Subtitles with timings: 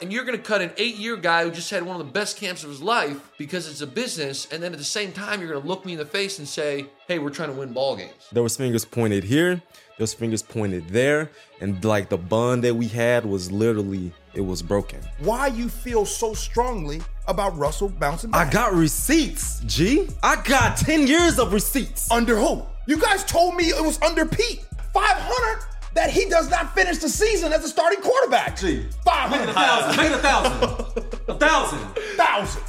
[0.00, 2.12] And you're going to cut an eight year guy who just had one of the
[2.12, 4.46] best camps of his life because it's a business.
[4.52, 6.46] And then at the same time, you're going to look me in the face and
[6.46, 8.28] say, hey, we're trying to win ball games.
[8.32, 9.62] There was fingers pointed here, there
[10.04, 11.30] was fingers pointed there,
[11.60, 15.00] and like the bond that we had was literally it was broken.
[15.18, 18.48] Why you feel so strongly about Russell bouncing back?
[18.48, 20.06] I got receipts, G.
[20.22, 22.10] I got 10 years of receipts.
[22.10, 22.62] under who?
[22.86, 24.64] You guys told me it was under Pete.
[24.92, 25.64] 500
[25.98, 28.56] that he does not finish the season as a starting quarterback.
[28.56, 28.86] Gee.
[29.04, 29.46] 500
[29.96, 30.62] Make it a thousand.
[31.28, 31.80] a thousand.
[32.16, 32.62] thousand.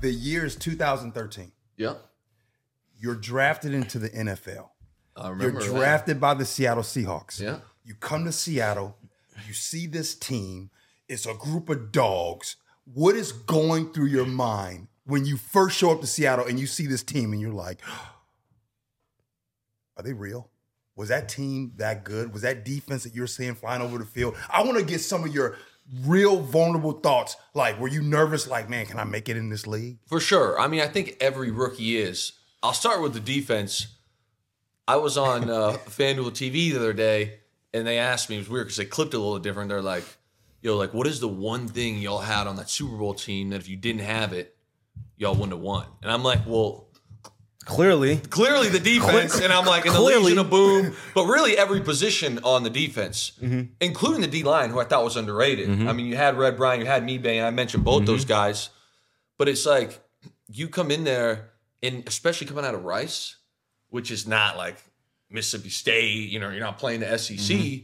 [0.00, 1.50] The year is 2013.
[1.76, 1.94] Yeah.
[3.00, 4.68] You're drafted into the NFL.
[5.16, 5.72] I remember You're remember.
[5.72, 5.78] that.
[5.80, 7.40] drafted by the Seattle Seahawks.
[7.40, 7.58] Yeah.
[7.84, 8.96] You come to Seattle,
[9.46, 10.70] you see this team,
[11.08, 12.54] it's a group of dogs.
[12.84, 16.68] What is going through your mind when you first show up to Seattle and you
[16.68, 17.80] see this team and you're like,
[19.96, 20.48] are they real?
[20.94, 22.32] Was that team that good?
[22.32, 24.36] Was that defense that you're seeing flying over the field?
[24.50, 25.56] I want to get some of your
[26.04, 27.36] real vulnerable thoughts.
[27.54, 28.46] Like, were you nervous?
[28.46, 29.98] Like, man, can I make it in this league?
[30.06, 30.58] For sure.
[30.60, 32.32] I mean, I think every rookie is.
[32.62, 33.88] I'll start with the defense.
[34.86, 37.40] I was on uh, FanDuel TV the other day,
[37.72, 39.68] and they asked me, it was weird because they clipped it a little different.
[39.68, 40.04] They're like,
[40.60, 43.56] yo, like, what is the one thing y'all had on that Super Bowl team that
[43.56, 44.56] if you didn't have it,
[45.16, 45.86] y'all wouldn't have won?
[46.02, 46.88] And I'm like, well,
[47.64, 50.00] Clearly, clearly the defense, and I'm like, in the.
[50.00, 53.72] Legion of Boom, but really every position on the defense, mm-hmm.
[53.80, 55.68] including the D line, who I thought was underrated.
[55.68, 55.88] Mm-hmm.
[55.88, 58.30] I mean, you had Red Bryant, you had Mebane, I mentioned both those mm-hmm.
[58.30, 58.70] guys,
[59.38, 60.00] but it's like
[60.48, 61.50] you come in there,
[61.82, 63.36] and especially coming out of Rice,
[63.90, 64.76] which is not like
[65.30, 67.82] Mississippi State, you know, you're not playing the SEC.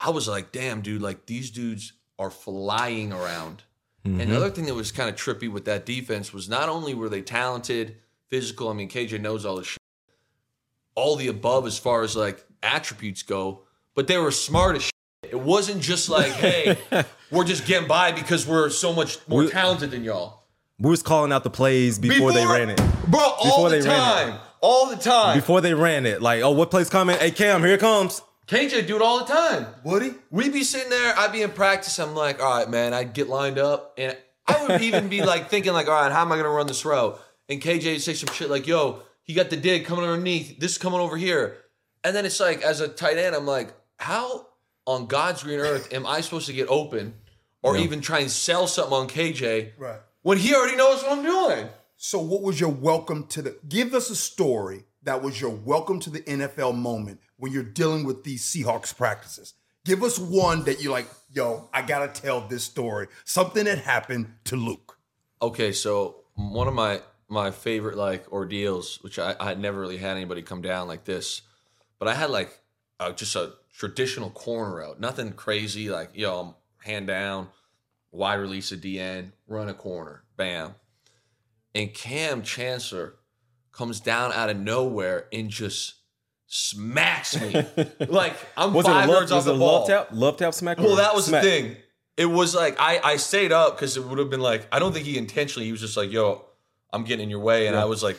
[0.00, 3.62] I was like, damn, dude, like these dudes are flying around.
[4.04, 6.94] And the other thing that was kind of trippy with that defense was not only
[6.94, 7.96] were they talented,
[8.28, 9.78] physical, I mean, KJ knows all this shit,
[10.94, 13.62] all the above as far as like attributes go,
[13.94, 14.92] but they were smart as shit.
[15.30, 16.76] It wasn't just like, hey,
[17.30, 20.44] we're just getting by because we're so much more We- talented than y'all.
[20.78, 22.80] we was calling out the plays before, they ran it.
[23.08, 24.30] Bro, all Before the they ran it.
[24.32, 24.40] time.
[24.60, 25.36] All the time.
[25.36, 27.16] Before they ran it, like, oh, what play's coming?
[27.18, 28.22] Hey, Kam, here it comes.
[28.48, 29.66] KJ do it all the time.
[29.84, 30.12] Would he?
[30.30, 33.28] We'd be sitting there, I'd be in practice, I'm like, all right, man, I'd get
[33.28, 36.36] lined up and I would even be like thinking like, all right, how am I
[36.36, 37.20] gonna run this route?
[37.48, 40.78] And KJ say some shit like, yo, he got the dig coming underneath, this is
[40.78, 41.58] coming over here.
[42.04, 44.46] And then it's like, as a tight end, I'm like, how
[44.86, 47.14] on God's green earth am I supposed to get open
[47.62, 50.00] or even try and sell something on KJ Wright.
[50.22, 51.68] when he already knows what I'm doing?
[51.96, 53.58] So, what was your welcome to the?
[53.68, 58.04] Give us a story that was your welcome to the NFL moment when you're dealing
[58.04, 59.54] with these Seahawks practices.
[59.84, 63.08] Give us one that you're like, yo, I gotta tell this story.
[63.24, 64.98] Something that happened to Luke.
[65.40, 69.96] Okay, so one of my my favorite like ordeals, which I, I had never really
[69.96, 71.42] had anybody come down like this,
[71.98, 72.60] but I had like
[73.00, 75.90] uh, just a traditional corner out, nothing crazy.
[75.90, 76.54] Like yo, I'm
[76.84, 77.48] hand down,
[78.12, 80.74] wide release a DN, run a corner, bam,
[81.74, 83.16] and Kam Chancellor
[83.72, 85.94] comes down out of nowhere and just
[86.46, 87.52] smacks me
[88.08, 89.80] like I'm Was five love, yards off the ball.
[89.80, 90.08] love tap?
[90.12, 90.78] Love tap smack?
[90.78, 91.42] Well, that was smack?
[91.42, 91.76] the thing.
[92.16, 94.92] It was like I I stayed up because it would have been like I don't
[94.92, 95.66] think he intentionally.
[95.66, 96.46] He was just like, "Yo,
[96.92, 97.82] I'm getting in your way," and Yeah.
[97.82, 98.18] I was like,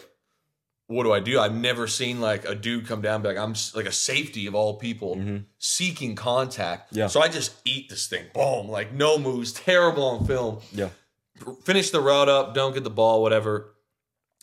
[0.88, 3.56] "What do I do?" I've never seen like a dude come down be like, "I'm
[3.76, 5.20] like a safety of all people
[5.58, 7.00] seeking contact." Mm-hmm.
[7.00, 7.08] Yeah.
[7.08, 10.60] So I just eat this thing, boom, like no moves, terrible on film.
[10.74, 10.90] Yeah.
[11.64, 13.74] Finish the route up, don't get the ball, whatever.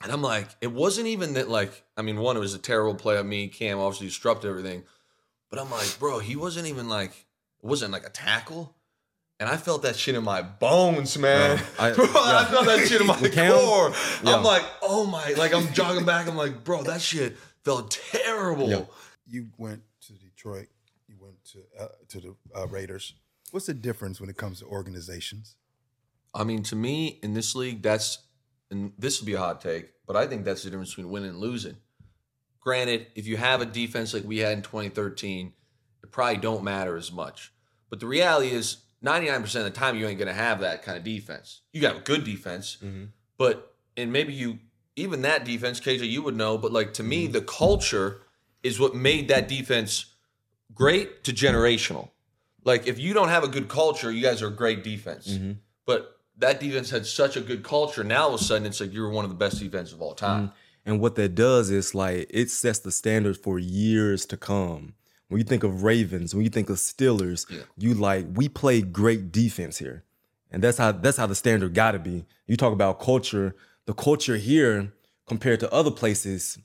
[0.02, 2.94] And I'm like, it wasn't even that like I mean, one, it was a terrible
[2.94, 3.48] play of me.
[3.48, 4.84] Kam obviously disrupted everything.
[5.50, 8.74] But I'm like, bro, he wasn't even like, it wasn't like a tackle.
[9.40, 11.60] And I felt that shit in my bones, man.
[11.78, 13.52] I- Bro, I felt that shit in my With Kam?
[13.52, 13.92] core.
[14.22, 14.36] Yeah.
[14.36, 16.28] I'm like, oh my, like I'm jogging back.
[16.28, 18.68] I'm like, bro, that shit felt terrible.
[18.70, 18.82] Yeah.
[19.26, 20.68] You went to Detroit.
[21.08, 23.14] You went to uh, to the uh, Raiders.
[23.50, 25.56] What's the difference when it comes to organizations?
[26.34, 28.18] I mean, to me, in this league, that's,
[28.70, 31.30] and this will be a hot take, but I think that's the difference between winning
[31.30, 31.76] and losing.
[32.60, 35.52] Granted, if you have a defense like we had in 2013,
[36.02, 37.52] it probably don't matter as much.
[37.90, 40.96] But the reality is, 99% of the time, you ain't going to have that kind
[40.96, 41.60] of defense.
[41.72, 43.04] You got a good defense, mm-hmm.
[43.36, 44.58] but, and maybe you,
[44.96, 47.32] even that defense, KJ, you would know, but like to me, mm-hmm.
[47.32, 48.22] the culture
[48.62, 50.06] is what made that defense
[50.72, 52.10] great to generational.
[52.64, 55.28] Like if you don't have a good culture, you guys are a great defense.
[55.28, 55.52] Mm-hmm.
[55.86, 58.02] But that defense had such a good culture.
[58.02, 60.14] Now all of a sudden, it's like you're one of the best defenses of all
[60.14, 60.52] time.
[60.86, 64.94] And what that does is like it sets the standard for years to come.
[65.28, 67.62] When you think of Ravens, when you think of Steelers, Yeah.
[67.76, 70.04] you like we play great defense here,
[70.50, 72.24] and that's how that's how the standard got to be.
[72.46, 73.54] You talk about culture.
[73.86, 74.92] The culture here
[75.26, 76.58] compared to other places,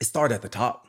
[0.00, 0.88] it started at the top.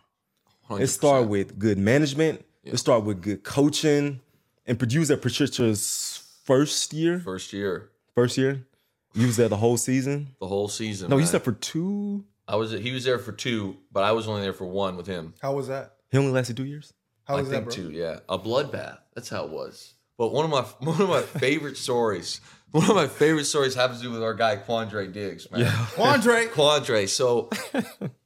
[0.70, 0.90] It 100%.
[0.90, 2.46] started with good management.
[2.64, 4.22] It started with good coaching.
[4.66, 7.20] And you was at Patricia's first year.
[7.20, 8.66] First year, First year.
[9.14, 10.36] You was there the whole season.
[10.40, 11.10] the whole season.
[11.10, 11.22] No, man.
[11.24, 12.24] you said for two.
[12.48, 12.72] I was.
[12.72, 15.34] He was there for two, but I was only there for one with him.
[15.42, 15.93] How was that?
[16.14, 16.94] He only lasted two years.
[17.24, 17.74] How I was that, think bro?
[17.74, 17.92] two.
[17.92, 19.00] Yeah, a bloodbath.
[19.16, 19.96] That's how it was.
[20.16, 20.62] But one of my
[20.92, 22.40] one of my favorite stories.
[22.70, 25.72] One of my favorite stories happens to do with our guy Quandre Diggs, man.
[25.98, 27.10] Andre, Quandre.
[27.10, 27.50] So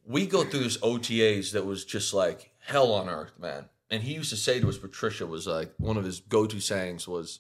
[0.06, 3.70] we go through this OTAs that was just like hell on earth, man.
[3.90, 7.08] And he used to say to us, Patricia was like one of his go-to sayings
[7.08, 7.40] was,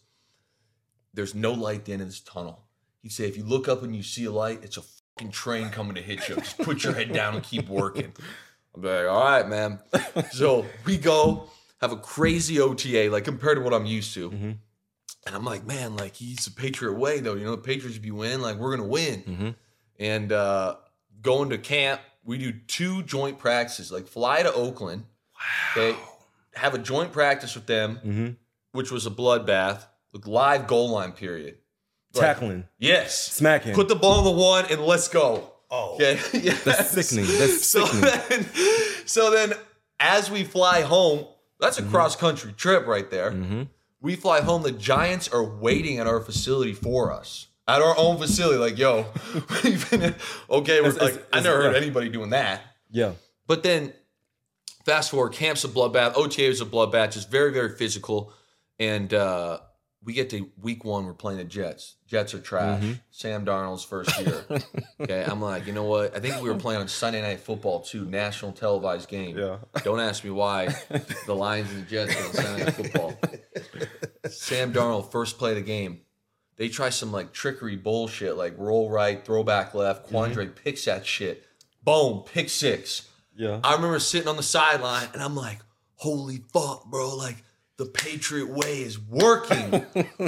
[1.13, 2.63] "There's no light at the end of this tunnel."
[3.01, 5.69] He'd say, "If you look up and you see a light, it's a fucking train
[5.71, 6.35] coming to hit you.
[6.35, 8.13] Just put your head down and keep working."
[8.77, 9.79] I'm like, "All right, man."
[10.31, 11.49] So we go
[11.81, 14.29] have a crazy OTA, like compared to what I'm used to.
[14.31, 14.51] Mm-hmm.
[15.25, 17.35] And I'm like, man, like he's a Patriot way though.
[17.35, 19.23] You know, the Patriots be winning, like we're gonna win.
[19.23, 19.49] Mm-hmm.
[19.99, 20.77] And uh
[21.21, 25.05] going to camp, we do two joint practices, like fly to Oakland.
[25.71, 25.97] Okay.
[26.55, 28.27] Have a joint practice with them, mm-hmm.
[28.71, 31.57] which was a bloodbath, like live goal line period.
[32.13, 33.33] Like, Tackling, Yes.
[33.33, 33.75] smacking.
[33.75, 35.51] Put the ball in the one and let's go.
[35.69, 35.95] Oh.
[35.95, 36.19] Okay.
[36.33, 36.63] Yes.
[36.63, 37.25] That's sickening.
[37.39, 38.19] That's so sickening.
[38.29, 38.45] then,
[39.05, 39.53] so then
[39.99, 41.25] as we fly home,
[41.59, 41.91] that's a Mm-hmm.
[41.91, 43.33] cross country trip right there.
[43.99, 44.61] We fly home.
[44.63, 47.47] The Giants are waiting at our facility for us.
[47.67, 49.07] At our own facility, like, yo,
[49.89, 50.15] been-
[50.49, 51.81] okay, we're It's- like, it's- I never heard yeah.
[51.81, 52.61] anybody doing that.
[52.91, 53.13] yeah.
[53.47, 53.91] But then,
[54.85, 56.13] fast forward, camp's a bloodbath.
[56.15, 58.31] OTA is a bloodbath, just very, very physical.
[58.79, 59.59] And uh,
[60.07, 61.95] we get to week one, we're playing the Jets.
[62.07, 62.81] Jets are trash.
[62.81, 62.93] Mm-hmm.
[63.11, 64.41] Sam Darnold's first year.
[65.01, 66.15] okay, I'm like, you know what?
[66.15, 69.37] I think we were playing on Sunday Night Football too, national televised game.
[69.37, 69.57] Yeah.
[69.83, 70.73] Don't ask me why
[71.25, 73.19] the Lions and the Jets are on Sunday Night Football.
[74.29, 75.99] Sam Darnold, first play the game.
[76.55, 80.09] They try some like trickery bullshit, like roll right, throw back left.
[80.09, 81.43] Quandre picks that shit.
[81.83, 83.09] Boom, pick six.
[83.35, 83.59] Yeah.
[83.61, 85.59] I remember sitting on the sideline and I'm like,
[85.95, 87.13] holy fuck, bro.
[87.13, 87.43] Like,
[87.77, 89.71] the Patriot way is working.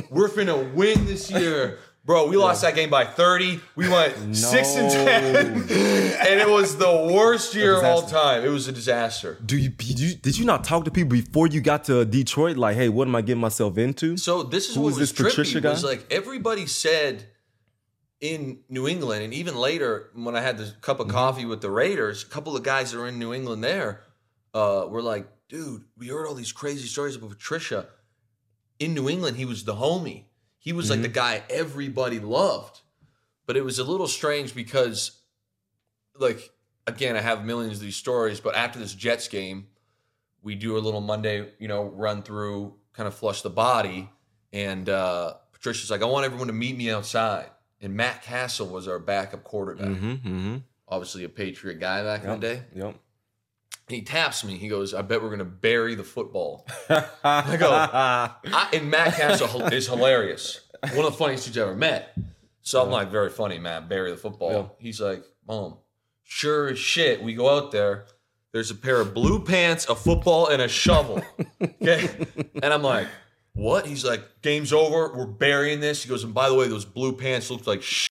[0.10, 1.80] We're finna win this year.
[2.06, 3.60] Bro, we lost that game by 30.
[3.76, 5.46] We went 6 and 10.
[5.48, 8.44] and it was the worst year of all time.
[8.44, 9.38] It was a disaster.
[9.46, 12.58] Do you, did you did you not talk to people before you got to Detroit?
[12.58, 14.18] Like, hey, what am I getting myself into?
[14.18, 15.72] So this is Who what was this Patricia guy?
[15.72, 17.26] Was like everybody said
[18.22, 21.16] in New England, and even later when I had this cup of Mm-hmm.
[21.16, 24.02] coffee with the Raiders, a couple of guys that were in New England there
[24.54, 27.88] uh, were like, "Dude, we heard all these crazy stories about Patricia.
[28.80, 30.24] In New England, he was the homie.
[30.58, 30.92] He was Mm-hmm.
[30.94, 32.82] like the guy everybody loved."
[33.46, 35.20] But it was a little strange because,
[36.18, 36.52] like,
[36.88, 38.40] again, I have millions of these stories.
[38.40, 39.68] But after this Jets game,
[40.44, 44.10] we do a little Monday, you know, run through, kind of flush the body.
[44.54, 47.48] And uh, Patricia's like, I want everyone to meet me outside.
[47.82, 50.12] And Matt Cassel was our backup quarterback, Mm-hmm.
[50.12, 50.58] Mm-hmm.
[50.88, 52.62] obviously a Patriot guy back in the day.
[52.76, 52.96] Yep.
[53.90, 54.58] He taps me.
[54.58, 56.68] He goes, I bet we're going to bury the football.
[57.24, 60.62] I go, I, and Matt Cassel is hilarious.
[60.94, 62.16] One of the funniest dudes I ever met.
[62.62, 63.88] So I'm like, very funny, man.
[63.88, 64.52] Bury the football.
[64.52, 64.66] Yeah.
[64.86, 65.78] He's like, Mom,
[66.24, 67.24] sure as shit.
[67.24, 68.06] We go out there.
[68.52, 71.24] There's a pair of blue pants, a football, and a shovel.
[71.82, 72.10] Okay.
[72.62, 73.08] and I'm like,
[73.54, 73.86] what?
[73.86, 75.14] He's like, game's over.
[75.16, 76.04] We're burying this.
[76.04, 78.10] He goes, and by the way, those blue pants look like shit.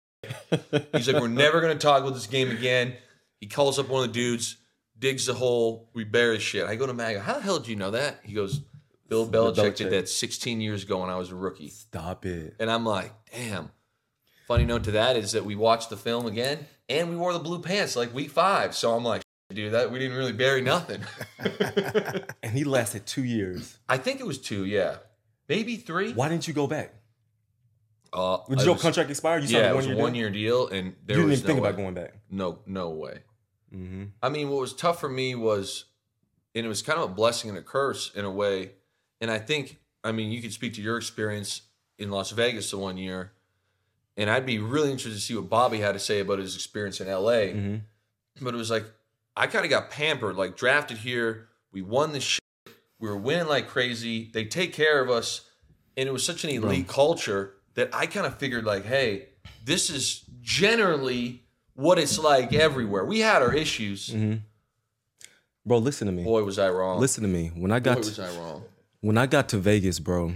[0.92, 2.94] He's like, we're never going to talk about this game again.
[3.40, 4.56] He calls up one of the dudes,
[4.98, 5.88] digs the hole.
[5.94, 6.66] We bury shit.
[6.66, 8.20] I go to Mag, how the hell did you know that?
[8.22, 8.60] He goes,
[9.08, 9.76] Bill Belichick, Belichick.
[9.76, 11.68] did that 16 years ago when I was a rookie.
[11.70, 12.54] Stop it.
[12.60, 13.70] And I'm like, damn.
[14.46, 17.38] Funny note to that is that we watched the film again and we wore the
[17.38, 18.74] blue pants like week five.
[18.74, 21.02] So I'm like, dude, that we didn't really bury nothing.
[22.43, 23.76] And he lasted two years.
[23.88, 24.96] I think it was two, yeah.
[25.48, 26.12] Maybe three.
[26.12, 26.94] Why didn't you go back?
[28.12, 29.38] Uh, Did your was- contract expire?
[29.38, 31.22] You signed Yeah, a it was one a year one year deal, and there You
[31.22, 32.14] didn't was even think no about going back.
[32.31, 33.19] No, no way.
[33.75, 34.05] Mm-hmm.
[34.22, 35.84] I mean, what was tough for me was,
[36.55, 38.72] and it was kind of a blessing and a curse in a way.
[39.20, 41.63] And I think, I mean, you could speak to your experience
[41.98, 43.32] in Las Vegas the one year,
[44.17, 47.01] and I'd be really interested to see what Bobby had to say about his experience
[47.01, 47.53] in LA.
[47.53, 47.77] Mm-hmm.
[48.41, 48.84] But it was like,
[49.37, 51.48] I kind of got pampered, like drafted here.
[51.72, 52.43] We won the shit.
[52.98, 54.31] We were winning like crazy.
[54.32, 55.43] They take care of us.
[55.96, 59.31] And it was such an elite culture that I kind of figured, like, hey,
[59.65, 61.44] this is generally
[61.79, 63.05] what it's like everywhere.
[63.05, 64.08] We had our issues.
[64.08, 64.39] Mm-hmm.
[65.65, 66.25] Bro, listen to me.
[66.25, 66.99] Boy, was I wrong.
[66.99, 67.53] Listen to me.
[67.55, 68.65] When I Boy, got was I wrong.
[69.01, 70.32] when I got to Vegas, bro,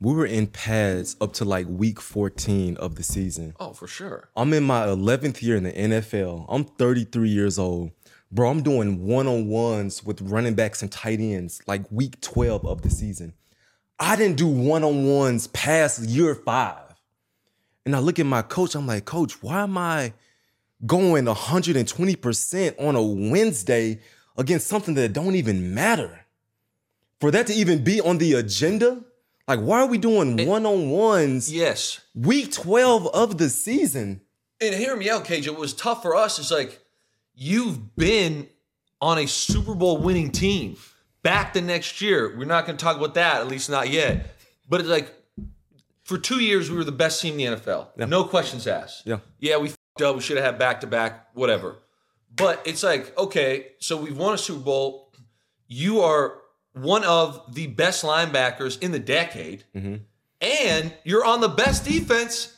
[0.00, 3.54] we were in pads up to like week 14 of the season.
[3.60, 4.30] Oh, for sure.
[4.34, 6.46] I'm in my 11th year in the NFL.
[6.48, 7.90] I'm 33 years old.
[8.30, 12.64] Bro, I'm doing one on ones with running backs and tight ends like week 12
[12.64, 13.34] of the season.
[13.98, 16.94] I didn't do one on ones past year five.
[17.84, 20.14] And I look at my coach, I'm like, Coach, why am I
[20.86, 24.00] going 120% on a Wednesday
[24.36, 26.20] against something that don't even matter?
[27.20, 29.04] For that to even be on the agenda,
[29.48, 32.00] Like, why are we doing one on ones Yes.
[32.14, 34.20] week 12 of the season?
[34.60, 35.46] And hear me out, KJ.
[35.48, 36.80] It was tough for us It's like
[37.34, 38.48] you've been
[39.00, 40.76] on a Super Bowl winning team.
[41.22, 44.34] Back the next year, we're not going to talk about that, at least not yet.
[44.68, 45.12] But it's like
[46.04, 47.88] for two years, we were the best team in the NFL.
[48.08, 49.06] No questions asked.
[49.06, 49.18] Yeah.
[49.38, 50.14] Yeah, we up.
[50.14, 51.76] We should have had back to back, whatever.
[52.34, 55.12] But it's like, okay, so we've won a Super Bowl.
[55.68, 56.38] You are
[56.72, 59.64] one of the best linebackers in the decade.
[60.40, 62.56] And you're on the best defense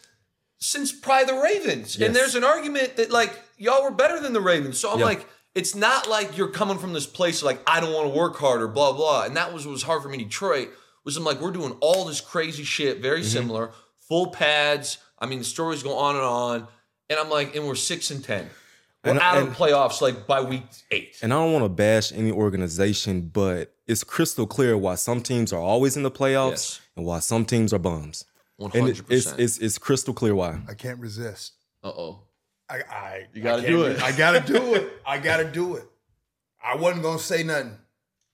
[0.58, 1.98] since probably the Ravens.
[1.98, 2.06] Yes.
[2.06, 4.78] And there's an argument that like y'all were better than the Ravens.
[4.78, 5.04] So I'm Yeah.
[5.06, 8.36] like, it's not like you're coming from this place like I don't want to work
[8.36, 9.24] harder, blah blah.
[9.24, 10.70] And that was what was hard for me in Detroit.
[11.04, 13.28] Was I'm like we're doing all this crazy shit, very Mm-hmm.
[13.28, 13.70] similar,
[14.08, 14.98] full pads.
[15.18, 16.68] I mean the stories go on and on,
[17.18, 18.50] and I'm like, and we're six and ten.
[19.04, 21.16] We're And- out of and- the playoffs like by week eight.
[21.23, 25.52] And I don't want to bash any organization, but it's crystal clear why some teams
[25.52, 26.80] are always in the playoffs Yes.
[26.97, 28.25] and why some teams are bums.
[28.56, 29.40] One And hundred it- it's, percent.
[29.40, 30.61] it's it's crystal clear why.
[30.68, 31.52] I can't resist.
[31.83, 32.21] Uh oh.
[32.68, 34.02] I, I You gotta I do it.
[34.02, 34.92] I gotta do it.
[35.06, 35.85] I gotta do it.
[36.62, 37.76] I wasn't gonna say nothing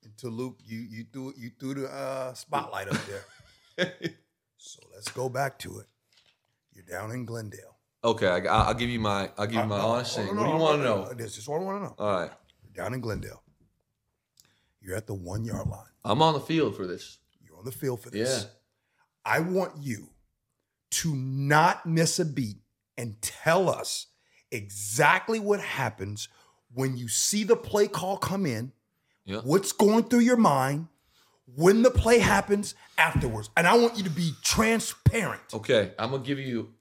[0.05, 3.93] until Luke, you you threw you threw the uh, spotlight up there.
[4.57, 5.87] so let's go back to it.
[6.73, 7.70] You're down in Glendale.
[8.03, 10.27] Okay, I, I'll give you my I'll give you my Uh, honest thing.
[10.29, 11.13] What do you want to no, know?
[11.15, 11.95] This is what I want to know.
[11.99, 12.31] All right,
[12.63, 13.43] You're down in Glendale.
[14.81, 15.85] You're at the one yard line.
[16.05, 17.19] I'm on the field for this.
[17.45, 18.43] You're on the field for this.
[18.45, 18.51] Yeah.
[19.25, 20.09] I want you
[20.93, 22.57] to not miss a beat
[22.97, 24.07] and tell us
[24.51, 26.29] exactly what happens
[26.73, 28.73] when you see the play call come in,
[29.27, 29.41] Yeah.
[29.45, 30.89] what's going through your mind,
[31.55, 33.51] when the play happens afterwards.
[33.57, 35.43] And I want you to be transparent.
[35.53, 36.73] Okay, I'm gonna give you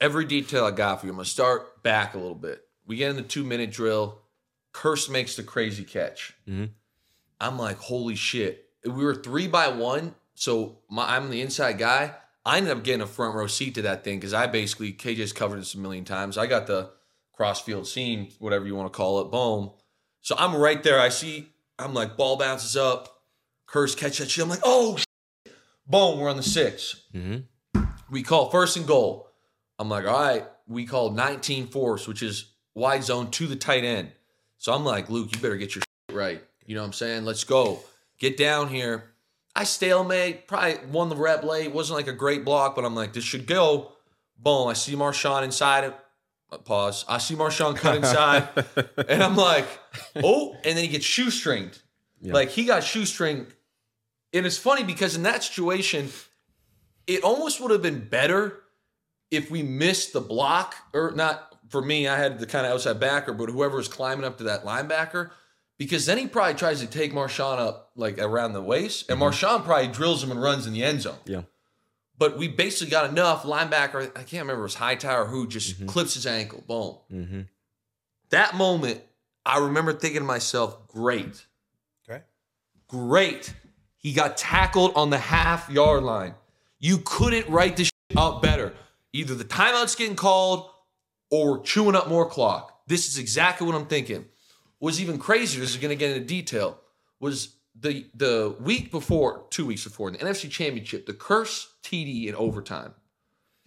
[0.00, 1.12] every detail I got for you.
[1.12, 2.62] I'm gonna start back a little bit.
[2.86, 4.20] We get in the two minute drill.
[4.72, 6.34] Kearse makes the crazy catch.
[6.48, 6.70] Mhm.
[7.40, 8.64] I'm like, holy shit.
[8.84, 12.14] We were three by one, so my, I'm the inside guy.
[12.44, 15.32] I ended up getting a front row seat to that thing because I basically KJ's
[15.32, 16.38] covered this a million times.
[16.38, 16.90] I got the
[17.32, 19.72] crossfield seam, whatever you want to call it, boom.
[20.20, 21.00] So I'm right there.
[21.00, 21.48] I see.
[21.78, 23.22] I'm like, ball bounces up.
[23.68, 24.44] Kearse catch that shit.
[24.44, 25.06] I'm like, oh, shit.
[25.86, 26.18] boom.
[26.20, 27.44] We're on the 6 Mhm.
[28.10, 29.25] we call first and goal.
[29.78, 33.84] I'm like, all right, we call 19 force, which is wide zone to the tight
[33.84, 34.10] end.
[34.58, 36.42] So I'm like, Luke, you better get your shit right.
[36.64, 37.24] You know what I'm saying?
[37.24, 37.80] Let's go.
[38.18, 39.12] Get down here.
[39.54, 41.72] I stalemate, probably won the rep late.
[41.72, 43.92] Wasn't like a great block, but I'm like, this should go.
[44.38, 44.68] Boom.
[44.68, 45.96] I see Marshawn inside it.
[46.50, 47.04] Uh, Pause.
[47.08, 48.48] I see Marshawn cut inside.
[49.08, 49.66] and I'm like,
[50.16, 51.80] oh, and then he gets shoestringed.
[52.22, 53.52] Like he got shoestringed.
[54.32, 56.08] And it's funny because in that situation,
[57.06, 58.60] it almost would have been better
[59.30, 63.00] if we missed the block, or not for me, I had the kind of outside
[63.00, 65.30] backer, but whoever was climbing up to that linebacker,
[65.78, 69.64] because then he probably tries to take Marshawn up like around the waist, and Marshawn
[69.64, 71.18] probably drills him and runs in the end zone.
[71.26, 71.42] Yeah.
[72.18, 74.08] But we basically got enough linebacker.
[74.16, 76.64] I can't remember if it was Hightower who just clips his ankle.
[76.66, 76.96] Boom.
[77.12, 77.40] Mm-hmm.
[78.30, 79.02] That moment,
[79.44, 81.44] I remember thinking to myself, great,
[82.08, 82.22] Okay.
[82.88, 83.52] great.
[83.98, 86.34] He got tackled on the half yard line.
[86.78, 88.72] You couldn't write this shit up better.
[89.16, 90.68] Either the timeout's getting called
[91.30, 92.80] or we're chewing up more clock.
[92.86, 94.26] This is exactly what I'm thinking.
[94.78, 96.78] Was even crazier, this is going to get into detail,
[97.18, 102.26] was the the week before, two weeks before, in the NFC Championship, the Kearse TD
[102.26, 102.92] in overtime.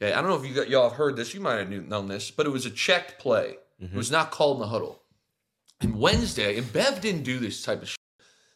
[0.01, 1.33] Okay, I don't know if you got, y'all have heard this.
[1.33, 3.55] You might have known this, but it was a checked play.
[3.81, 5.01] It was not called in the huddle.
[5.81, 7.97] And Wednesday, and Bev didn't do this type of shit.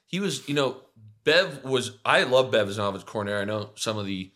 [0.06, 0.78] He was, you know,
[1.24, 1.98] Bev was.
[2.04, 3.40] I love Bev as an offensive coordinator.
[3.42, 4.32] I know some of the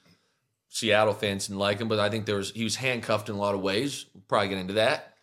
[0.69, 3.39] Seattle fans didn't like him, but I think there was he was handcuffed in a
[3.39, 4.05] lot of ways.
[4.13, 5.13] We'll probably get into that.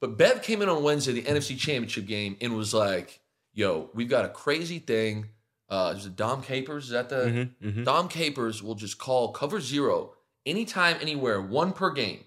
[0.00, 3.20] But Bev came in on Wednesday, the NFC Championship game, and was like,
[3.52, 5.28] "Yo, we've got a crazy thing.
[5.68, 6.84] Uh, is it Dom Capers?
[6.84, 7.68] Is that the Mm-hmm.
[7.68, 7.84] Mm-hmm.
[7.84, 12.24] Dom Capers will just call cover zero anytime, anywhere, one per game.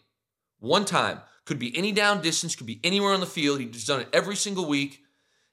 [0.60, 1.22] One time.
[1.46, 3.60] Could be any down distance, could be anywhere on the field.
[3.60, 5.03] He's done it every single week.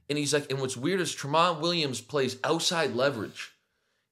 [0.08, 3.50] And he's like, and what's weird is Tramon Williams plays outside leverage.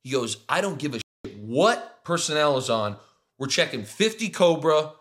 [0.02, 1.00] He goes, I don't give a
[1.48, 2.96] what personnel is on.
[3.38, 4.92] We're checking 50 Cobra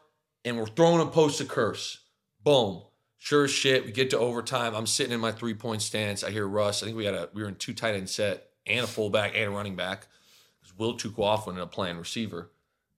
[0.45, 1.97] and we're throwing a post to Kearse.
[2.41, 2.83] Boom.
[3.17, 3.85] Sure as shit.
[3.85, 4.73] We get to overtime.
[4.73, 6.23] I'm sitting in my three point stance.
[6.23, 6.81] I hear Russ.
[6.81, 9.33] I think we had a we were in two tight end set and a fullback
[9.35, 10.07] and a running back.
[10.61, 12.51] Because Will when ended up playing receiver.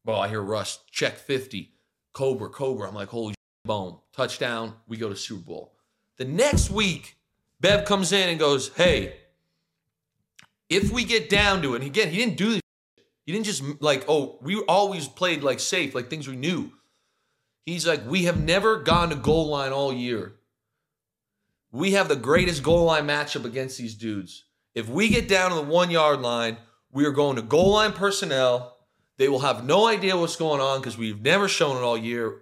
[0.05, 1.71] Well, I hear Russ check 50.
[2.13, 2.87] Cobra, Cobra.
[2.87, 3.97] I'm like, holy shit, boom.
[4.13, 4.73] Touchdown.
[4.87, 5.73] We go to Super Bowl.
[6.17, 7.17] The next week,
[7.59, 9.15] Bev comes in and goes, Hey,
[10.69, 12.61] if we get down to it, and again, he didn't do this.
[13.29, 16.71] He didn't just like, oh, we always played like safe, like things we knew.
[17.63, 20.33] He's like, we have never gone to goal line all year.
[21.71, 24.45] We have the greatest goal line matchup against these dudes.
[24.73, 26.57] If we get down to the one yard line,
[26.91, 28.77] we are going to goal line personnel.
[29.17, 32.41] They will have no idea what's going on because we've never shown it all year.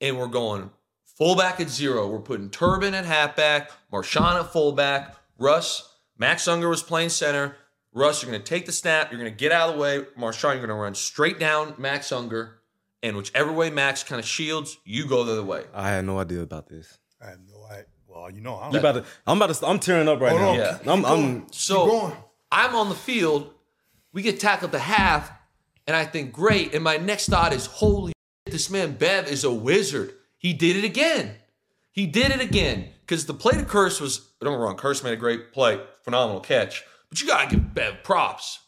[0.00, 0.70] And we're going
[1.18, 2.06] fullback at zero.
[2.06, 7.56] We're putting Turbin at halfback, Marshawn at fullback, Russ, Max Unger was playing center.
[7.96, 9.10] Russ, you're going to take the snap.
[9.10, 10.00] You're going to get out of the way.
[10.18, 12.58] Marshawn, you're going to run straight down Max Unger.
[13.02, 15.64] And whichever way Max kind of shields, you go the other way.
[15.72, 16.98] I had no idea about this.
[17.22, 17.86] I have no idea.
[18.06, 19.04] Well, you know, I'm you about to.
[19.26, 19.66] I'm about to.
[19.66, 20.48] I'm tearing up right Hold now.
[20.50, 20.56] on.
[20.56, 20.78] Yeah.
[20.86, 20.98] I'm.
[21.00, 21.52] Keep I'm.
[21.52, 22.16] So Keep going.
[22.52, 23.52] I'm on the field.
[24.12, 25.30] We get tackled to half,
[25.86, 26.74] and I think, great.
[26.74, 28.12] And my next thought is, holy
[28.46, 30.14] shit, this man Bev is a wizard.
[30.38, 31.36] He did it again.
[31.92, 32.88] He did it again.
[33.00, 35.80] Because the play to Kearse was, don't get me wrong, Kearse made a great play,
[36.02, 36.82] phenomenal catch.
[37.16, 38.58] But you gotta give Bev props.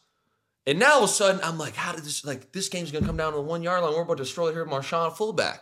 [0.67, 3.05] And now all of a sudden, I'm like, how did this like this game's gonna
[3.05, 3.93] come down to the one yard line?
[3.93, 5.61] We're about to destroy here, Marshawn fullback.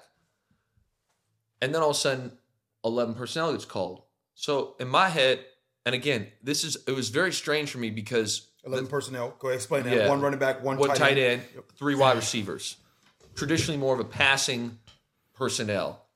[1.61, 2.39] And then all of a sudden,
[2.85, 4.03] 11 personnel gets called.
[4.35, 5.45] So in my head,
[5.85, 9.35] and again, this is it was very strange for me because 11 personnel.
[9.41, 9.97] Go ahead, explain that.
[9.97, 10.09] Yeah.
[10.09, 11.43] One running back, one, one tight, tight end.
[11.57, 12.77] end, three wide receivers.
[13.35, 14.79] Traditionally more of a passing
[15.35, 16.07] personnel.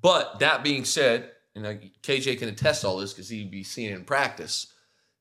[0.00, 3.90] But that being said, and uh, KJ can attest all this because he'd be seeing
[3.90, 4.68] it in practice.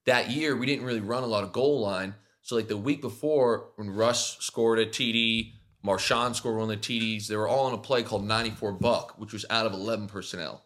[0.09, 2.15] That year, we didn't really run a lot of goal line.
[2.41, 5.51] So, like the week before, when Russ scored a TD,
[5.85, 9.19] Marshawn scored one of the TDs, they were all on a play called 94 Buck,
[9.19, 10.63] which was out of 11 personnel.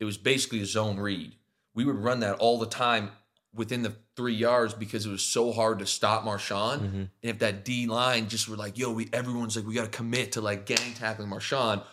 [0.00, 1.36] It was basically a zone read.
[1.72, 3.12] We would run that all the time
[3.54, 6.80] within the three yards because it was so hard to stop Marshawn.
[6.80, 6.96] Mm-hmm.
[6.96, 9.96] And if that D line just were like, yo, we everyone's like, we got to
[9.96, 11.84] commit to like gang tackling Marshawn,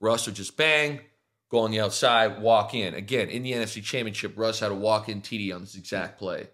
[0.00, 1.00] Russ would just bang,
[1.50, 2.94] go on the outside, walk in.
[2.94, 6.48] Again, in the NFC Championship, Russ had a walk in TD on this exact play.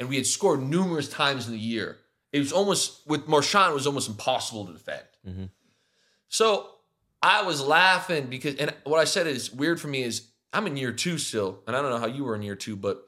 [0.00, 1.98] And we had scored numerous times in the year.
[2.32, 5.02] It was almost, with Marshawn, it was almost impossible to defend.
[5.26, 5.44] Mm-hmm.
[6.28, 6.68] So
[7.22, 10.76] I was laughing because, and what I said is weird for me is I'm in
[10.76, 13.02] year two still, and I don't know how you were in year two, but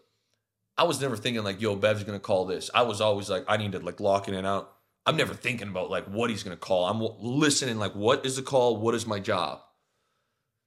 [0.76, 2.70] I was never thinking like, yo, Bev's gonna call this.
[2.74, 4.72] I was always like, I need to like lock in and out.
[5.06, 6.86] I'm never thinking about like what he's gonna call.
[6.86, 8.78] I'm listening like, what is the call?
[8.78, 9.60] What is my job?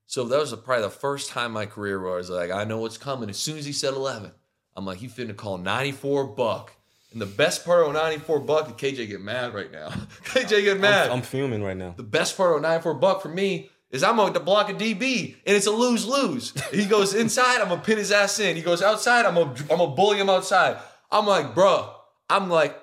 [0.06, 2.64] So that was probably the first time in my career where I was like, I
[2.64, 3.30] know what's coming.
[3.30, 4.32] As soon as he said 11,
[4.76, 6.74] I'm like, he finna call 94 buck.
[7.12, 9.90] And the best part of 94 buck, KJ get mad right now.
[10.26, 11.10] KJ get mad.
[11.10, 11.94] I'm, I'm fuming right now.
[11.96, 15.36] The best part of 94 buck for me is I'm going to block a DB
[15.46, 16.54] and it's a lose lose.
[16.72, 18.56] He goes inside, I'm gonna pin his ass in.
[18.56, 20.78] He goes outside, I'm gonna I'm gonna bully him outside.
[21.12, 21.94] I'm like, bro,
[22.28, 22.76] I'm like,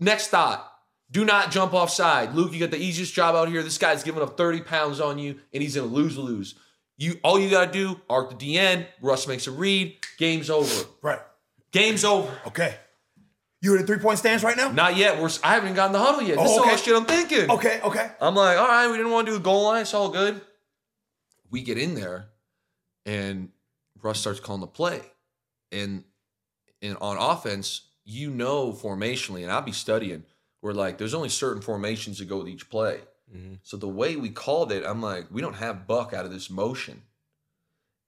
[0.00, 0.67] next thought.
[1.10, 2.34] Do not jump offside.
[2.34, 3.62] Luke, you got the easiest job out here.
[3.62, 6.54] This guy's giving up 30 pounds on you, and he's gonna lose lose.
[6.98, 10.86] You all you gotta do, arc the DN, Russ makes a read, game's over.
[11.00, 11.20] Right.
[11.70, 12.30] Game's over.
[12.48, 12.76] Okay.
[13.62, 14.70] You in the three point stance right now?
[14.70, 15.20] Not yet.
[15.20, 16.38] We're I haven't gotten the huddle yet.
[16.38, 16.76] Oh, this Oh, is all okay.
[16.76, 17.50] the shit I'm thinking.
[17.50, 18.10] Okay, okay.
[18.20, 19.82] I'm like, all right, we didn't want to do the goal line.
[19.82, 20.40] It's all good.
[21.50, 22.28] We get in there,
[23.06, 23.48] and
[24.02, 25.00] Russ starts calling the play,
[25.72, 26.04] and
[26.82, 30.24] and on offense, you know, formationally, and I'll be studying.
[30.60, 33.00] We're like, there's only certain formations that go with each play.
[33.62, 36.48] So the way we called it, I'm like, we don't have Buck out of this
[36.48, 37.02] motion,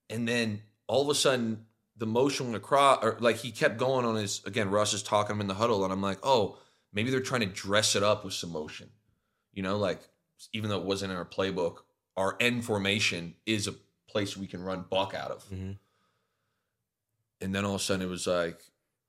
[0.08, 4.06] and then all of a sudden, the motion went across, or like he kept going
[4.06, 4.40] on his.
[4.46, 6.56] Again, Russ is talking him in the huddle, and I'm like, oh,
[6.94, 8.88] maybe they're trying to dress it up with some motion.
[9.52, 10.00] You know, like
[10.54, 11.80] even though it wasn't in our playbook,
[12.16, 13.74] our end formation is a
[14.08, 15.44] place we can run buck out of.
[15.50, 15.76] Mhm.
[17.42, 18.62] And then all of a sudden it was like,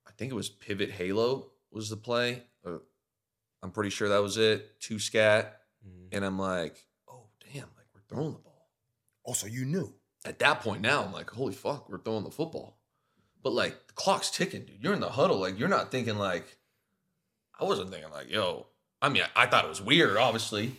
[0.06, 2.42] I think it was pivot halo was the play.
[2.64, 2.82] Or
[3.62, 4.80] I'm pretty sure that was it.
[4.80, 5.60] Two scat.
[5.86, 6.16] Mm-hmm.
[6.16, 8.68] And I'm like, oh damn, like we're throwing the ball.
[9.24, 9.94] Also, you knew.
[10.24, 12.78] At that point now, I'm like, holy fuck, we're throwing the football.
[13.42, 14.78] But like the clock's ticking, dude.
[14.80, 15.38] You're in the huddle.
[15.38, 16.58] Like you're not thinking like
[17.58, 18.66] I wasn't thinking like, yo.
[19.00, 20.76] I mean, I, I thought it was weird, obviously.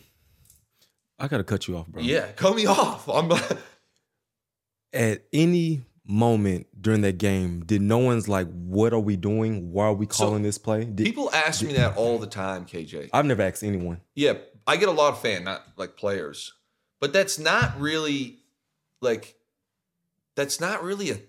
[1.19, 2.01] I gotta cut you off, bro.
[2.01, 3.07] Yeah, cut me off.
[3.09, 3.31] I'm
[4.93, 9.71] At any moment during that game, did no one's like, "What are we doing?
[9.71, 12.65] Why are we So, calling this play?" Did, people ask me that all the time,
[12.65, 13.09] KJ.
[13.13, 14.01] I've never asked anyone.
[14.15, 14.33] Yeah,
[14.67, 16.53] I get a lot of fan, not like players,
[16.99, 18.39] but that's not really
[19.01, 19.35] like
[20.35, 21.19] that's not really a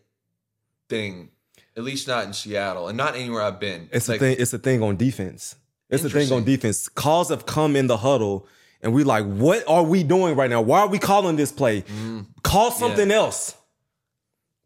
[0.88, 1.30] thing.
[1.76, 3.88] At least not in Seattle, and not anywhere I've been.
[3.92, 4.36] It's like, a thing.
[4.38, 5.56] It's a thing on defense.
[5.90, 6.88] It's a thing on defense.
[6.88, 8.46] Calls have come in the huddle,
[8.80, 10.60] and we like, what are we doing right now?
[10.60, 11.82] Why are we calling this play?
[11.82, 12.26] Mm.
[12.42, 13.56] Call something else.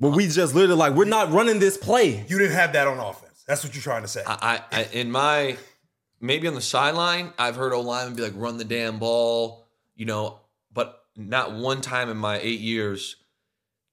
[0.00, 2.24] But we just literally like, we're not running this play.
[2.28, 3.42] You didn't have that on offense.
[3.46, 4.22] That's what you're trying to say.
[4.26, 5.56] I, I, I in my
[6.20, 10.04] maybe on the sideline, I've heard O linemen be like, "Run the damn ball," you
[10.04, 10.40] know.
[10.72, 13.16] But not one time in my eight years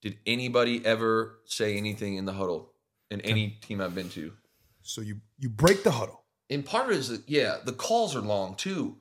[0.02, 2.72] did anybody ever say anything in the huddle
[3.10, 4.34] in any team I've been to.
[4.84, 6.22] so you you break the huddle.
[6.50, 8.98] And part of it is that, yeah, the calls are long too.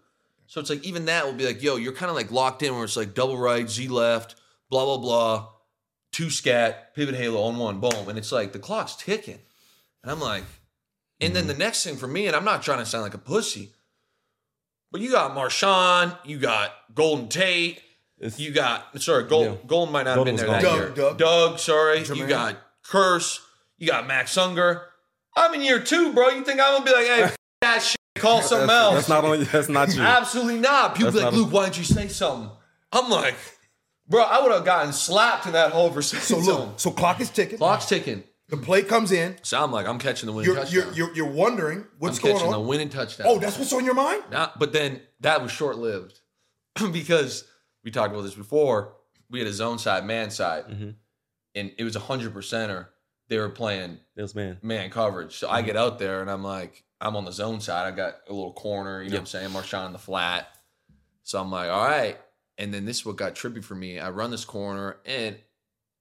[0.47, 2.75] So it's like even that will be like, yo, you're kind of like locked in
[2.75, 4.37] where it's like double right, Z left,
[4.71, 5.49] blah, blah, blah,
[6.15, 8.09] two scat, pivot halo on one, boom.
[8.09, 9.41] And it's like the clock's ticking.
[10.03, 10.45] And I'm like,
[11.21, 11.49] and then mm-hmm.
[11.49, 13.73] the next thing for me, and I'm not trying to sound like a pussy,
[14.93, 17.83] But you got Marshawn, you got Golden Tate,
[18.19, 19.67] It's- you got sorry, Gold, Yeah.
[19.67, 20.89] Golden might not Golden have been there that Doug, year.
[20.91, 21.19] Doug.
[21.19, 23.41] Doug, sorry, you got Kearse,
[23.77, 24.83] you got Max Unger.
[25.37, 26.29] I'm in year two, bro.
[26.29, 28.95] You think I'm gonna be like, hey, f- that shit, call something else?
[28.95, 29.43] That's not only.
[29.43, 30.01] That's not you.
[30.01, 30.95] Absolutely not.
[30.95, 32.51] People That's be like, not a- Luke, why didn't you say something?
[32.93, 33.35] I'm like,
[34.09, 36.55] bro, I would have gotten slapped in that hole for saying So something.
[36.69, 37.59] look, so clock is ticking.
[37.59, 38.25] Clock's ticking.
[38.49, 39.37] The play comes in.
[39.43, 40.93] So I'm like, I'm catching the winning You're touchdown.
[40.95, 42.61] you're you're, you're wondering what's I'm going catching on.
[42.63, 43.27] the winning touchdown.
[43.31, 44.23] Oh, that's what's on your mind.
[44.31, 46.21] Not, but then that was short lived
[46.93, 47.45] because
[47.83, 48.95] we talked about this before.
[49.31, 50.95] We had a zone side, man side, Mhm.
[51.55, 52.89] and it was a hundred percenter.
[53.29, 54.59] They were playing Yes, man.
[54.63, 55.37] man coverage.
[55.39, 55.67] So I Mm-hmm.
[55.67, 57.87] get out there and I'm like, I'm on the zone side.
[57.87, 59.49] I got a little corner, you know what I'm saying?
[59.51, 60.47] Marshawn in the flat.
[61.23, 62.19] So I'm like, all right.
[62.59, 63.99] And then this is what got trippy for me.
[63.99, 65.37] I run this corner and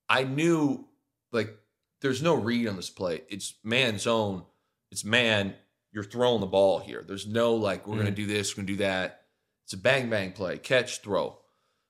[0.07, 0.85] I knew
[1.31, 1.55] like
[2.01, 3.21] there's no read on this play.
[3.29, 4.43] It's man zone.
[4.91, 5.55] It's man.
[5.91, 7.03] You're throwing the ball here.
[7.07, 8.15] There's no like, we're gonna mm.
[8.15, 9.21] do this, we're gonna do that.
[9.65, 11.39] It's a bang bang play, catch, throw.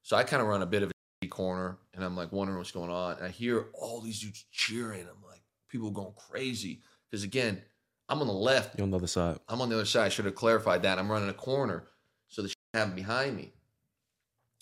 [0.03, 2.71] So I kind of run a bit of a corner and I'm like wondering what's
[2.71, 3.17] going on.
[3.17, 5.01] And I hear all these dudes cheering.
[5.01, 6.81] I'm like, people going crazy.
[7.09, 7.61] Because again,
[8.09, 8.77] I'm on the left.
[8.77, 9.39] You're on the other side.
[9.47, 10.05] I'm on the other side.
[10.05, 10.99] I should have clarified that.
[10.99, 11.87] I'm running a corner.
[12.27, 13.52] So the shit happened behind me.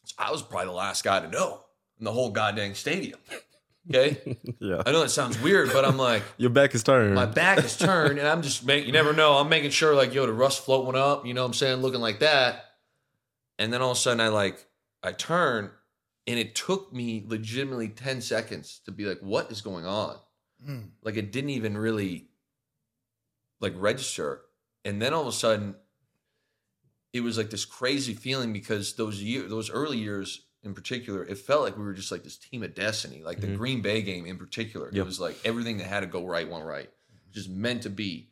[0.06, 1.62] So I was probably the last guy to know
[2.00, 3.20] in the whole goddamn stadium.
[3.90, 4.38] Okay.
[4.60, 4.84] Yeah.
[4.86, 7.16] I know that sounds weird, but I'm like, Your back is turned.
[7.16, 9.34] my back is turned and I'm just making, you never know.
[9.38, 11.82] I'm making sure like, yo, the rust floating up, you know what I'm saying?
[11.82, 12.66] Looking like that.
[13.58, 14.64] And then all of a sudden I like,
[15.02, 15.72] I turn
[16.28, 20.18] and it took me legitimately 10 seconds to be like, what is going on?
[20.64, 20.90] Mm.
[21.02, 22.28] Like it didn't even really
[23.60, 24.42] like register.
[24.86, 25.74] And then all of a sudden
[27.13, 31.38] it was like this crazy feeling because those year those early years in particular, it
[31.39, 33.24] felt like we were just like this team of destiny.
[33.24, 33.58] Like the Mhm.
[33.58, 34.89] Green Bay game in particular.
[34.93, 36.89] It was like everything that had to go right went right.
[37.32, 38.30] Just meant to be.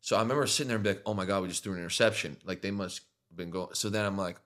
[0.00, 1.78] So I remember sitting there and be like, oh my God, we just threw an
[1.78, 2.36] interception.
[2.44, 3.74] Like they must have been going.
[3.74, 4.38] So then I'm like,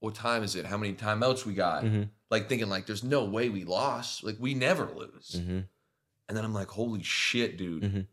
[0.00, 0.66] what time is it?
[0.66, 1.84] How many timeouts we got?
[1.84, 2.10] Mhm.
[2.30, 4.24] Like thinking like there's no way we lost.
[4.24, 5.30] Like we never lose.
[5.36, 5.68] Mhm.
[6.28, 7.82] And then I'm like, holy shit, dude.
[7.84, 8.06] Mhm.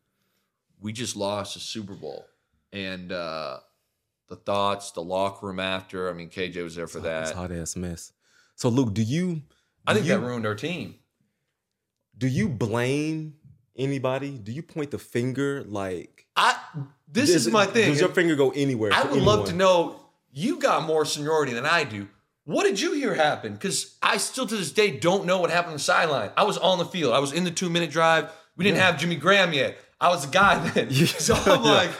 [0.79, 2.27] We just lost a Super Bowl.
[2.71, 3.59] And uh
[4.31, 6.09] the thoughts, the locker room after.
[6.09, 7.33] I mean, KJ was there for It's that.
[7.35, 8.13] hot ass mess.
[8.55, 9.43] So Luke, do you?
[9.85, 10.95] I think you, that ruined our team.
[12.17, 13.35] Do you blame
[13.75, 14.31] anybody?
[14.37, 16.25] Do you point the finger like?
[16.35, 16.55] I
[17.07, 17.89] this Does- is my thing.
[17.91, 18.91] Does your finger go anywhere?
[18.93, 19.99] I would love to know
[20.31, 22.07] you got more seniority than I do.
[22.45, 23.53] What did you hear happen?
[23.53, 26.31] Because I still to this day don't know what happened on the sideline.
[26.37, 27.13] I was on the field.
[27.13, 28.31] I was in the two minute drive.
[28.55, 29.77] We didn't have Jimmy Graham yet.
[29.99, 30.87] I was the guy then.
[30.91, 31.05] Yeah.
[31.27, 31.71] So I'm Yeah.
[31.71, 31.91] like,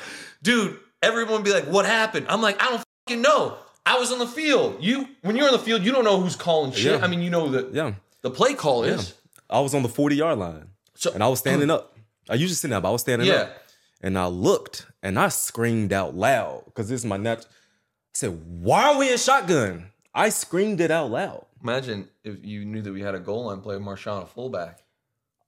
[0.41, 2.27] dude, everyone would be like, what happened?
[2.29, 3.57] I'm like, I don't fucking know.
[3.85, 4.77] I was on the field.
[4.79, 6.99] You when you're on the field, you don't know who's calling shit.
[6.99, 7.05] Yeah.
[7.05, 9.15] I mean, you know the Yeah, the play call is.
[9.49, 11.79] I was on the forty yard line, So and I was standing uh-huh.
[11.79, 11.97] up.
[12.29, 12.85] I usually sit up.
[12.85, 13.33] I was standing Yeah.
[13.33, 13.57] up,
[14.01, 17.39] and I looked, and I screamed out loud because this is my nat.
[17.39, 21.45] I said, "Why are we in shotgun?" I screamed it out loud.
[21.63, 24.83] Imagine if you knew that we had a goal line play Marshawn a fullback.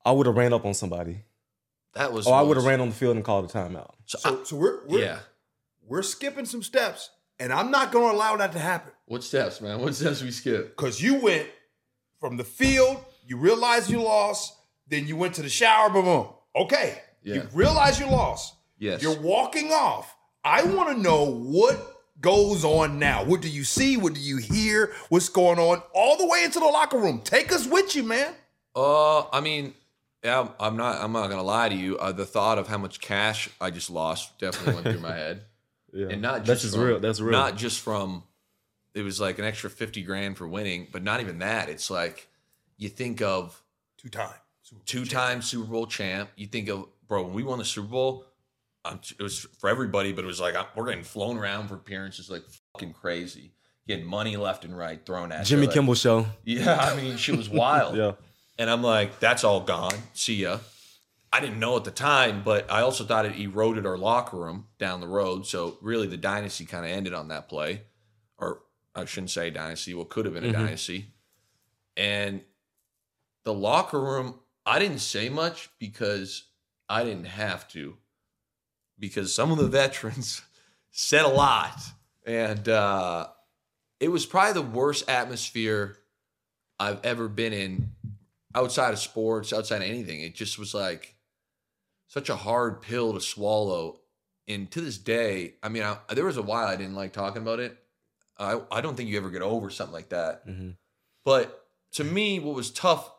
[0.05, 1.23] I would have ran up on somebody,
[1.93, 3.91] That was or I would have ran on the field and called a timeout.
[4.05, 5.19] So, So, so we're, we're yeah.
[5.87, 9.61] We're skipping some steps, and I'm not going to allow that to happen What steps,
[9.61, 9.79] man?
[9.81, 10.75] What steps we skip?
[10.75, 11.47] because you went
[12.19, 14.53] from the field, you realized you lost,
[14.87, 16.27] then you went to the shower, boom, boom.
[16.55, 17.35] Okay, Yeah.
[17.35, 18.55] you realize you lost.
[18.77, 19.01] Yes.
[19.01, 20.15] You're walking off.
[20.43, 21.77] I want to know what
[22.19, 23.23] goes on now.
[23.23, 23.95] What do you see?
[23.97, 24.93] What do you hear?
[25.09, 25.81] What's going on?
[25.93, 27.21] All the way into the locker room.
[27.23, 28.33] Take us with you, man.
[28.75, 29.73] Uh, I mean,
[30.23, 31.01] yeah, I'm not.
[31.01, 31.97] I'm not gonna lie to you.
[31.97, 35.43] Uh, the thought of how much cash I just lost definitely went through my head,
[35.93, 36.99] Yeah, and not just that's just from- real.
[36.99, 37.31] That's real.
[37.31, 38.23] Not just from.
[38.93, 41.69] It was like an extra fifty grand for winning, but not even that.
[41.69, 42.27] It's like
[42.77, 43.61] you think of
[43.97, 44.33] Two times.
[44.85, 46.29] two-time Super Bowl champ.
[46.35, 48.25] You think of bro when we won the Super Bowl.
[48.85, 51.75] Um, it was for everybody, but it was like uh, we're getting flown around for
[51.75, 53.51] appearances like fucking crazy,
[53.87, 56.25] getting money left and right thrown at you, Jimmy like- Kimmel show.
[56.43, 57.95] Yeah, I mean, she was wild.
[57.95, 58.11] Yeah,
[58.59, 59.93] And I'm like, that's all gone.
[60.13, 60.59] See ya.
[61.33, 64.67] I didn't know at the time, but I also thought it eroded our locker room
[64.77, 65.47] down the road.
[65.47, 67.81] So really, the dynasty kind of ended on that play,
[68.37, 68.61] or
[68.93, 69.95] I shouldn't say dynasty.
[69.95, 70.53] What could have been a Mhm.
[70.53, 71.07] dynasty.
[71.97, 72.45] And
[73.45, 76.43] the locker room, I didn't say much because
[76.87, 77.97] I didn't have to,
[78.99, 80.43] because some of the veterans
[80.91, 81.81] said a lot,
[82.27, 83.29] and uh,
[83.99, 85.97] it was probably the worst atmosphere
[86.79, 87.95] I've ever been in
[88.53, 90.21] outside of sports, outside of anything.
[90.21, 91.12] It just was like
[92.13, 93.99] such a hard pill to swallow.
[94.47, 97.41] And to this day, I mean, I, there was a while I didn't like talking
[97.41, 97.75] about it.
[98.37, 100.47] I, I don't think you ever get over something like that.
[100.47, 100.75] Mhm.
[101.25, 103.11] But to me, what was tough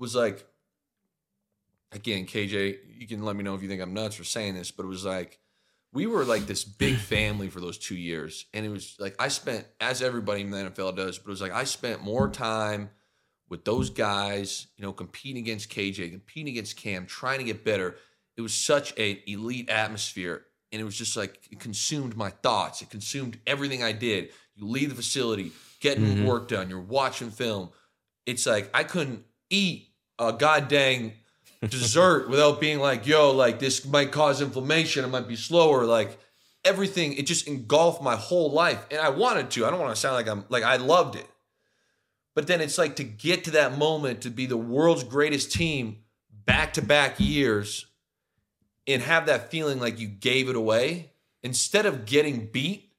[0.00, 0.44] was like,
[1.92, 4.72] again, KJ, you can let me know if you think I'm nuts for saying this,
[4.72, 5.38] but it was like
[5.92, 8.46] we were like this big family for those two years.
[8.52, 11.40] And it was like I spent, as everybody in the NFL does, but it was
[11.42, 12.90] like I spent more time
[13.48, 17.96] with those guys, you know, competing against KJ, competing against Kam, trying to get better.
[18.40, 20.46] It was such a elite atmosphere.
[20.72, 22.80] And it was just like it consumed my thoughts.
[22.80, 24.30] It consumed everything I did.
[24.54, 26.24] You leave the facility, getting mm-hmm.
[26.24, 27.68] work done, you're watching film.
[28.24, 31.12] It's like I couldn't eat a goddamn
[31.68, 35.04] dessert without being like, yo, like this might cause inflammation.
[35.04, 35.84] It might be slower.
[35.84, 36.18] Like
[36.64, 38.86] everything, it just engulfed my whole life.
[38.90, 39.66] And I wanted to.
[39.66, 41.26] I don't want to sound like I'm like I loved it.
[42.34, 45.98] But then it's like to get to that moment to be the world's greatest team
[46.46, 47.84] back to back years
[48.92, 51.10] and have that feeling like you gave it away
[51.42, 52.92] instead of getting beat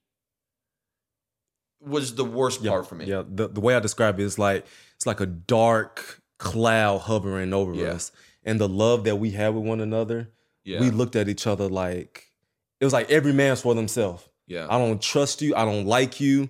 [1.79, 3.05] was the worst part for me.
[3.05, 7.53] Yeah, the, the way I describe it is like it's like a dark cloud hovering
[7.53, 7.89] over Yeah.
[7.93, 8.11] us,
[8.43, 10.29] and the love that we had with one another.
[10.63, 10.79] Yeah.
[10.79, 12.31] We looked at each other like
[12.79, 14.27] it was like every man's for themselves.
[14.47, 14.67] Yeah.
[14.69, 15.55] I don't trust you.
[15.55, 16.49] I don't like you.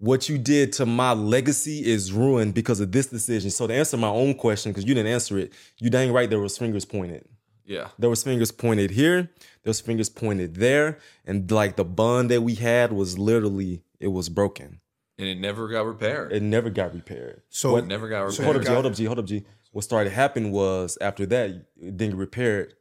[0.00, 3.50] What you did to my legacy is ruined because of this decision.
[3.50, 6.38] So to answer my own question, because you didn't answer it, you dang right there
[6.38, 7.26] was fingers pointed.
[7.68, 7.88] Yeah.
[7.98, 9.22] There was fingers pointed here.
[9.62, 14.08] There was fingers pointed there, and like the bond that we had was literally it
[14.08, 14.80] was broken.
[15.18, 16.32] And it never got repaired.
[16.32, 17.42] It never got repaired.
[17.48, 18.44] So it never got So repaired.
[18.44, 19.44] hold up, G, hold up, G, hold up, G.
[19.72, 22.74] What started happening was after that, it didn't get repaired.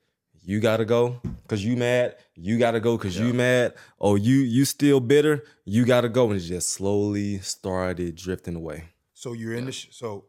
[0.43, 2.15] You gotta go because you mad.
[2.35, 3.73] You gotta go because you mad.
[3.99, 5.43] Oh, you you still bitter.
[5.65, 8.85] You gotta go, and it just slowly started drifting away.
[9.13, 10.25] So you're in the sh- so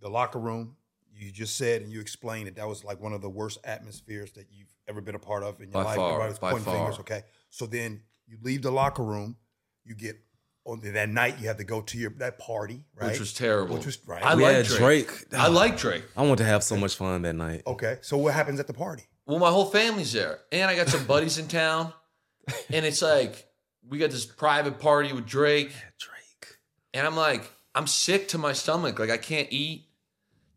[0.00, 0.76] the locker room.
[1.22, 4.32] You just said and you explained that that was like one of the worst atmospheres
[4.32, 5.96] that you've ever been a part of in your By life.
[5.96, 6.94] far, Everybody's by pointing fingers.
[6.96, 7.00] far.
[7.02, 9.36] Okay, so then you leave the locker room.
[9.84, 10.16] You get
[10.64, 11.36] on that night.
[11.40, 13.10] You have to go to your that party, right?
[13.10, 13.76] Which was terrible.
[13.76, 14.22] Which was right.
[14.22, 15.08] I We like Drake.
[15.08, 15.24] Drake.
[15.36, 16.04] I like Drake.
[16.16, 17.62] I want to have so much fun that night.
[17.66, 17.98] okay.
[18.02, 19.04] So what happens at the party?
[19.26, 21.92] Well, my whole family's there, and I got some buddies in town,
[22.70, 23.46] and it's like
[23.88, 26.56] we got this private party with Drake, Drake.
[26.94, 29.86] and I'm like, I'm sick to my stomach, like I can't eat.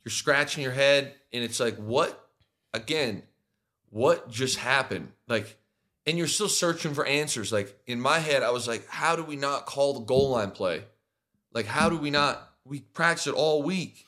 [0.06, 2.30] You're scratching your head, and it's like, what?
[2.74, 3.24] Again,
[3.90, 5.12] what just happened?
[5.28, 5.58] Like,
[6.06, 7.52] and you're still searching for answers.
[7.52, 10.52] Like in my head, I was like, how do we not call the goal line
[10.52, 10.84] play?
[11.54, 12.42] Like, how do we not?
[12.66, 14.06] We practice it all week.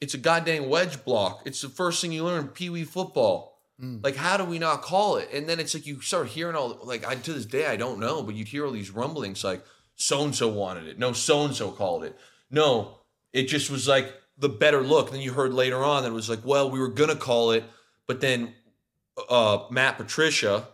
[0.00, 1.42] It's a goddamn wedge block.
[1.44, 3.58] It's the first thing you learn in Pee Wee football.
[3.82, 4.04] Mm.
[4.04, 5.28] Like, how do we not call it?
[5.32, 7.98] And then it's like you start hearing all like I to this day I don't
[7.98, 9.64] know, but you'd hear all these rumblings like
[9.96, 10.98] so and so wanted it.
[10.98, 12.16] No, so and so called it.
[12.50, 12.98] No,
[13.32, 15.10] it just was like the better look.
[15.10, 17.64] then you heard later on that it was like, well, we were gonna call it,
[18.06, 18.54] but then
[19.28, 20.68] uh, Matt Patricia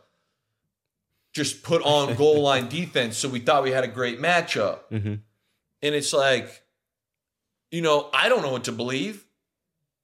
[1.33, 4.81] just put on goal line defense, so we thought we had a great matchup.
[4.93, 5.21] Mhm.
[5.83, 6.63] And it's like,
[7.71, 9.25] you know, I don't know what to believe,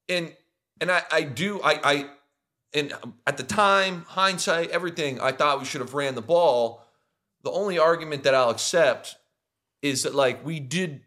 [0.08, 0.34] and
[0.80, 2.10] and I I do I I
[2.72, 2.92] and
[3.26, 6.84] at the time, hindsight, everything, I thought we should have ran the ball.
[7.42, 9.16] The only argument that I'll accept
[9.82, 11.02] is that like we did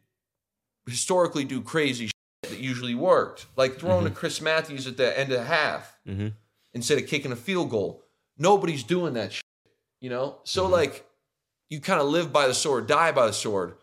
[0.88, 2.10] historically do crazy
[2.44, 4.18] that usually worked, like throwing to mm-hmm.
[4.18, 6.34] Chris Matthews at the end of the half Mhm.
[6.74, 8.04] instead of kicking a field goal.
[8.38, 9.44] Nobody's doing that shit,
[10.00, 10.40] you know?
[10.44, 10.74] So mm-hmm.
[10.74, 11.06] like
[11.70, 13.76] you kind of live by the sword, die by the sword.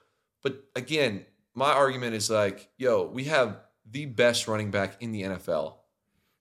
[0.43, 3.59] But again, my argument is like, yo, we have
[3.91, 5.77] the best running back in the NFL.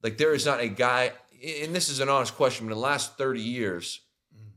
[0.03, 1.11] Like there is not a guy,
[1.43, 4.01] and this is an honest question, but in the last 30 years,
[4.33, 4.51] mm.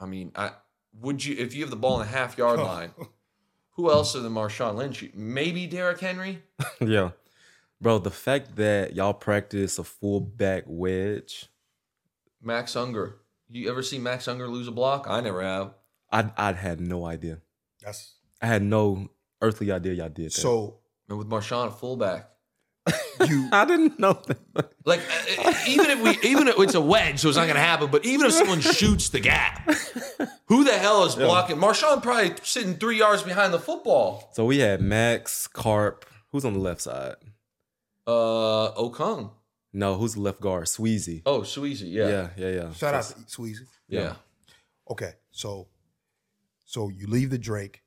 [0.00, 0.52] I mean, I
[1.00, 2.64] would you if you have the ball in the half yard oh.
[2.64, 2.90] line,
[3.76, 5.04] who else other than Marshawn Lynch?
[5.14, 6.42] Maybe Derrick Henry?
[6.80, 7.10] yeah.
[7.80, 11.48] Bro, the fact that y'all practice a fullback wedge,
[12.42, 13.16] Max Unger.
[13.50, 15.06] You ever see Max Unger lose a block?
[15.08, 15.74] I never have.
[16.10, 17.38] I I had no idea.
[17.82, 19.08] That's I had no
[19.42, 20.40] earthly idea y'all did that.
[20.40, 22.30] so And with Marshawn at fullback.
[23.26, 24.70] You I didn't know that.
[24.84, 25.00] Like
[25.38, 27.90] uh, even if we even if it's a wedge, so it's not gonna happen.
[27.90, 29.68] But even if someone shoots the gap,
[30.46, 31.56] who the hell is blocking?
[31.56, 34.30] Marshawn probably sitting three yards behind the football.
[34.32, 36.04] So we had Max, Carp.
[36.32, 37.14] Who's on the left side?
[38.06, 39.30] Uh, Okung.
[39.72, 40.64] No, who's the left guard?
[40.66, 41.22] Sweezy.
[41.26, 41.92] Oh, Sweezy.
[41.92, 42.72] Yeah, yeah, yeah, yeah.
[42.72, 43.66] shout out to Sweezy.
[43.88, 44.14] yeah.
[44.88, 45.66] Okay, so
[46.64, 47.82] so you leave the Drake,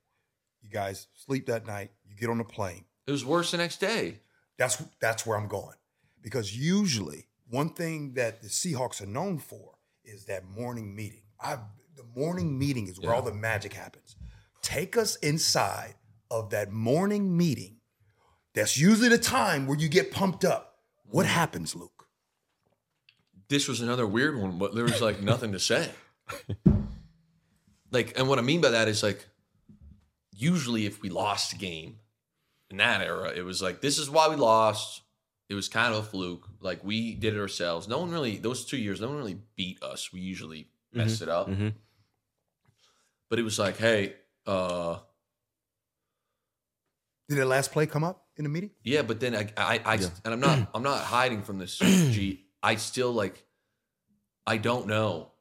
[0.62, 2.84] you guys sleep that night, you get on the plane.
[3.08, 4.20] It was worse the next day.
[4.60, 5.78] That's that's where I'm going.
[6.22, 11.24] Because usually one thing that the Seahawks are known for is that morning meeting.
[11.42, 11.58] I
[11.96, 13.16] the morning meeting is where Yeah.
[13.16, 14.16] all the magic happens.
[14.62, 15.96] Take us inside
[16.30, 17.78] of that morning meeting.
[18.54, 20.84] That's usually the time where you get pumped up.
[21.06, 21.30] What mm.
[21.30, 22.06] happens, Luke?
[23.48, 25.90] This was another weird one, but there was like nothing to say.
[27.92, 29.26] Like, and what I mean by that is like,
[30.32, 31.98] usually if we lost a game
[32.70, 35.02] in that era, it was like, this is why we lost.
[35.50, 36.48] It was kind of a fluke.
[36.60, 37.88] Like we did it ourselves.
[37.88, 40.14] No one really, those two years, no one really beat us.
[40.14, 41.50] We usually messed it up.
[41.50, 41.74] mhm.
[43.30, 44.14] But it was like, hey,
[44.46, 44.98] uh,
[47.28, 48.72] Did the last play come up in the meeting?
[48.84, 50.08] yeah, but then I, I, I Yeah.
[50.26, 51.78] and I'm not, I'm not hiding from this.
[52.12, 53.46] G, I still like,
[54.48, 55.32] I don't know,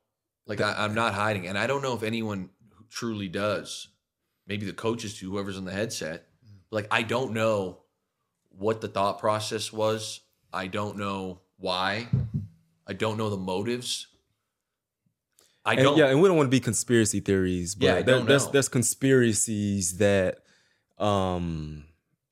[0.46, 2.50] like I, I'm not hiding, and I don't know if anyone
[2.90, 3.88] truly does.
[4.46, 6.27] Maybe the coaches do, whoever's on the headset.
[6.70, 7.78] Like I don't know
[8.50, 10.20] what the thought process was.
[10.52, 12.08] I don't know why.
[12.86, 14.06] I don't know the motives.
[15.64, 15.96] I And, don't.
[15.98, 18.46] yeah, and we don't want to be conspiracy theories, but Yeah, I there- don't there's
[18.46, 18.52] know.
[18.52, 20.38] there's conspiracies that
[20.98, 21.84] um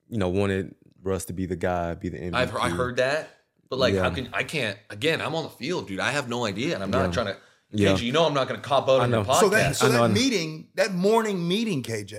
[0.09, 2.35] you know wanted Russ to be the guy, be the MVP.
[2.35, 3.29] I've I heard that,
[3.69, 5.21] but like, how can I can't again?
[5.21, 6.01] I'm on the field, dude.
[6.01, 7.13] I have no idea, and I'm not Yeah.
[7.13, 7.37] trying to.
[7.73, 7.97] Yeah.
[7.97, 9.29] You know, I'm not going to cop out on your know.
[9.31, 9.41] podcast.
[9.41, 12.17] So that so I know, I that meeting, that morning meeting, KJ,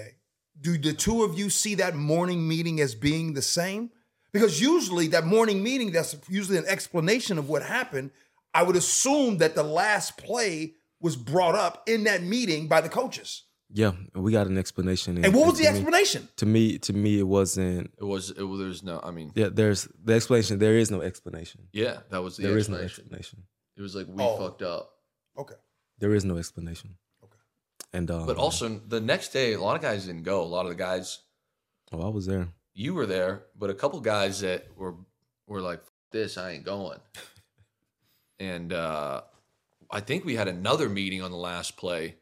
[0.61, 3.91] do the two of you see that morning meeting as being the same?
[4.33, 8.11] Because usually that morning meeting, that's usually an explanation of what happened.
[8.53, 12.89] I would assume that the last play was brought up in that meeting by the
[12.89, 13.43] coaches.
[13.69, 15.23] Yeah, we got an explanation.
[15.23, 16.27] And what was to the me- explanation?
[16.37, 17.91] To me, to me, it wasn't.
[17.99, 18.31] it was.
[18.31, 18.59] It was.
[18.59, 18.99] There's no.
[19.03, 20.57] I mean, Yeah, there's the explanation.
[20.59, 21.67] There is no explanation.
[21.73, 22.49] yeah, that was the explanation.
[22.49, 23.09] There is no explanation.
[23.09, 23.43] explanation.
[23.75, 24.37] It was like we Oh.
[24.37, 24.89] fucked up.
[25.37, 25.55] Okay.
[25.99, 26.95] There is no explanation.
[27.97, 28.07] Okay.
[28.07, 30.41] And um, But also the next day, a lot of guys didn't go.
[30.41, 31.19] A lot of the guys,
[31.91, 32.49] oh, I was there.
[32.73, 34.95] you were there, but a couple guys that were
[35.47, 35.81] were like,
[36.11, 36.99] "This, I ain't going."
[38.39, 39.21] and uh,
[39.89, 42.15] I think we had another meeting on the last play,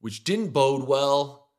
[0.00, 1.50] which didn't bode well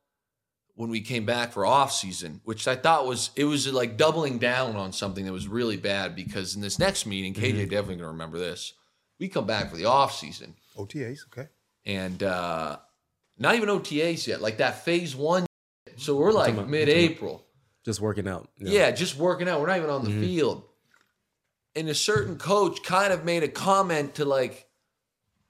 [0.74, 2.40] when we came back for off season.
[2.44, 6.14] Which I thought was it was like doubling down on something that was really bad
[6.16, 8.74] because in this next meeting, KJ definitely gonna remember this.
[9.18, 11.48] We come back for the off season OTAs, okay.
[11.86, 12.78] and uh
[13.38, 15.46] not even OTAs yet, like that phase one.
[15.96, 17.44] So we're like about- mid April.
[17.84, 18.48] Just working out.
[18.58, 18.90] Yeah.
[18.92, 19.60] just working out.
[19.60, 20.20] We're not even on the Mhm.
[20.20, 20.62] field.
[21.76, 24.68] And a certain coach kind of made a comment to like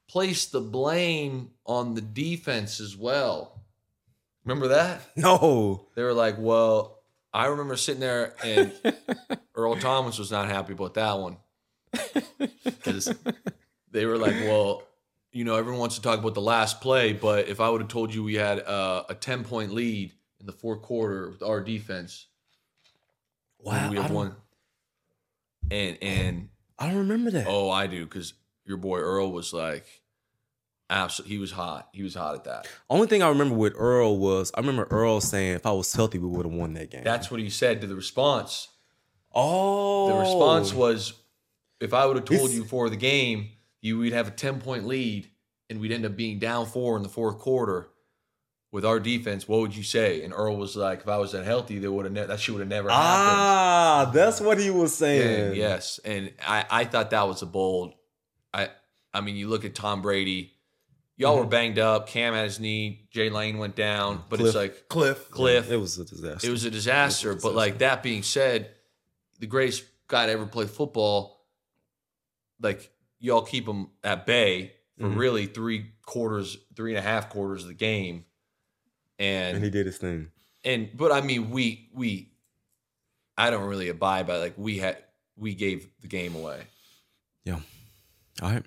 [0.09, 3.63] place the blame on the defense as well.
[4.43, 5.01] Remember that?
[5.15, 5.87] No.
[5.95, 6.99] They were like, well,
[7.33, 8.73] I remember sitting there and
[9.55, 11.37] Earl Thomas was not happy about that one.
[12.63, 13.13] Because
[13.91, 14.83] they were like, well,
[15.35, 17.89] you know, everyone wants to talk about the last play, but if I would have
[17.89, 21.59] told you we had uh, a 10 point lead in the fourth quarter with our
[21.59, 22.27] defense,
[23.59, 23.89] Wow.
[23.91, 24.33] we have don't.
[25.69, 27.47] And, and, I don't remember that.
[27.49, 29.85] oh, I do, because your boy Earl was like,
[30.89, 31.89] absolutely, he was hot.
[31.91, 32.67] He was hot at that.
[32.89, 36.17] Only thing I remember with Earl was I remember Earl saying if I was healthy,
[36.17, 37.03] we would have won that game.
[37.03, 38.69] That's what he said to the response.
[39.33, 40.07] oh.
[40.07, 41.13] The response was,
[41.81, 43.49] if I would have told you for the game,
[43.85, 45.29] you would have a ten point lead,
[45.69, 47.89] and we'd end up being down four in the fourth quarter.
[48.71, 50.21] With our defense, what would you say?
[50.23, 52.53] And Earl was like, if I was that healthy, they would have ne- that shit
[52.55, 53.07] would have never happened.
[53.07, 55.47] Ah, that's what he was saying.
[55.49, 57.93] And yes, and I, I thought that was a bold.
[58.53, 58.69] I
[59.13, 60.51] I mean, you look at Tom Brady.
[61.15, 61.39] Y'all Mm-hmm.
[61.45, 62.07] were banged up.
[62.09, 63.07] Kam had his knee.
[63.11, 64.47] Jay Lane went down, but Cliff.
[64.47, 65.31] it's like Cliff.
[65.31, 65.71] Cliff.
[65.71, 66.45] It was a disaster.
[66.47, 67.33] It was a disaster.
[67.33, 68.71] Was a But like that being said,
[69.39, 71.45] the greatest guy to ever play football,
[72.59, 72.91] like
[73.25, 75.17] y'all keep him at bay for Mhm.
[75.17, 78.25] really three quarters, three and a half quarters of the game.
[79.19, 80.31] And and he did his thing.
[80.63, 82.31] and but I mean we we
[83.37, 84.97] I don't really abide by like we had
[85.37, 86.63] we gave the game away.
[87.43, 87.59] Yeah.
[88.41, 88.65] All right.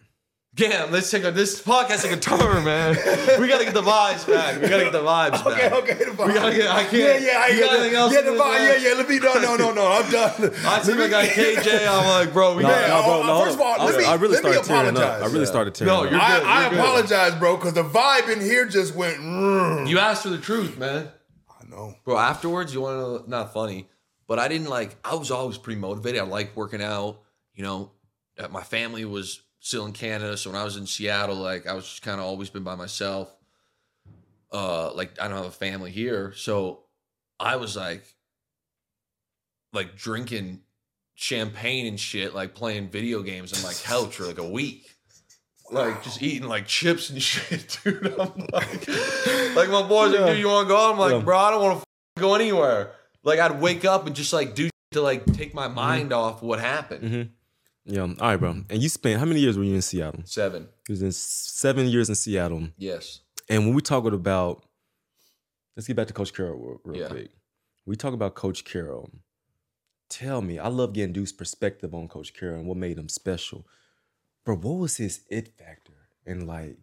[0.58, 2.96] Damn, let's take a this podcast take a turn, man.
[3.40, 4.60] We gotta get the vibes back.
[4.60, 5.72] We gotta get the vibes Okay, back.
[5.72, 5.92] okay.
[5.94, 6.26] Okay, the vibe.
[6.26, 7.38] We gotta get- I can't- Yeah, yeah.
[7.38, 8.58] I you got get anything the, else yeah, to the do, vibe.
[8.58, 8.80] man?
[8.82, 8.94] Yeah, yeah.
[8.96, 9.18] Let me.
[9.20, 9.86] No, no, no, no.
[9.92, 10.32] I'm done.
[10.66, 11.86] I see my guy KJ.
[11.88, 13.22] I'm like, bro, we No, got Yeah, no, bro.
[13.26, 15.22] No, first of all, I, let me- I really let me started tearing up.
[15.22, 15.44] I really Yeah.
[15.44, 16.10] started tearing No, up.
[16.10, 16.78] you're I, good, I you're good.
[16.80, 19.18] apologize, bro, because the vibe in here just went.
[19.18, 21.08] "Mm." You asked for the truth, man.
[21.48, 21.94] I know.
[22.04, 23.88] Bro, afterwards, you want to not funny,
[24.26, 26.20] but I didn't like, I was always pretty motivated.
[26.20, 27.20] I liked working out.
[27.54, 27.92] You know,
[28.40, 30.36] uh, my family was still in Canada.
[30.36, 32.74] So when I was in Seattle, like, I was just kind of always been by
[32.74, 33.34] myself.
[34.52, 36.32] Uh, like, I don't have a family here.
[36.34, 36.84] So
[37.38, 38.04] I was like,
[39.72, 40.60] like drinking
[41.14, 44.94] champagne and shit, like playing video games on my couch for like a week.
[45.70, 48.06] Like just eating like chips and shit, dude.
[48.18, 48.88] I'm like,
[49.54, 50.90] like my boys like, dude, you want to go?
[50.92, 51.18] I'm like, Yeah.
[51.20, 51.80] bro, I don't want
[52.16, 52.92] to go anywhere.
[53.22, 56.58] Like I'd wake up and just like do to like take my mind off what
[56.60, 57.02] happened.
[57.10, 57.22] hmm
[57.88, 58.02] Yeah.
[58.02, 58.50] All right, bro.
[58.70, 60.20] And you spent how many years were you in Seattle?
[60.24, 62.68] Seven, You was in seven years in Seattle.
[62.76, 64.64] yes, And when we talking about,
[65.76, 67.08] let's get back to Coach Carroll real, real Yeah.
[67.08, 67.30] quick.
[67.86, 69.08] We talk about Coach Carroll.
[70.10, 73.66] Tell me, I love getting Luke's perspective on Coach Carroll and what made him special.
[74.44, 75.92] Bro, what was his it factor
[76.26, 76.76] in like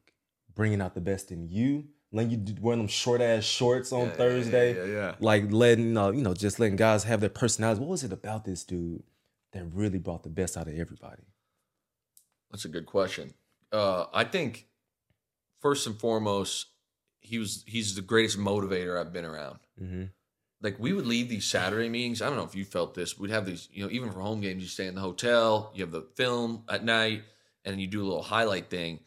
[0.56, 1.86] bringing out the best in you?
[2.12, 5.16] Letting you wearing them short ass shorts on Yeah, Thursday, yeah, yeah, yeah.
[5.20, 7.80] like letting uh, you know, just letting guys have their personalities.
[7.80, 9.04] What was it about this dude
[9.56, 11.24] that really brought the best out of everybody?
[12.52, 13.34] That's a good question.
[13.72, 14.68] Uh, I think
[15.60, 16.68] first and foremost,
[17.20, 19.60] he was he's the greatest motivator I've been around.
[19.82, 20.12] Mhm.
[20.62, 22.22] Like we would leave these Saturday meetings.
[22.22, 23.18] I don't know if you felt this.
[23.18, 25.84] We'd have these, you know, even for home games, you stay in the hotel, you
[25.84, 27.24] have the film at night,
[27.64, 29.00] and then you do a little highlight thing.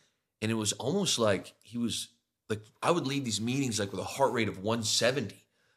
[0.42, 2.08] And it was almost like he was
[2.48, 5.34] like I would leave these meetings like with a heart rate of 170,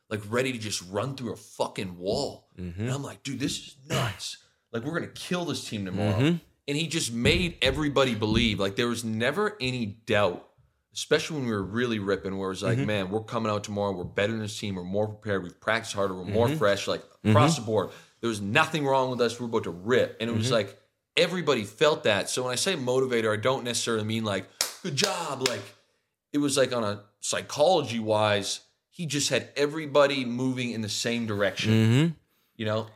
[0.10, 2.48] like ready to just run through a fucking wall.
[2.58, 4.38] And I'm like, dude, this is nuts.
[4.72, 6.18] Like we're gonna kill this team tomorrow.
[6.20, 6.38] Mm-hmm.
[6.68, 8.60] And he just made everybody believe.
[8.60, 10.48] Like there was never any doubt,
[10.94, 12.88] especially when we were really ripping, where it was like, mm-hmm.
[12.88, 15.96] man, we're coming out tomorrow, we're better than this team, we're more prepared, we've practiced
[15.96, 16.58] harder, we're more mm-hmm.
[16.58, 17.90] fresh, like across the board.
[18.22, 19.40] There was nothing wrong with us.
[19.40, 20.18] We're about to rip.
[20.22, 20.78] And it was like
[21.18, 22.30] everybody felt that.
[22.30, 24.48] So when I say motivator, I don't necessarily mean like,
[24.84, 25.48] good job.
[25.48, 25.64] Like
[26.32, 31.26] it was like on a psychology wise, he just had everybody moving in the same
[31.26, 31.72] direction.
[31.72, 32.16] Mhm.
[32.56, 32.88] You know?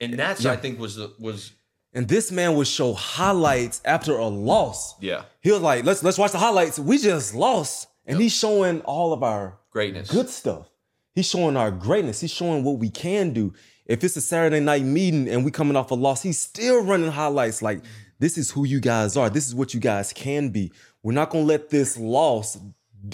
[0.00, 1.52] And that's I think was the was
[1.92, 4.94] And this man would show highlights after a loss.
[5.00, 6.78] yeah, He was like, let's let's watch the highlights.
[6.78, 7.88] We just lost.
[8.06, 10.10] And he's showing all of our greatness.
[10.10, 10.68] good stuff.
[11.14, 12.20] He's showing our greatness.
[12.20, 13.54] He's showing what we can do.
[13.86, 17.10] If it's a Saturday night meeting and we coming off a loss, he's still running
[17.10, 17.80] highlights like
[18.18, 19.30] this is who you guys are.
[19.30, 20.72] This is what you guys can be.
[21.02, 22.58] We're not gonna let this loss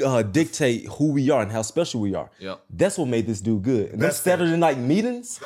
[0.05, 2.31] uh, dictate who we are and how special we are.
[2.39, 2.61] Yep.
[2.71, 3.91] That's what made this dude good.
[3.91, 4.19] And those That's.
[4.21, 5.41] Saturday night meetings,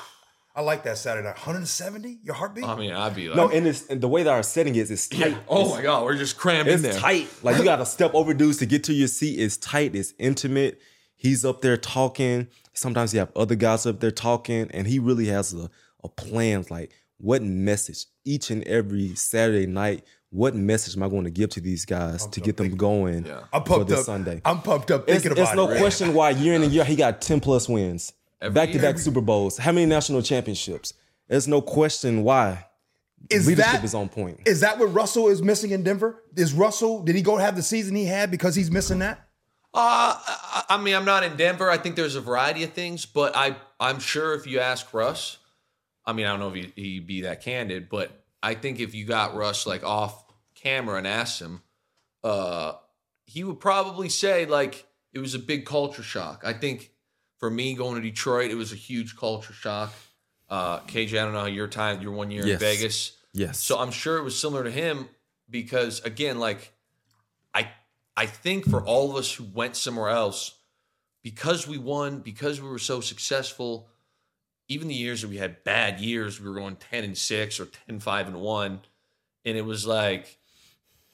[0.56, 1.34] I like that Saturday night.
[1.36, 2.18] 170?
[2.22, 2.64] Your heartbeat?
[2.64, 4.90] I mean, I'd be like, no, and it's and the way that our setting is,
[4.90, 5.32] it's tight.
[5.32, 5.38] yeah.
[5.48, 6.92] oh It's- my god, we're just crammed in there.
[6.92, 7.28] It's tight.
[7.42, 9.40] Like you got to step over dudes to get to your seat.
[9.40, 9.96] It's tight.
[9.96, 10.80] It's intimate.
[11.16, 12.48] He's up there talking.
[12.72, 15.70] Sometimes you have other guys up there talking, and he really has a,
[16.04, 16.64] a plan.
[16.70, 20.04] Like what message each and every Saturday night?
[20.30, 23.42] What message am I going to give to these guys to get them going Yeah.
[23.52, 24.04] I'm for this up.
[24.06, 24.42] Sunday?
[24.44, 25.78] I'm pumped up It's, thinking it's about no it.
[25.78, 28.94] question why year in and year he got 10 plus wins, Every back to back
[28.94, 28.98] year.
[28.98, 29.58] Super Bowls.
[29.58, 30.94] How many national championships?
[31.28, 32.66] There's no question why.
[33.30, 34.40] Is Leadership that is on point.
[34.44, 36.22] Is that what Russell is missing in Denver?
[36.36, 39.18] Is Russell did he go have the season he had because he's missing that?
[39.72, 41.70] Uh, I, I mean, I'm not in Denver.
[41.70, 45.38] I think there's a variety of things, but I, I'm sure if you ask Russ,
[46.06, 48.94] I mean, I don't know if he, he'd be that candid, but I think if
[48.94, 50.22] you got Russ like off
[50.54, 51.62] camera and asked him,
[52.22, 52.74] uh,
[53.24, 56.42] he would probably say like it was a big culture shock.
[56.44, 56.90] I think
[57.44, 59.92] for me going to Detroit, it was a huge culture shock.
[60.48, 62.54] Uh, KJ, I don't know how your time, your one year Yes.
[62.54, 63.12] in Vegas.
[63.34, 63.60] Yes.
[63.62, 65.10] So I'm sure it was similar to him
[65.50, 66.72] because again, like
[67.52, 67.68] I
[68.16, 70.54] I think for all of us who went somewhere else,
[71.22, 73.90] because we won, because we were so successful,
[74.68, 77.66] even the years that we had bad years, we were going 10 and 6 or
[77.66, 78.80] 10, 5 and 1.
[79.44, 80.38] And it was like,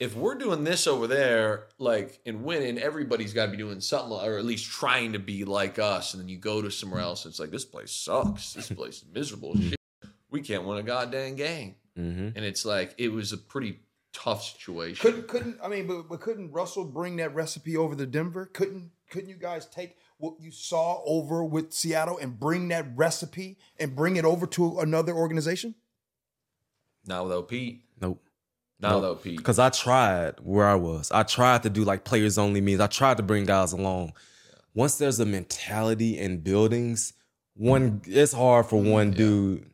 [0.01, 4.13] if we're doing this over there, like and winning, everybody's got to be doing something,
[4.19, 6.15] or at least trying to be like us.
[6.15, 8.55] And then you go to somewhere else, and it's like this place sucks.
[8.55, 9.55] This place is miserable.
[9.57, 9.79] shit.
[10.31, 11.75] We can't win a goddamn game.
[11.95, 13.81] hmm And it's like it was a pretty
[14.13, 15.01] tough situation.
[15.01, 18.47] Couldn't couldn't I mean but, but couldn't Russell bring that recipe over to Denver?
[18.47, 23.59] Couldn't couldn't you guys take what you saw over with Seattle and bring that recipe
[23.79, 25.75] and bring it over to another organization?
[27.07, 27.83] Not without Pete.
[28.01, 28.23] Nope.
[28.81, 29.37] Not without Pete.
[29.37, 31.11] Because I tried where I was.
[31.11, 32.81] I tried to do like players only means.
[32.81, 34.13] I tried to bring guys along.
[34.75, 37.13] Once there's a mentality in buildings,
[37.55, 39.69] one it's hard for one dude,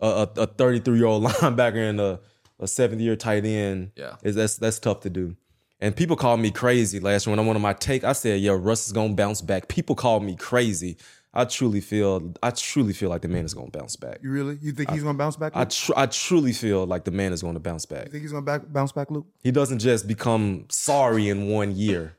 [0.00, 2.20] a a 33 year old linebacker and a
[2.60, 3.92] a seventh year tight end.
[3.96, 4.16] Yeah.
[4.22, 5.36] is that's that's tough to do.
[5.80, 8.02] And people called me crazy last year when I went on my take.
[8.02, 10.96] I said, "Yo, Russ is gonna bounce back." People called me crazy.
[11.38, 14.18] I truly feel, I truly feel like the man is gonna bounce back.
[14.22, 14.58] You really?
[14.60, 15.52] You think he's gonna bounce back?
[15.54, 18.06] I tr- I truly feel like the man is going to bounce back.
[18.06, 19.26] you think he's gonna back, bounce back, Luke?
[19.42, 22.14] He doesn't just become sorry in one year.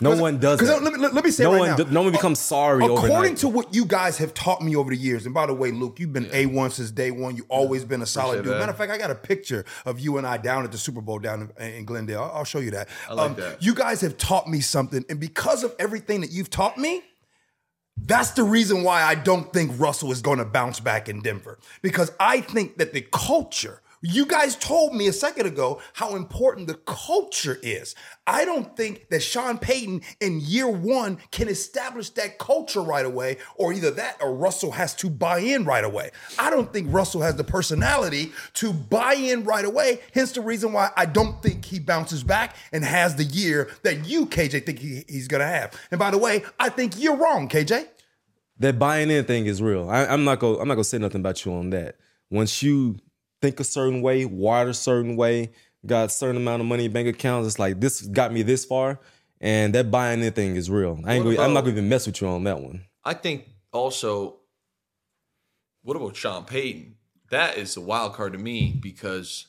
[0.00, 0.82] No one does that.
[0.82, 1.76] let me, let, let me say no right one, now.
[1.76, 3.36] do- no one becomes sorry According overnight.
[3.38, 6.00] to what you guys have taught me over the years, and by the way, Luke,
[6.00, 7.36] you've been A one since day one.
[7.36, 8.52] You've always been a solid Appreciate dude.
[8.54, 8.58] that.
[8.60, 11.02] Matter of fact, I got a picture of you and I down at the Super
[11.02, 12.22] Bowl down in, in Glendale.
[12.22, 12.88] I'll, I'll show you that.
[13.10, 13.62] Um, I like that.
[13.62, 17.02] You guys have taught me something, and because of everything that you've taught me,
[18.06, 21.58] that's the reason why I don't think Russell is going to bounce back in Denver.
[21.82, 26.66] Because I think that the culture, you guys told me a second ago how important
[26.66, 27.94] the culture is.
[28.26, 33.38] I don't think that Sean Payton in year one can establish that culture right away,
[33.56, 36.10] or either that or Russell has to buy in right away.
[36.38, 40.00] I don't think Russell has the personality to buy in right away.
[40.12, 44.06] Hence the reason why I don't think he bounces back and has the year that
[44.06, 45.78] you, KJ, think he- he's to have.
[45.90, 47.86] And by the way, I think you're wrong, KJ.
[48.58, 49.88] that buying in thing is real.
[49.88, 51.96] I, I'm not gonna I'm not gonna say nothing about you on that.
[52.30, 52.96] Once you
[53.42, 55.50] think a certain way, wired a certain way,
[55.84, 58.64] got a certain amount of money in bank accounts, it's like this got me this
[58.64, 59.00] far,
[59.40, 60.98] and that buying in thing is real.
[61.04, 62.84] I ain't gonna, I'm not gonna even mess with you on that one.
[63.04, 64.36] I think also,
[65.82, 66.94] what about Sean Payton?
[67.30, 69.48] That is a wild card to me because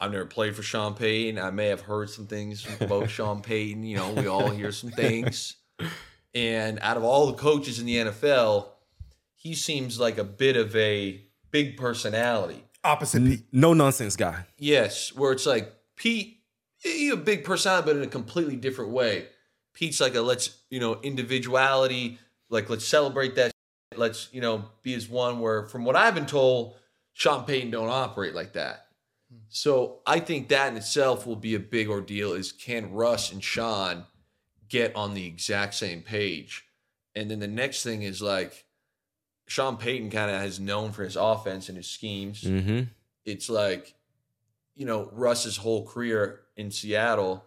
[0.00, 1.38] I've never played for Sean Payton.
[1.38, 3.84] I may have heard some things about Sean Payton.
[3.84, 5.56] You know, we all hear some things.
[6.34, 8.66] And out of all the coaches in the NFL,
[9.36, 12.64] he seems like a bit of a big personality.
[12.84, 13.44] Opposite Pete.
[13.50, 14.46] No nonsense guy.
[14.58, 16.40] Yes, where it's like Pete,
[16.76, 19.26] he a big personality, but in a completely different way.
[19.72, 22.18] Pete's like a let's you know individuality,
[22.50, 23.50] like let's celebrate that.
[23.96, 25.40] Let's you know be as one.
[25.40, 26.76] Where from what I've been told,
[27.14, 28.86] Sean Payton don't operate like that.
[29.48, 32.34] So I think that in itself will be a big ordeal.
[32.34, 34.04] Is can Russ and Sean
[34.68, 36.66] get on the exact same page?
[37.14, 38.63] And then the next thing is like
[39.46, 42.84] Sean Payton kind of has known for his offense and his schemes Mm-hmm.
[43.24, 43.94] it's like,
[44.74, 47.44] you know, Russ's whole career in Seattle,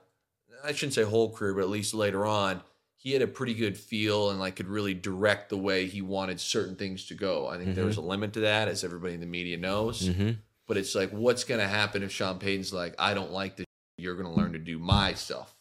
[0.63, 2.61] I shouldn't say whole career, but at least later on,
[2.95, 6.39] he had a pretty good feel and like could really direct the way he wanted
[6.39, 7.47] certain things to go.
[7.47, 10.09] I think there was a limit to that, as everybody in the media knows.
[10.09, 10.31] Mm-hmm.
[10.67, 13.65] But it's like, what's going to happen if Sean Payton's like, I don't like this,
[13.97, 15.55] you're going to learn to do my stuff?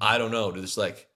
[0.00, 0.50] I don't know.
[0.50, 1.08] There's like,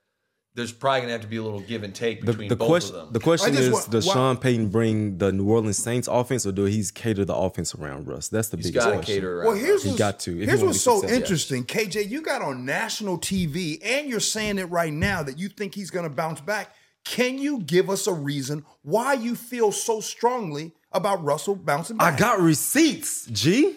[0.57, 2.57] there's probably going to have to be a little give and take The, between the
[2.57, 3.12] both question of them.
[3.12, 6.52] the question is want- does why- Sean Payton bring the New Orleans Saints offense or
[6.52, 8.28] do he cater the offense around Russ?
[8.28, 9.04] That's the He's biggest question.
[9.04, 9.46] cater around.
[9.46, 11.22] Well, here's He's what's, got to, if he here's what's so successful.
[11.22, 12.09] interesting, KJ.
[12.09, 15.90] You got on national TV, and you're saying it right now that you think he's
[15.90, 16.74] going to bounce back.
[17.04, 22.14] Can you give us a reason why you feel so strongly about Russell bouncing back?
[22.14, 23.76] I got receipts, G.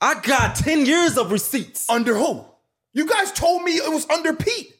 [0.00, 1.88] I got 10 years of receipts.
[1.90, 2.44] under who?
[2.92, 4.73] You guys told me it was under Pete.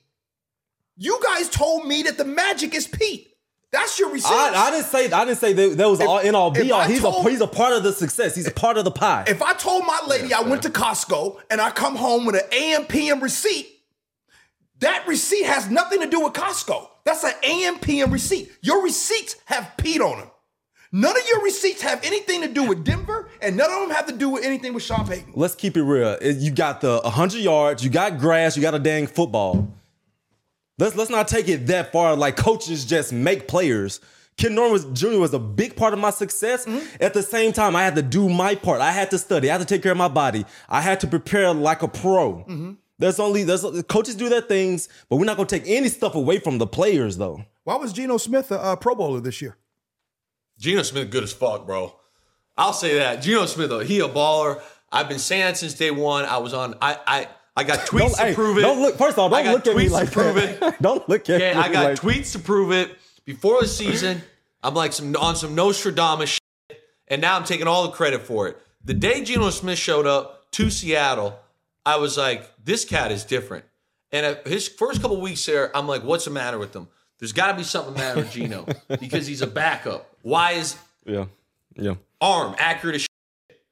[0.97, 3.29] You guys told me that the magic is Pete.
[3.73, 4.31] That's your receipts.
[4.33, 6.83] I, I didn't say I didn't say that, that was all in all be all.
[6.83, 8.37] He's told- a he's a part of the success.
[8.37, 9.25] He's a part of the pie.
[9.27, 12.43] if I told my lady I went to Costco and I come home with an
[12.53, 13.67] AM PM receipt,
[14.79, 16.87] that receipt has nothing to do with Costco.
[17.05, 18.53] That's an AM PM receipt.
[18.63, 20.31] Your receipts have Pete on them.
[20.93, 24.07] None of your receipts have anything to do with Denver, and none of them have
[24.07, 25.33] to do with anything with Sean Payton.
[25.35, 26.17] Let's keep it real.
[26.23, 29.69] You got the 100 yards, you got grass, you got a dang football.
[30.79, 32.17] Let's let's not take it that far.
[32.17, 34.01] Like coaches just make players.
[34.37, 35.19] Ken Norton was, Jr.
[35.21, 36.67] was a big part of my success.
[36.67, 36.85] Mm-hmm.
[37.01, 38.81] At the same time, I had to do my part.
[38.81, 39.49] I had to study.
[39.49, 40.45] I had to take care of my body.
[40.69, 42.39] I had to prepare like a pro.
[42.39, 42.73] Mm-hmm.
[42.99, 46.39] There's only there's coaches do their things, but we're not gonna take any stuff away
[46.39, 47.45] from the players though.
[47.65, 49.57] Why was Geno Smith a, a Pro Bowler this year?
[50.59, 51.95] Geno Smith good as fuck, bro.
[52.57, 53.23] I'll say that.
[53.23, 54.63] Geno Smith, though, he a baller.
[54.93, 56.25] I've been saying that since day one.
[56.25, 56.75] I was on.
[56.81, 58.63] I I I got tweets Don't, to prove it.
[58.63, 58.97] don't look.
[58.97, 60.63] First of all, don't look at me tweets like prove that.
[60.75, 60.75] it.
[60.83, 61.61] don't look at Okay, me.
[61.61, 64.23] I got like, tweets to prove it before the season.
[64.63, 68.49] I'm like some on some Nostradamus shit, and now I'm taking all the credit for
[68.49, 68.59] it.
[68.85, 71.39] The day Geno Smith showed up to Seattle,
[71.87, 73.65] I was like, this cat is different.
[74.11, 76.89] And his first couple weeks there, I'm like, what's the matter with him?
[77.19, 78.67] There's got to be something the matter with Geno
[79.01, 80.09] because he's a backup.
[80.23, 81.27] Why is Yeah,
[81.77, 81.95] yeah.
[82.21, 83.63] arm accurate as shit,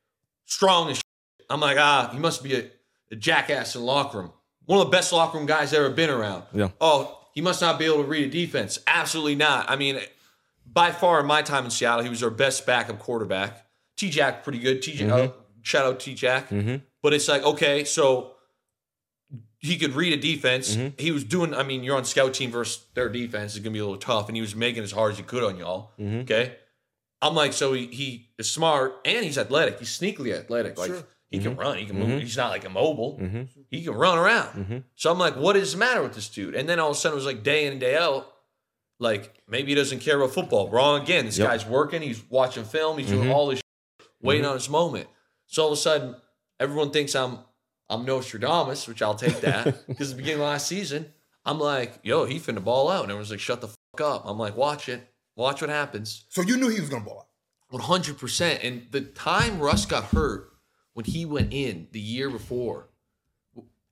[0.46, 1.46] strong as shit?
[1.50, 2.64] I'm like, ah, he must be a,
[3.12, 4.32] a jackass in the locker room.
[4.64, 6.44] One of the best locker room guys ever been around.
[6.52, 6.70] Yeah.
[6.80, 8.78] Oh, he must not be able to read a defense.
[8.86, 9.70] Absolutely not.
[9.70, 10.00] I mean,
[10.66, 13.66] by far in my time in Seattle, he was our best backup quarterback.
[13.96, 14.82] T Jack, pretty good.
[14.82, 15.30] T Jack, oh, mm-hmm.
[15.30, 16.48] uh, shout out T Jack.
[16.48, 16.76] Mm-hmm.
[17.02, 18.32] But it's like, okay, so
[19.58, 20.74] he could read a defense.
[20.74, 20.94] Mm-hmm.
[20.98, 23.54] He was doing, I mean, you're on scout team versus their defense.
[23.54, 24.28] It's going to be a little tough.
[24.28, 25.90] And he was making as hard as he could on y'all.
[26.00, 26.56] Okay.
[27.20, 29.78] I'm like, so he, he is smart and he's athletic.
[29.78, 30.76] He's sneakily athletic.
[30.76, 30.90] Like,
[31.32, 31.60] he can mm-hmm.
[31.60, 31.78] run.
[31.78, 32.08] He can move.
[32.08, 32.18] Mm-hmm.
[32.18, 33.18] He's not like immobile.
[33.18, 33.42] Mm-hmm.
[33.70, 34.84] He can run around.
[34.96, 36.54] So I'm like, what is the matter with this dude?
[36.54, 38.30] And then all of a sudden it was like day in and day out.
[39.00, 40.70] Like maybe he doesn't care about football.
[40.70, 41.24] Wrong again.
[41.24, 41.48] This Yep.
[41.48, 42.02] guy's working.
[42.02, 42.98] He's watching film.
[42.98, 45.08] He's doing all this, shit, waiting on his moment.
[45.46, 46.16] So all of a sudden,
[46.60, 47.38] everyone thinks I'm
[47.88, 51.12] I'm Nostradamus, which I'll take that because the beginning of last season,
[51.44, 54.22] I'm like, yo, he finna ball out, and everyone's like, shut the fuck up.
[54.24, 55.06] I'm like, watch it,
[55.36, 56.24] watch what happens.
[56.28, 57.26] So you knew he was going to ball out.
[57.70, 58.62] One hundred percent.
[58.62, 60.51] And the time Russ got hurt
[60.95, 62.88] when he went in the year before,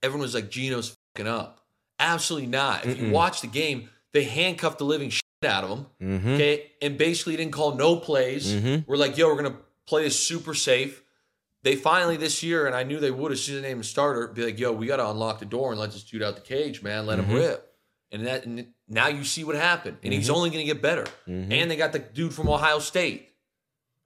[0.03, 1.61] everyone was like, Geno's fucking up.
[1.99, 2.87] Absolutely not.
[2.87, 5.87] If you watch the game, they handcuffed the living shit out of him.
[6.03, 6.29] Mm-hmm.
[6.35, 8.55] Okay, and basically didn't call no plays.
[8.87, 11.03] We're like, yo, we're gonna play this super safe.
[11.63, 13.85] They finally this year, and I knew they would as soon as they named a
[13.85, 16.41] starter, be like, yo, we gotta unlock the door and let this dude out the
[16.41, 17.05] cage, man.
[17.07, 17.31] Let Mm-hmm.
[17.31, 17.67] him rip.
[18.13, 19.99] And that and now you see what happened.
[20.03, 21.05] And he's only gonna get better.
[21.29, 21.53] Mm-hmm.
[21.53, 23.29] And they got the dude from Ohio State.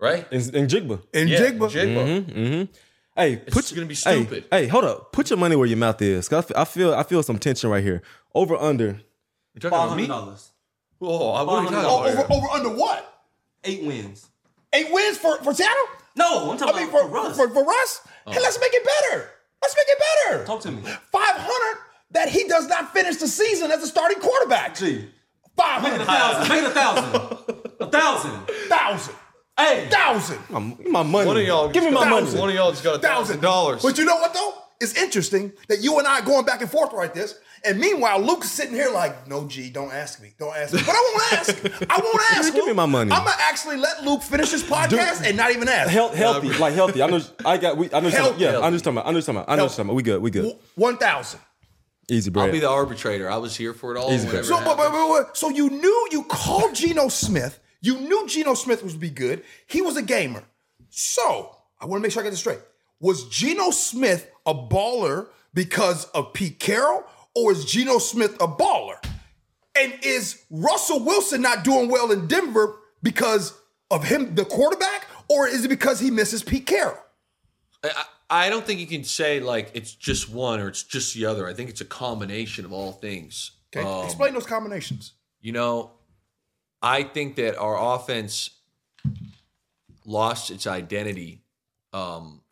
[0.00, 0.26] Right?
[0.32, 1.00] In, in Njigba.
[1.14, 1.70] And Yeah, Njigba.
[1.70, 2.24] Njigba.
[2.26, 2.72] Mm-hmm.
[3.16, 4.46] Hey, put gonna be stupid.
[4.50, 5.12] Hey, hold up.
[5.12, 6.28] Put your money where your mouth is.
[6.28, 8.02] 'Cause I fe- I feel I feel some tension right here.
[8.34, 9.00] Over under.
[9.54, 10.06] You talking about me?
[10.08, 10.50] dollars.
[11.00, 11.84] Oh, I what are you talking $500.
[11.84, 12.30] Oh, about?
[12.30, 13.22] over, over under what?
[13.62, 14.26] Eight wins.
[14.72, 15.84] Eight wins for, for Seattle?
[16.16, 17.36] No, I'm I mean, about for, for Russ.
[17.36, 18.00] for, for Russ?
[18.26, 18.32] Oh.
[18.32, 19.30] Hey, let's make it better.
[19.62, 20.44] Let's make it better.
[20.46, 20.82] Talk to me.
[20.82, 21.78] 500
[22.12, 24.74] that he does not finish the season as a starting quarterback.
[24.76, 26.04] Gee, make it a 500.
[26.04, 26.48] thousand.
[26.48, 27.54] Make it a thousand.
[27.80, 28.46] A thousand.
[28.68, 29.14] Thousand.
[29.56, 30.38] Hey, Thousand.
[30.50, 31.26] My, my money.
[31.26, 32.38] One of y'all, Give me my got- money.
[32.38, 33.82] One of y'all just got a thousand dollars.
[33.82, 34.54] But you know what though?
[34.80, 37.38] It's interesting that you and I are going back and forth like this.
[37.66, 40.34] And meanwhile, Luke's sitting here like, no, G, don't ask me.
[40.38, 40.80] Don't ask me.
[40.84, 41.64] But I won't ask.
[41.88, 42.52] I won't ask.
[42.52, 43.10] Give me my money.
[43.12, 45.88] I'm gonna actually let Luke finish his podcast and not even ask.
[45.88, 47.00] Health, healthy, like healthy.
[47.02, 47.20] I know.
[47.46, 47.76] I got.
[47.78, 48.10] We, I know.
[48.10, 48.42] Healthy.
[48.42, 48.98] Yeah, I understand.
[48.98, 49.38] I understand.
[49.38, 49.88] I understand.
[49.88, 50.20] We good.
[50.20, 50.52] We good.
[50.74, 51.40] One thousand.
[52.10, 52.42] Easy, bro.
[52.42, 53.30] I'll be the arbitrator.
[53.30, 54.12] I was here for it all.
[54.12, 57.60] Easy, So, but, but, but, but- so you knew you called Geno Smith.
[57.84, 59.42] You knew Geno Smith was be good.
[59.66, 60.44] He was a gamer.
[60.88, 62.60] So I want to make sure I get this straight.
[62.98, 67.04] Was Geno Smith a baller because of Pete Carroll,
[67.34, 68.96] or is Geno Smith a baller?
[69.76, 73.52] And is Russell Wilson not doing well in Denver because
[73.90, 76.96] of him, the quarterback, or is it because he misses Pete Carroll?
[77.82, 81.26] I, I don't think you can say like it's just one or it's just the
[81.26, 81.46] other.
[81.46, 83.50] I think it's a combination of all things.
[83.76, 85.12] Okay, Um, explain those combinations.
[85.42, 85.90] You know,
[86.84, 88.50] I think that our offense
[90.04, 91.42] lost its identity
[91.94, 92.42] um,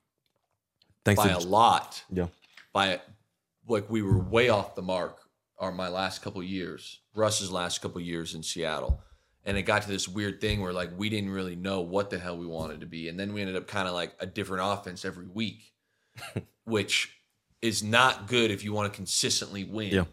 [1.05, 2.03] Thanks by a lot.
[2.11, 2.29] yeah.
[2.73, 3.01] By
[3.69, 5.19] like we were way off the mark.
[5.59, 9.01] Or my last couple years, Russ's last couple years in Seattle,
[9.45, 12.19] and it got to this weird thing where like we didn't really know what the
[12.19, 14.65] hell we wanted to be, and then we ended up kind of like a different
[14.67, 15.73] offense every week,
[16.65, 17.15] which
[17.61, 19.91] is not good if you want to consistently win.
[19.91, 20.05] Yeah.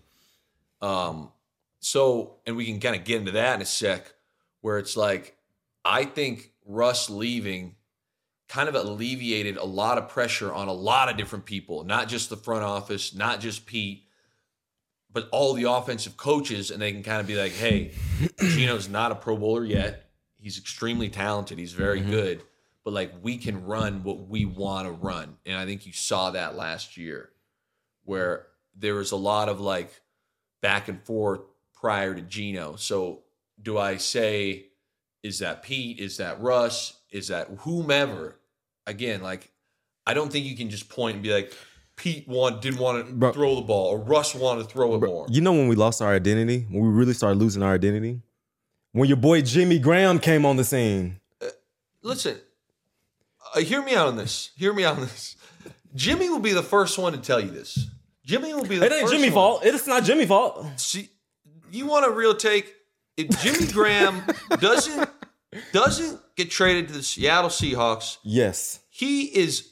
[0.84, 1.32] Um,
[1.80, 4.14] so, and we can kind of get into that in a sec,
[4.62, 5.38] where it's like,
[5.86, 7.76] I think Russ leaving
[8.48, 12.30] kind of alleviated a lot of pressure on a lot of different people, not just
[12.30, 14.04] the front office, not just Pete,
[15.12, 16.72] but all the offensive coaches.
[16.72, 17.94] And they can kind of be like, hey,
[18.40, 20.10] Geno's not a Pro Bowler yet.
[20.40, 21.60] He's extremely talented.
[21.60, 22.12] He's very mm-hmm.
[22.12, 22.44] good.
[22.84, 25.38] But like, we can run what we want to run.
[25.46, 27.30] And I think you saw that last year
[28.04, 29.92] where there was a lot of like
[30.62, 31.42] back and forth
[31.80, 32.76] prior to Geno.
[32.76, 33.22] So
[33.62, 34.68] do I say,
[35.24, 36.00] is that Pete?
[36.00, 37.00] Is that Russ?
[37.12, 38.40] Is that whomever?
[38.86, 39.52] Again, like
[40.06, 41.54] I don't think you can just point and be like,
[41.96, 43.34] Pete want, didn't want to Bro.
[43.34, 45.28] throw the ball or Russ wanted to throw it more.
[45.30, 48.22] You know when we lost our identity, when we really started losing our identity,
[48.94, 51.20] when your boy Jimmy Graham came on the scene.
[52.02, 52.40] Listen,
[53.54, 54.52] uh, hear me out on this.
[54.56, 55.36] Hear me out on this.
[55.94, 57.88] Jimmy will be the first one to tell you this.
[58.26, 59.62] Jimmy will be the It ain't first Jimmy fault.
[59.66, 60.66] It's not Jimmy fault.
[60.80, 61.10] See,
[61.78, 62.74] you want a real take?
[63.18, 64.24] If Jimmy Graham
[64.60, 65.10] doesn't
[65.74, 68.80] doesn't get traded to the Seattle Seahawks, Yes.
[68.90, 69.70] he is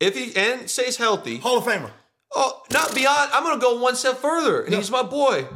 [0.00, 1.38] if he and stays healthy.
[1.38, 1.90] Hall of Famer.
[2.34, 3.30] Oh, not beyond.
[3.32, 5.46] I'm going to go one step further, and he's my boy.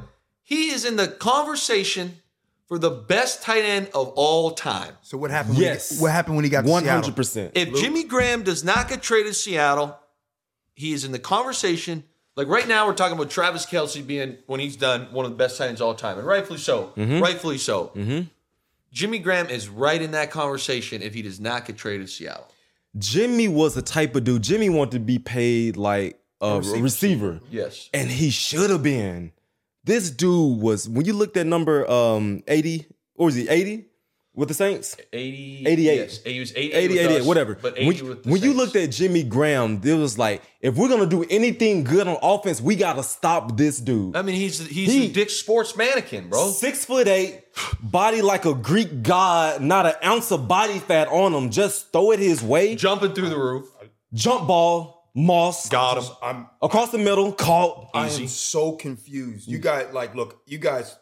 [0.42, 2.16] He is in the conversation
[2.66, 4.94] for the best tight end of all time.
[5.02, 5.56] So what happened?
[5.56, 6.00] when he- Yes.
[6.00, 6.88] what happened when he got to Seattle?
[6.90, 7.52] hundred percent.
[7.54, 9.98] If Jimmy Graham does not get traded to Seattle,
[10.74, 12.04] he is in the conversation.
[12.36, 15.36] Like right now, we're talking about Travis Kelce being, when he's done, one of the
[15.36, 16.92] best tight ends all time, and rightfully so.
[16.96, 17.92] Rightfully so.
[18.92, 22.48] Jimmy Graham is right in that conversation if he does not get traded to Seattle.
[22.98, 24.42] Jimmy was the type of dude.
[24.42, 27.40] Jimmy wanted to be paid like a, receiver.
[27.50, 27.88] Yes.
[27.94, 29.32] and he should have been.
[29.84, 33.86] This dude was when you looked at number um 80, or was he 80
[34.34, 34.96] with the Saints?
[35.12, 35.96] 80, 88.
[35.96, 36.22] Yes.
[36.22, 37.58] He was 80, 80, with 88, us, whatever.
[37.60, 40.76] But 80 when with the when you looked at Jimmy Graham, there was like, if
[40.76, 44.16] we're gonna do anything good on offense, we gotta stop this dude.
[44.16, 46.50] I mean, he's he's He- a Dick Sports mannequin, bro.
[46.50, 47.42] Six foot eight,
[47.82, 51.50] body like a Greek god, not an ounce of body fat on him.
[51.50, 52.76] Just throw it his way.
[52.76, 53.66] Jumping through the roof.
[54.12, 56.10] Jump ball, Moss, Got him.
[56.22, 57.90] I'm across the middle, caught.
[57.94, 59.48] I am so confused.
[59.48, 59.62] You mm.
[59.62, 60.96] guys, like, look, you guys,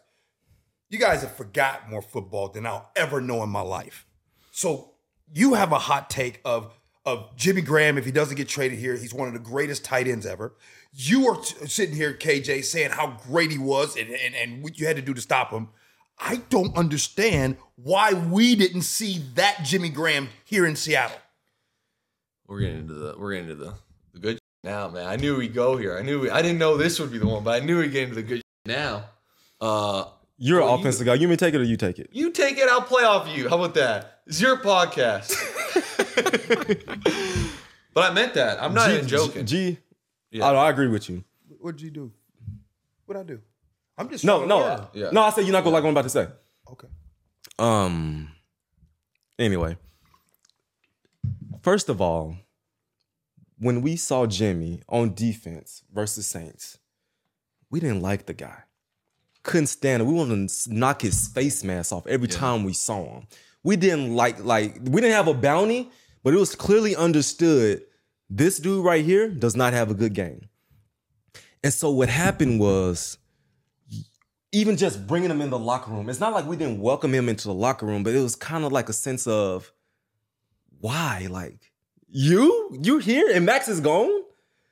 [0.89, 4.05] you guys have forgot more football than I'll ever know in my life.
[4.51, 4.93] So
[5.33, 6.73] you have a hot take of
[7.05, 7.97] of Jimmy Graham.
[7.97, 10.55] If he doesn't get traded here, he's one of the greatest tight ends ever.
[10.91, 14.79] You are t- sitting here, KJ, saying how great he was and, and and what
[14.79, 15.69] you had to do to stop him.
[16.17, 21.17] I don't understand why we didn't see that Jimmy Graham here in Seattle.
[22.47, 23.73] We're getting into the we're getting into the,
[24.13, 25.05] the good now, man.
[25.05, 25.97] I knew we'd go here.
[25.97, 27.91] I knew we, I didn't know this would be the one, but I knew we'd
[27.91, 29.05] get into the good now.
[29.61, 30.05] Uh
[30.41, 31.15] You're Well, an you- offensive guy.
[31.15, 32.09] You may take it or you take it.
[32.13, 33.49] you take it, I'll play off you.
[33.49, 34.21] How about that?
[34.25, 35.35] It's your podcast.
[37.93, 38.61] but I meant that.
[38.63, 39.45] I'm not G- even joking.
[39.45, 39.77] G,
[40.31, 40.45] Yeah.
[40.45, 41.23] I, I agree with you.
[41.59, 42.11] What'd you do?
[43.05, 43.41] What'd I do?
[43.97, 44.87] I'm just No, no, learn.
[44.93, 45.09] Yeah.
[45.11, 45.23] no.
[45.23, 46.27] I said you're not gonna like what I'm about to say.
[46.71, 46.87] Okay.
[47.57, 48.31] Um.
[49.37, 49.75] Anyway,
[51.63, 52.35] first of all,
[53.57, 56.77] when we saw Jimmy on defense versus Saints,
[57.69, 58.63] we didn't like the guy.
[59.43, 60.05] Couldn't stand it.
[60.05, 63.27] We wanted to knock his face mask off every time we saw him.
[63.63, 65.89] We didn't like like we didn't have a bounty,
[66.23, 67.83] but it was clearly understood
[68.29, 70.49] this dude right here does not have a good game.
[71.63, 73.17] And so what happened was
[74.51, 77.29] even just bringing him in the locker room, it's not like we didn't welcome him
[77.29, 79.71] into the locker room, but it was kind of like a sense of
[80.79, 81.27] why?
[81.29, 81.71] Like,
[82.07, 82.77] you?
[82.81, 84.23] You here and Max is gone?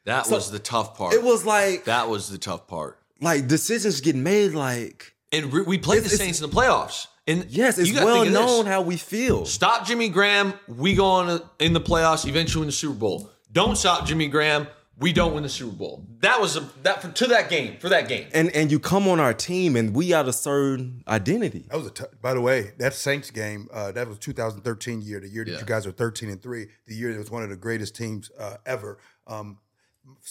[0.06, 1.14] That So- was the tough part.
[1.14, 3.00] It was like that was the tough part.
[3.22, 7.08] Like decisions getting made like And re- we played the Saints in the playoffs.
[7.30, 8.34] And yes, it's you well think this.
[8.40, 9.46] known how we feel.
[9.46, 13.30] Stop Jimmy Graham, we go on in the playoffs, eventually win the Super Bowl.
[13.52, 14.68] Don't stop Jimmy Graham,
[15.00, 16.06] we don't win the Super Bowl.
[16.22, 18.28] That was a that for, to that game for that game.
[18.34, 21.66] And and you come on our team and we got a certain identity.
[21.70, 21.92] That was a.
[21.92, 25.52] T- by the way, that Saints game, uh, that was 2013 year, the year that
[25.52, 25.60] Yeah.
[25.60, 28.32] you guys were 13 and three, the year that was one of the greatest teams
[28.40, 28.98] uh, ever.
[29.28, 29.67] Um, if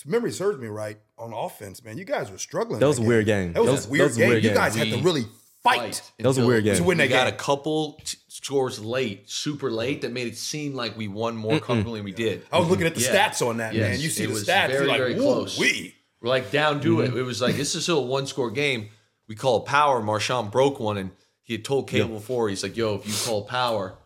[0.04, 1.98] memory serves me right on offense, man.
[1.98, 2.80] You guys were struggling.
[2.80, 3.52] That was in a weird game.
[3.52, 4.28] That was, That was- a weird that was a game.
[4.30, 4.56] weird you game.
[4.56, 5.24] guys had to really
[5.62, 6.02] fight.
[6.18, 6.76] That was a weird game.
[6.76, 7.34] To win that we got game.
[7.34, 11.58] a couple t- scores late, super late, that made it seem like we won more
[11.60, 12.44] comfortably than we did.
[12.52, 13.28] I was looking at the Yeah.
[13.30, 14.00] stats on that, Yes, man.
[14.00, 16.96] You see it the stats, very, you're like, "Woo, close." wee." We're like down to
[16.96, 17.16] Mm-hmm.
[17.16, 17.20] it.
[17.20, 18.88] It was like this is still a one score game.
[19.28, 20.00] We call it power.
[20.00, 21.10] Marshawn broke one, and
[21.42, 22.48] he had told Cable before.
[22.48, 23.98] He's like, "Yo, if you call power,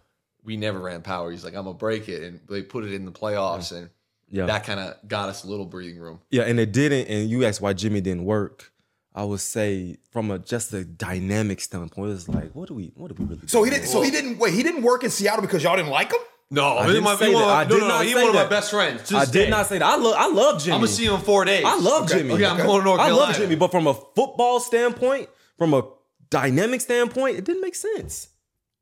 [0.42, 3.04] we never ran power." He's like, "I'm gonna break it," and they put it in
[3.04, 3.90] the playoffs, and
[4.30, 4.46] Yeah.
[4.46, 6.20] that kind of got us a little breathing room.
[6.30, 7.08] Yeah, and it didn't.
[7.08, 8.72] And you asked why Jimmy didn't work.
[9.12, 13.08] I would say from a just a dynamic standpoint, it's like, what do we, what
[13.08, 13.48] do we really?
[13.48, 13.86] So he didn't.
[13.86, 14.38] So he didn't.
[14.38, 16.20] Wait, he didn't work in Seattle because y'all didn't like him.
[16.52, 17.54] No, I he didn't my- say he one of that.
[17.54, 19.08] my- I no, did no, not He's say one of my best friends.
[19.08, 19.50] Just I did day.
[19.50, 19.84] not say that.
[19.84, 20.74] I love, I love Jimmy.
[20.74, 21.64] I'm gonna see him in four days.
[21.66, 22.34] I love Okay, Jimmy.
[22.34, 25.28] Okay, I'm going to North I love Jimmy, but from a football standpoint,
[25.58, 25.82] from a
[26.28, 28.28] dynamic standpoint, it didn't make sense.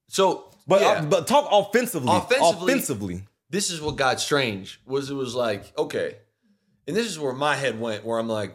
[0.09, 0.89] So, But yeah.
[0.89, 2.11] uh, but talk offensively.
[2.15, 3.25] Offensively- offensively.
[3.51, 6.17] This is what got strange was it was like okay.
[6.87, 8.55] And this is where my head went where i'm like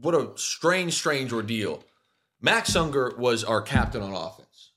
[0.00, 1.82] what a strange strange ordeal.
[2.40, 4.72] Max Unger was our captain on offense.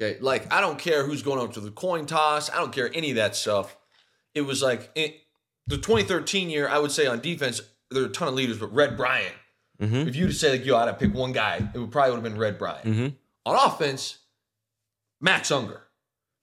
[0.00, 2.90] Okay like i don't care who's going up to the coin toss i don't care
[2.94, 3.76] any of that stuff.
[4.34, 5.16] It was like it,
[5.66, 8.72] the 2013 year i would say on defense there are a ton of leaders but
[8.72, 9.34] Red Bryant.
[9.80, 12.32] If you'd say like yo i'd have picked one guy it would probably would have
[12.32, 12.86] been Red Bryant.
[12.86, 13.14] Mhm.
[13.46, 14.18] on offense
[15.20, 15.82] Max Unger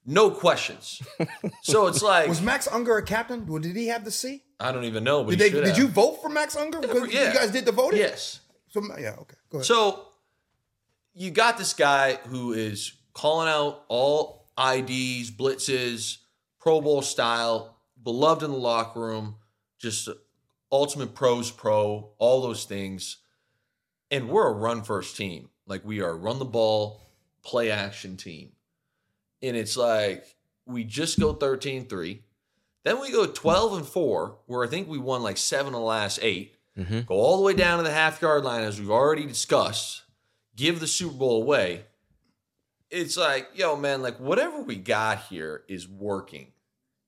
[0.09, 1.01] no questions
[1.61, 3.45] so it's like Was Max Unger a captain?
[3.45, 4.43] Well, did he have the C?
[4.59, 5.59] I don't even know, but Did he they?
[5.59, 5.77] Did have.
[5.77, 6.79] you vote for Max Unger?
[6.79, 7.27] Because Yeah.
[7.27, 7.99] you guys did the voting.
[7.99, 8.39] Yes.
[8.69, 9.11] So yeah.
[9.19, 9.35] Okay.
[9.51, 9.65] Go ahead.
[9.65, 10.07] So
[11.13, 16.17] you got this guy who is calling out all IDs, blitzes,
[16.59, 19.35] Pro Bowl style, beloved in the locker room,
[19.79, 20.09] just
[20.71, 23.17] ultimate pros pro, all those things.
[24.09, 25.49] And we're a run first team.
[25.67, 27.01] Like we are run the ball,
[27.43, 28.53] play action team.
[29.41, 30.25] And it's like
[30.65, 32.19] we just go 13-3.
[32.83, 35.85] Then we go 12 and 4, where I think we won like seven of the
[35.85, 36.55] last eight.
[37.07, 40.03] Go all the way down to the half yard line, as we've already discussed.
[40.55, 41.85] Give the Super Bowl away.
[42.89, 46.53] It's like, yo, man, like whatever we got here is working.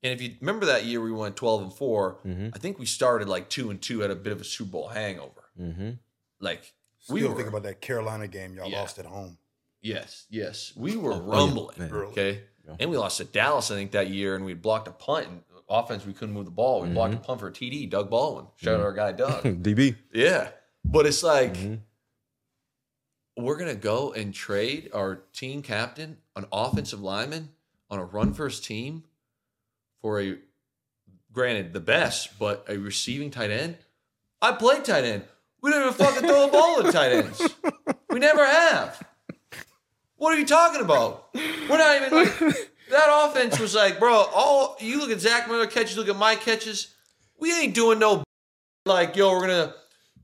[0.04, 2.52] And if you remember that year we went 12 and 4, Mhm.
[2.56, 4.88] I think we started like 2 and 2 had a bit of a Super Bowl
[4.90, 5.50] hangover.
[5.60, 5.92] Mm-hmm.
[6.40, 8.80] Like Still we were think about that Carolina game y'all Yeah.
[8.82, 9.38] lost at home.
[9.82, 10.74] Yes, yes.
[10.76, 11.76] We were Oh, yeah, rumbling.
[11.80, 11.92] man.
[11.94, 12.42] Okay.
[12.68, 12.76] Yeah.
[12.80, 15.28] And we lost to Dallas, I think, that year, and we blocked a punt.
[15.28, 16.82] And offense, we couldn't move the ball.
[16.82, 18.48] We blocked a punt for a TD, Doug Baldwin.
[18.58, 19.44] Shout out our guy, Doug.
[19.64, 19.96] DB.
[20.14, 20.50] yeah.
[20.84, 21.80] But it's like, Mhm.
[23.38, 27.50] we're going to go and trade our team captain, an offensive lineman,
[27.90, 29.04] on a run first team
[30.02, 30.38] for a,
[31.32, 33.78] granted, the best, but a receiving tight end.
[34.42, 35.24] I played tight end.
[35.62, 37.42] We don't even fucking throw a ball at tight ends.
[38.12, 39.04] We never have.
[40.20, 41.30] What are you talking about?
[41.34, 42.38] We're not even like
[42.92, 46.36] that offense was like, bro, all you look at Zach Miller catches, look at my
[46.36, 46.94] catches.
[47.40, 48.24] We ain't doing no
[48.86, 49.74] like, yo, we're gonna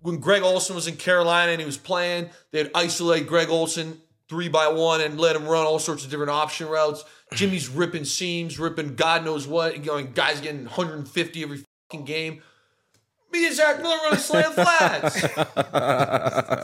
[0.02, 4.50] when Greg Olsen was in Carolina and he was playing, they'd isolate Greg Olsen three
[4.50, 7.06] by one and let him run all sorts of different option routes.
[7.34, 12.06] Jimmy's ripping seams, ripping God knows what, you know, and guys getting 150 every fucking
[12.06, 12.42] game.
[13.36, 15.22] Me and Zach Miller running slant flats.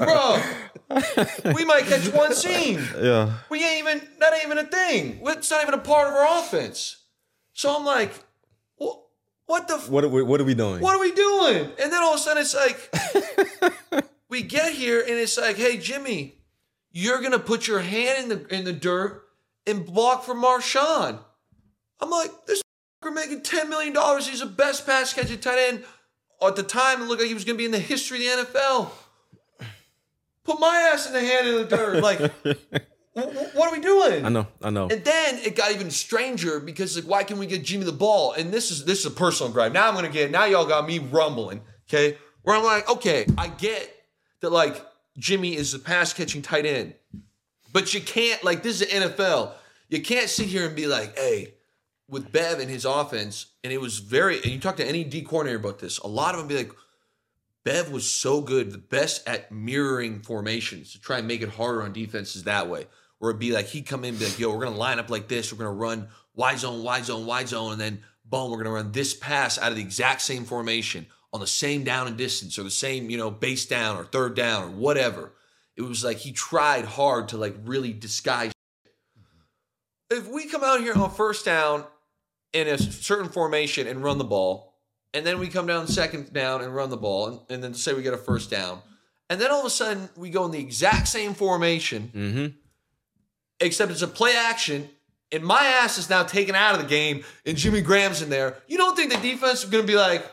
[0.06, 2.82] Bro, we might catch one seam.
[2.98, 3.34] Yeah.
[3.50, 5.20] We ain't even that ain't even a thing.
[5.22, 7.04] It's not even a part of our offense.
[7.52, 8.14] So I'm like,
[8.78, 9.02] what,
[9.48, 10.80] what the f- What are we, what are we doing?
[10.80, 11.72] what are we doing?
[11.78, 15.78] And then all of a sudden it's like we get here and it's like, hey
[15.78, 16.36] Jimmy,
[16.94, 19.24] you're gonna put your hand in the in the dirt
[19.68, 21.20] and block for Marshawn.
[22.00, 22.62] I'm like, this
[23.04, 23.94] we're making $10 million.
[24.22, 25.84] He's the best pass catching tight end
[26.50, 27.02] at the time.
[27.02, 28.92] It looked like he was gonna be in the history of the NFL.
[30.44, 32.02] Put my ass in the hand in the dirt.
[32.02, 32.56] Like, w-
[33.16, 34.26] w- what are we doing?
[34.26, 34.48] I know.
[34.62, 34.88] I know.
[34.90, 38.34] And then it got even stranger because like, why can we get Jimmy the ball?
[38.34, 39.72] And this is this is a personal gripe.
[39.72, 42.18] Now I'm gonna get now y'all got me rumbling, okay?
[42.42, 43.94] Where I'm like, okay, I get
[44.40, 44.84] that like
[45.18, 46.96] Jimmy is the pass catching tight end,
[47.72, 49.54] but you can't like this is the NFL.
[49.90, 51.54] You can't sit here and be like, hey,
[52.12, 54.36] with Bev and his offense, and it was very.
[54.36, 56.72] And you talk to any D coordinator about this, a lot of them be like,
[57.64, 61.82] Bev was so good, the best at mirroring formations to try and make it harder
[61.82, 62.86] on defenses that way.
[63.22, 65.28] where it'd be like he'd come in be like, yo, we're gonna line up like
[65.28, 68.72] this, we're gonna run wide zone, wide zone, wide zone, and then boom, we're gonna
[68.72, 72.58] run this pass out of the exact same formation on the same down and distance
[72.58, 75.34] or the same, you know, base down or third down or whatever.
[75.78, 78.52] It was like he tried hard to like really disguise.
[80.10, 81.86] If we come out here on first down
[82.54, 84.74] in a certain formation and run the ball,
[85.14, 87.94] and then we come down second down and run the ball, and, and then say
[87.94, 88.80] we get a first down,
[89.30, 92.46] and then all of a sudden we go in the exact same formation, Mm-hmm.
[93.60, 94.90] except it's a play action,
[95.32, 98.58] and my ass is now taken out of the game, and Jimmy Graham's in there.
[98.68, 100.26] You don't think the defense is going to be like,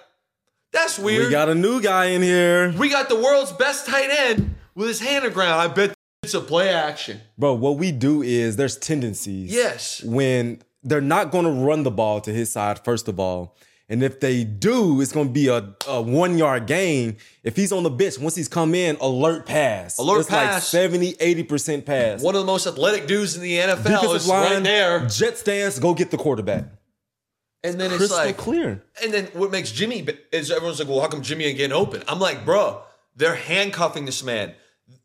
[0.73, 1.27] that's weird.
[1.27, 2.73] We got a new guy in here.
[2.77, 5.61] We got the world's best tight end with his hand on ground.
[5.61, 7.21] I bet it's a play action.
[7.39, 9.51] Bro, what we do is there's tendencies.
[9.53, 10.03] Yes.
[10.05, 13.57] When they're not going to run the ball to his side, first of all.
[13.91, 17.17] And if they do, it's going to be a, a one yard gain.
[17.43, 19.97] If he's on the bench, once he's come in, alert pass.
[19.99, 20.55] Alert it's pass.
[20.55, 22.23] like 70, 80% pass.
[22.23, 25.07] One of the most athletic dudes in the NFL Defensive is line, right there.
[25.07, 26.67] jet stance, go get the quarterback.
[27.65, 28.85] And then it's Crystal like, clear.
[29.03, 32.03] and then what makes Jimmy is everyone's like, well, how come Jimmy ain't getting open?
[32.07, 32.83] I'm like, bro,
[33.17, 34.55] they're handcuffing this man.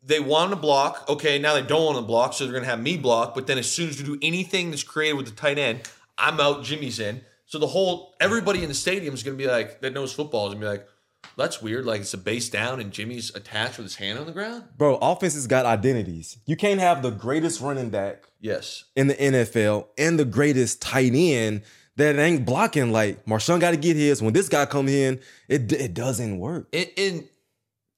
[0.02, 1.06] They want to block.
[1.08, 3.34] Okay, now they don't want to block, so they're gonna have me block.
[3.34, 5.80] But then as soon as you do anything that's created with the tight end,
[6.18, 6.62] I'm out.
[6.62, 7.22] Jimmy's in.
[7.46, 10.54] So the whole everybody in the stadium is gonna be like that knows football is
[10.54, 10.88] gonna be like,
[11.36, 11.84] that's weird.
[11.86, 14.64] Like it's a base down and Jimmy's attached with his hand on the ground.
[14.76, 16.38] Bro, offenses got identities.
[16.46, 18.84] You can't have the greatest running back Yes.
[18.94, 21.62] in the NFL and the greatest tight end
[21.96, 22.92] that ain't blocking.
[22.92, 24.20] Like Marshawn got to get his.
[24.22, 26.68] When this guy come in, it it doesn't work.
[26.72, 27.28] And, and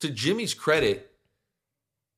[0.01, 1.11] to Jimmy's credit,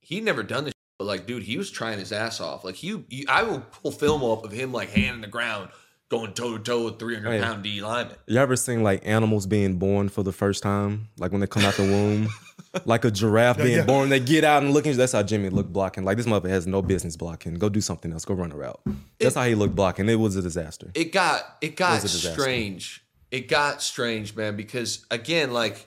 [0.08, 0.72] he never done this.
[0.98, 2.64] But like, dude, he was trying his ass off.
[2.64, 5.68] Like, he, you, I will pull film up of him like hand in the ground,
[6.08, 7.42] going toe to toe with three hundred oh, Hey.
[7.42, 8.16] pound D lineman.
[8.26, 11.62] You ever seen like animals being born for the first time, like when they come
[11.64, 12.28] out the womb,
[12.86, 13.84] like a giraffe being yeah.
[13.84, 14.08] born?
[14.08, 14.96] They get out and looking.
[14.96, 16.04] That's how Jimmy looked blocking.
[16.04, 17.54] Like this mother has no business blocking.
[17.54, 18.24] Go do something else.
[18.24, 18.80] Go run a route.
[19.20, 20.08] That's how he looked blocking.
[20.08, 20.90] It was a disaster.
[20.94, 22.40] It got it got was a disaster.
[22.40, 23.04] strange.
[23.30, 24.56] It got strange, man.
[24.56, 25.86] Because again, like,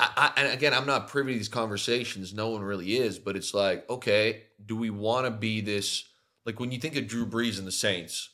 [0.00, 2.32] I, I and again, I'm not privy to these conversations.
[2.32, 3.18] No one really is.
[3.18, 6.04] But it's like, okay, do we want to be this?
[6.46, 8.30] Like when you think of Drew Brees and the Saints,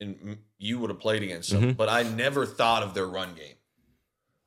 [0.00, 1.72] and you would have played against them, mm-hmm.
[1.72, 3.56] but I never thought of their run game.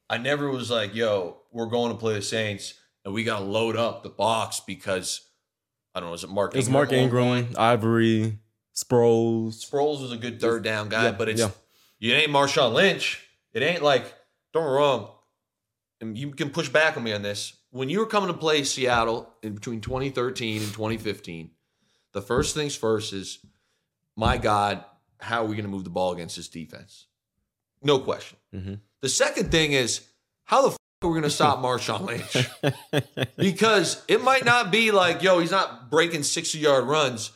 [0.09, 2.73] I never was like, yo, we're going to play the Saints
[3.05, 5.21] and we got to load up the box because
[5.93, 8.39] I don't know, is it Mark It was Mark Ingram, Ivory,
[8.75, 9.69] Sproles.
[9.69, 11.49] Sproles was a good third down guy, Yeah, but it's yeah.
[11.99, 13.27] it ain't Marshawn Lynch.
[13.53, 14.03] It ain't like
[14.53, 15.11] don't get me wrong.
[16.03, 17.53] And you can push back on me on this.
[17.71, 21.49] When you were coming to play Seattle in between 2013 and 2015,
[22.11, 23.39] the first things first is,
[24.17, 24.83] my God,
[25.21, 27.07] how are we going to move the ball against this defense?
[27.81, 28.37] No question.
[28.53, 28.79] Mhm.
[29.01, 30.01] The second thing is,
[30.43, 32.47] how the f- are we going to stop Marshawn Lynch?
[33.37, 37.31] because it might not be like, yo, he's not breaking 60 yard runs,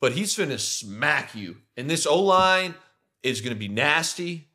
[0.00, 1.58] but he's going to smack you.
[1.76, 2.74] And this O line
[3.22, 4.47] is gonna be nasty.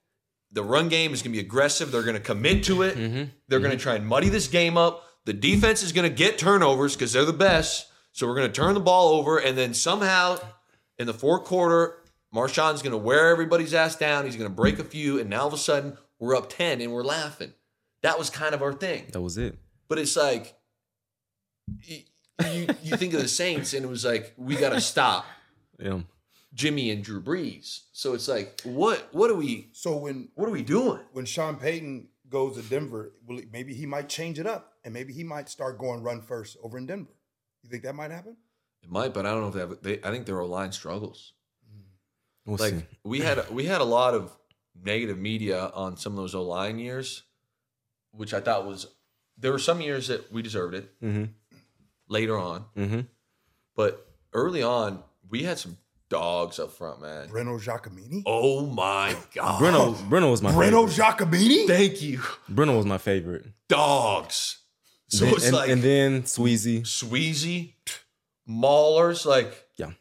[0.54, 1.92] The run game is gonna be aggressive.
[1.92, 2.96] They're gonna commit to it.
[2.96, 3.24] Mm-hmm.
[3.48, 3.82] They're gonna mm-hmm.
[3.82, 5.04] try and muddy this game up.
[5.26, 7.88] The defense is gonna get turnovers because they're the best.
[8.12, 10.38] So we're gonna turn the ball over, and then somehow
[10.98, 11.98] in the fourth quarter,
[12.34, 14.26] Marshawn's gonna wear everybody's ass down.
[14.26, 16.94] He's gonna break a few, and now all of a sudden we're up 10 and
[16.94, 17.54] we're laughing.
[18.02, 19.06] That was kind of our thing.
[19.12, 19.58] That was it.
[19.88, 20.56] But it's like
[21.90, 22.06] y-
[22.52, 25.26] you you think of the Saints, and it was like we got to stop
[25.80, 26.02] Yeah.
[26.54, 27.82] Jimmy and Drew Brees.
[27.92, 31.00] So it's like what what are we So when what are we doing?
[31.12, 34.94] when Sean Payton goes to Denver, will he- maybe he might change it up, and
[34.94, 37.14] maybe he might start going run first over in Denver.
[37.64, 38.38] You think that might happen?
[38.82, 39.82] It might, but I don't know if they have.
[39.82, 41.34] They, I think their O line struggles.
[42.46, 42.86] We'll Like see.
[43.04, 44.36] we had we had a lot of
[44.84, 47.24] negative media on some of those O line years,
[48.12, 48.88] which I thought was
[49.38, 51.00] there were some years that we deserved it.
[51.02, 51.30] Mhm.
[52.10, 53.02] Later on, Mm-hmm.
[53.76, 55.78] but early on we had some
[56.14, 57.28] dogs up front, man.
[57.30, 58.24] Breno Giacomini.
[58.26, 61.18] Oh my god, Breno, Breno was my Breno favorite.
[61.18, 61.68] Giacomini.
[61.68, 62.20] Thank you,
[62.52, 63.46] Breno was my favorite.
[63.68, 64.60] dogs.
[65.10, 66.82] So Then- it's and, like and then Sweezy.
[66.82, 67.74] Sweezy,
[68.50, 69.92] Maulers, like Yeah.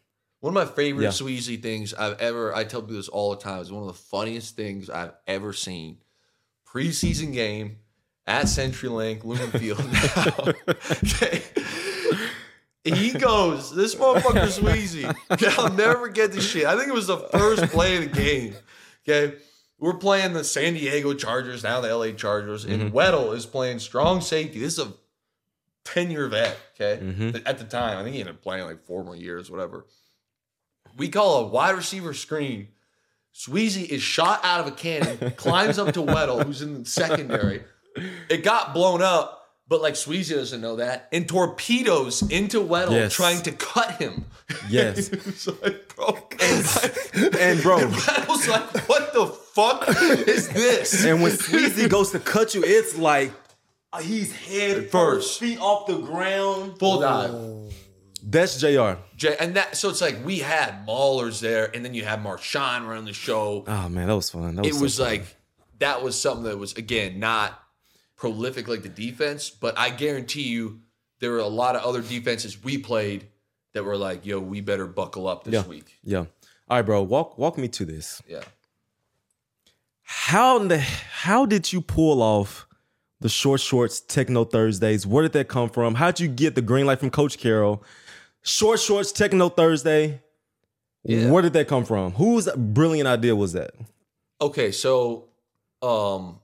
[0.40, 1.10] one of my favorite Yeah.
[1.10, 2.54] Sweezy things I've ever.
[2.54, 3.60] I tell people this all the time.
[3.60, 5.98] It's one of the funniest things I've ever seen.
[6.66, 7.78] Preseason game
[8.26, 9.78] at CenturyLink, Lumen Field.
[9.92, 10.34] Now,
[11.04, 11.42] okay.
[12.84, 15.14] He goes, this motherfucker Sweezy.
[15.58, 16.66] I'll never get this shit.
[16.66, 18.56] I think it was the first play of the game.
[19.08, 19.36] Okay.
[19.78, 24.20] We're playing the San Diego Chargers, now the LA Chargers, and Weddle is playing strong
[24.20, 24.60] safety.
[24.60, 24.92] This is a
[25.84, 27.02] 10 year vet, okay?
[27.02, 27.42] Mhm.
[27.44, 29.86] At the time, I think he ended up playing like four more years, whatever.
[30.96, 32.68] We call a wide receiver screen.
[33.34, 37.64] Sweezy is shot out of a cannon, climbs up to Weddle, who's in the secondary.
[38.28, 39.41] It got blown up,
[39.72, 41.08] But like Sweezy doesn't know that.
[41.12, 43.14] And torpedoes into Weddle Yes.
[43.14, 44.26] trying to cut him.
[44.68, 45.08] Yes.
[45.08, 46.08] it's like, bro.
[47.40, 49.88] And bro, Weddle's like, what the fuck
[50.28, 51.06] is this?
[51.06, 53.32] and when Sweezy goes to cut you, it's like
[53.94, 54.90] uh, he's head First.
[54.90, 56.78] first, feet off the ground.
[56.78, 57.74] Full dive.
[58.22, 59.00] That's Jr.
[59.16, 62.86] Jay, and that so it's like we had Maulers there, and then you had Marshawn
[62.86, 63.64] running the show.
[63.66, 64.56] Oh man, that was fun.
[64.56, 65.06] That was it so was fun.
[65.06, 65.36] like
[65.78, 67.58] that was something that was again not
[68.22, 70.78] prolific like the defense, but I guarantee you
[71.18, 73.26] there were a lot of other defenses we played
[73.74, 76.18] that were like, "Yo, we better buckle up this yeah, week." yeah.
[76.68, 77.02] All right, bro.
[77.02, 78.22] Walk walk me to this.
[78.28, 78.44] Yeah.
[80.02, 82.68] How in the how did you pull off
[83.20, 85.04] the short shorts techno Thursdays?
[85.04, 85.96] Where did that come from?
[85.96, 87.82] How'd you get the green light from Coach Carroll?
[88.42, 90.22] Short shorts techno Thursday.
[91.02, 91.28] Yeah.
[91.28, 92.12] Where did that come from?
[92.12, 93.72] Whose brilliant idea was that?
[94.40, 95.24] Okay, so
[95.82, 96.38] um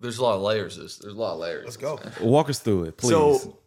[0.00, 0.76] there's a lot of layers.
[0.76, 1.64] to This there's a lot of layers.
[1.64, 2.00] Let's go.
[2.20, 3.10] Walk us through it, please.
[3.10, 3.58] So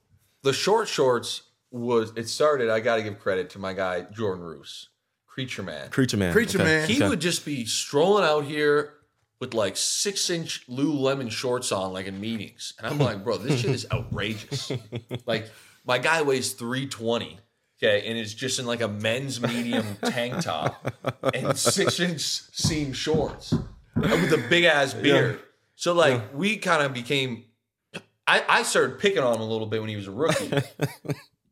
[0.43, 2.69] the short shorts was it started.
[2.69, 4.89] I got to give credit to my guy Jordan Roos,
[5.25, 5.89] Creature Man.
[5.89, 6.33] Creature Man.
[6.33, 6.87] Creature Man.
[6.89, 7.09] He Okay.
[7.09, 8.93] would just be strolling out here
[9.39, 12.73] with like six inch Lululemon shorts on, like in meetings.
[12.77, 14.71] And I'm like, bro, this shit is outrageous.
[15.27, 15.47] like,
[15.85, 17.37] my guy weighs 320,
[17.79, 20.91] okay, and is just in like a men's medium tank top
[21.35, 23.53] and six inch seam shorts
[23.95, 25.39] with a big ass beard.
[25.79, 27.45] So, like, we kind of became,
[28.27, 30.51] I, I started picking on him a little bit when he was a rookie.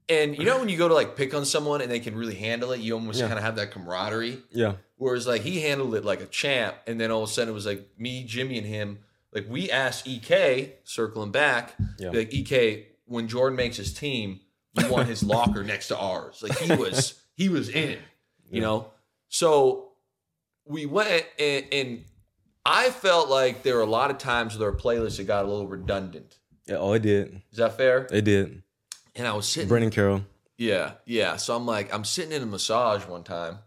[0.08, 2.36] And you know when you go to like pick on someone and they can really
[2.36, 3.26] handle it, you almost Yeah.
[3.26, 4.38] kind of have that camaraderie.
[4.52, 4.74] Yeah.
[4.98, 7.54] Whereas like he handled it like a champ, and then all of a sudden it
[7.56, 9.00] was like me, Jimmy, and him.
[9.34, 12.12] Like we asked Ek, circling back, Yeah.
[12.12, 14.42] like Ek, when Jordan makes his team,
[14.80, 16.44] you want his locker next to ours.
[16.44, 17.98] Like he was, he was in,
[18.52, 18.92] you know.
[19.30, 19.94] So
[20.68, 22.06] we went, and, and
[22.66, 25.48] I felt like there were a lot of times where our playlists that got a
[25.48, 26.40] little redundant.
[26.66, 26.78] Yeah.
[26.78, 27.42] Oh, it did.
[27.52, 28.08] Is that fair?
[28.12, 28.64] It did.
[29.16, 30.24] And I was sitting Brendan Carroll.
[30.58, 31.38] yeah, yeah.
[31.38, 33.60] So I'm like, I'm sitting in a massage one time,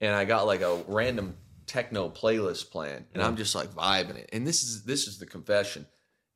[0.00, 1.36] and I got like a random
[1.66, 3.38] techno playlist playing, and I'm mm.
[3.38, 4.28] just like vibing it.
[4.32, 5.86] And this is this is the confession,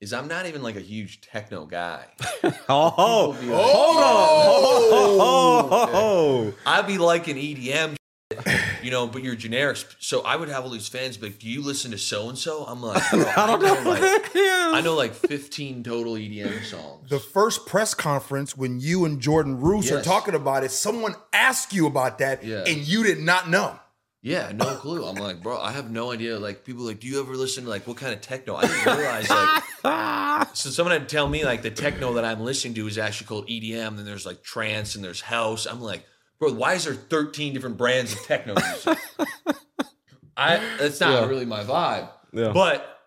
[0.01, 2.05] is I'm not even like a huge techno guy.
[2.71, 5.65] Oh, People be like, oh!
[5.69, 6.55] oh, oh, oh.
[6.67, 7.99] I'd be liking EDM, shit,
[8.83, 9.79] you know, but you're generic.
[10.01, 12.37] So I would have all these fans be like, "Do you listen to so and
[12.37, 17.09] so?" I'm like, bro, I, know like, I know like 15 total EDM songs.
[17.09, 21.73] The first press conference when you and Jordan Roos are talking about it, someone asked
[21.73, 22.65] you about that Yeah.
[22.67, 23.79] and you did not know.
[24.21, 25.07] Yeah, no clue.
[25.07, 26.39] I'm like, bro, I have no idea.
[26.39, 28.57] Like, people are like, do you ever listen to like what kind of techno?
[28.57, 30.49] I didn't realize like.
[30.57, 33.29] so someone had to tell me like the techno that I'm listening to is actually
[33.29, 33.97] called EDM.
[33.97, 35.67] Then there's like trance and there's house.
[35.67, 36.05] I'm like,
[36.39, 38.99] bro, why is there 13 different brands of techno music?
[40.37, 41.27] I that's not Yeah.
[41.29, 42.09] really my vibe.
[42.33, 42.53] Yeah.
[42.53, 42.99] But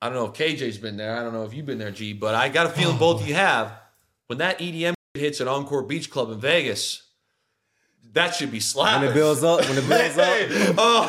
[0.00, 1.16] I don't know if KJ's been there.
[1.18, 2.12] I don't know if you've been there, G.
[2.12, 3.72] But I got a feeling both of you have.
[4.28, 7.02] When that EDM hits at Encore Beach Club in Vegas,
[8.12, 9.02] that should be slapping.
[9.02, 11.08] When it builds up, when it builds up, oh,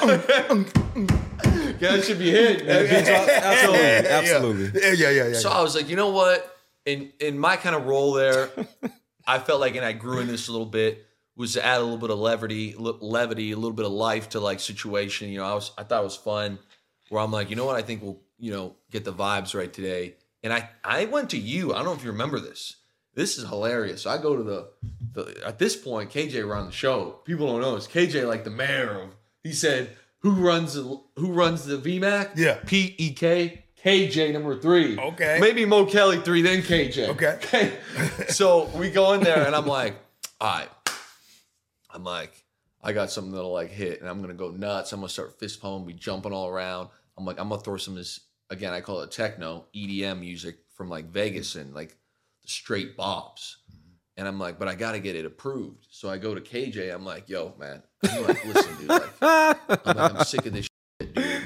[1.79, 2.67] yeah, that should be hit.
[2.67, 3.79] absolutely,
[4.09, 4.81] absolutely.
[4.81, 5.37] Yeah, yeah, yeah, yeah.
[5.37, 6.51] So I was like, you know what?
[6.85, 8.49] In in my kind of role there,
[9.25, 11.83] I felt like, and I grew in this a little bit, was to add a
[11.83, 15.29] little bit of levity, levity, a little bit of life to like situation.
[15.29, 16.59] You know, I was I thought it was fun.
[17.09, 17.75] Where I'm like, you know what?
[17.75, 20.15] I think we'll you know get the vibes right today.
[20.43, 21.73] And I I went to you.
[21.73, 22.77] I don't know if you remember this.
[23.13, 24.05] This is hilarious.
[24.05, 24.67] I go to the,
[25.13, 27.21] the at this point, KJ ran the show.
[27.23, 29.15] People don't know it's KJ like the mayor of.
[29.43, 32.31] He said, "Who runs the who runs the VMAC?
[32.35, 32.59] Yeah.
[32.65, 34.97] P E K KJ number three.
[34.97, 35.37] Okay.
[35.39, 37.09] maybe Mo Kelly three, then KJ.
[37.09, 37.37] Okay.
[37.43, 37.77] Okay.
[38.29, 39.95] so we go in there, and I'm like,
[40.41, 40.69] all right.
[41.95, 42.43] I'm like,
[42.83, 44.91] I got something that'll like hit, and I'm gonna go nuts.
[44.91, 46.89] I'm gonna start fist pumping, be jumping all around.
[47.17, 48.19] I'm like, I'm gonna throw some of this
[48.49, 48.73] again.
[48.73, 51.97] I call it techno EDM music from like Vegas and like
[52.41, 53.55] the straight bops.
[53.71, 53.89] Mm-hmm.
[54.17, 55.87] And I'm like, but I gotta get it approved.
[55.89, 56.93] So I go to KJ.
[56.93, 57.81] I'm like, yo, man.
[58.07, 58.89] I'm like, listen, dude.
[58.89, 60.67] Like, I'm like, I'm sick of this
[61.01, 61.43] shit, dude.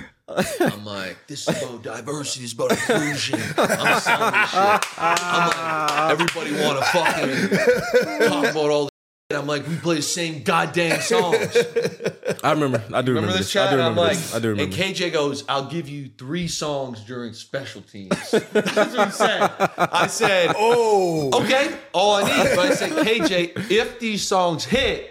[0.60, 3.40] I'm like, this is about diversity, this is about inclusion.
[3.58, 5.00] I'm selling this shit.
[5.00, 8.90] I'm like, everybody want to fucking talk about all.
[9.32, 11.38] I'm like, we play the same goddamn songs.
[12.44, 12.84] I remember.
[12.92, 13.68] I do remember, Remember this chat?
[13.68, 14.34] I do And I'm remember like, this.
[14.36, 14.74] I do and.
[14.74, 18.10] KJ goes, I'll give you three songs during special teams.
[18.32, 19.52] That's what he said.
[19.78, 22.56] I said, oh, okay, all I need.
[22.56, 25.08] But I said, KJ, if these songs hit,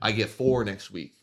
[0.00, 1.14] I get four next week.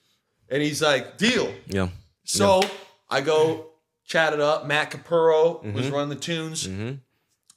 [0.49, 1.53] And he's like, deal.
[1.67, 1.89] yeah.
[2.23, 2.61] So
[3.07, 3.67] I go
[4.03, 4.65] chat it up.
[4.65, 5.73] Matt Capurro Mm-hmm.
[5.73, 6.67] was running the tunes.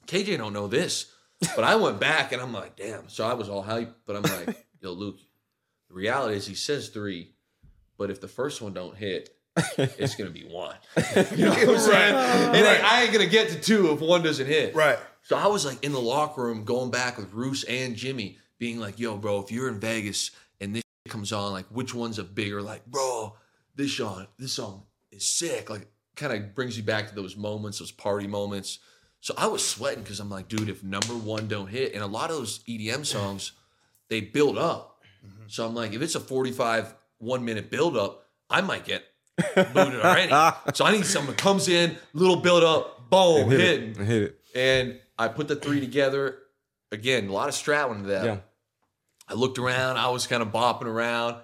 [0.05, 1.11] KJ don't know this,
[1.55, 3.09] but I went back and I'm like, damn.
[3.09, 5.19] So I was all hyped, but I'm like, yo, Luke,
[5.87, 7.33] the reality is he says three,
[7.97, 9.35] but if the first one don't hit,
[9.77, 10.75] it's gonna be one.
[11.35, 12.15] You know what I'm saying?
[12.55, 14.75] And I, I ain't gonna get to two if one doesn't hit.
[14.75, 14.97] Right.
[15.21, 18.79] So I was like in the locker room going back with Roos and Jimmy, being
[18.79, 22.23] like, yo, bro, if you're in Vegas and this comes on, like which one's a
[22.23, 23.35] bigger, like, bro,
[23.75, 25.69] this song, this song is sick.
[25.69, 28.79] Like kind of brings you back to those moments, those party moments.
[29.21, 32.07] So I was sweating because I'm like, dude, if number one don't hit, and a
[32.07, 33.51] lot of those EDM songs,
[34.09, 35.01] they build up.
[35.25, 35.43] Mm-hmm.
[35.47, 39.03] So I'm like, if it's a 45 one minute build up, I might get
[39.55, 40.29] booted already.
[40.73, 43.81] so I need someone comes in, little build up, boom, hit hit.
[43.81, 43.97] it.
[43.97, 44.39] Hit it.
[44.55, 46.37] And I put the three together.
[46.91, 48.25] Again, a lot of strat went into that.
[48.25, 48.37] Yeah.
[49.27, 51.35] I looked around, I was kind of bopping around,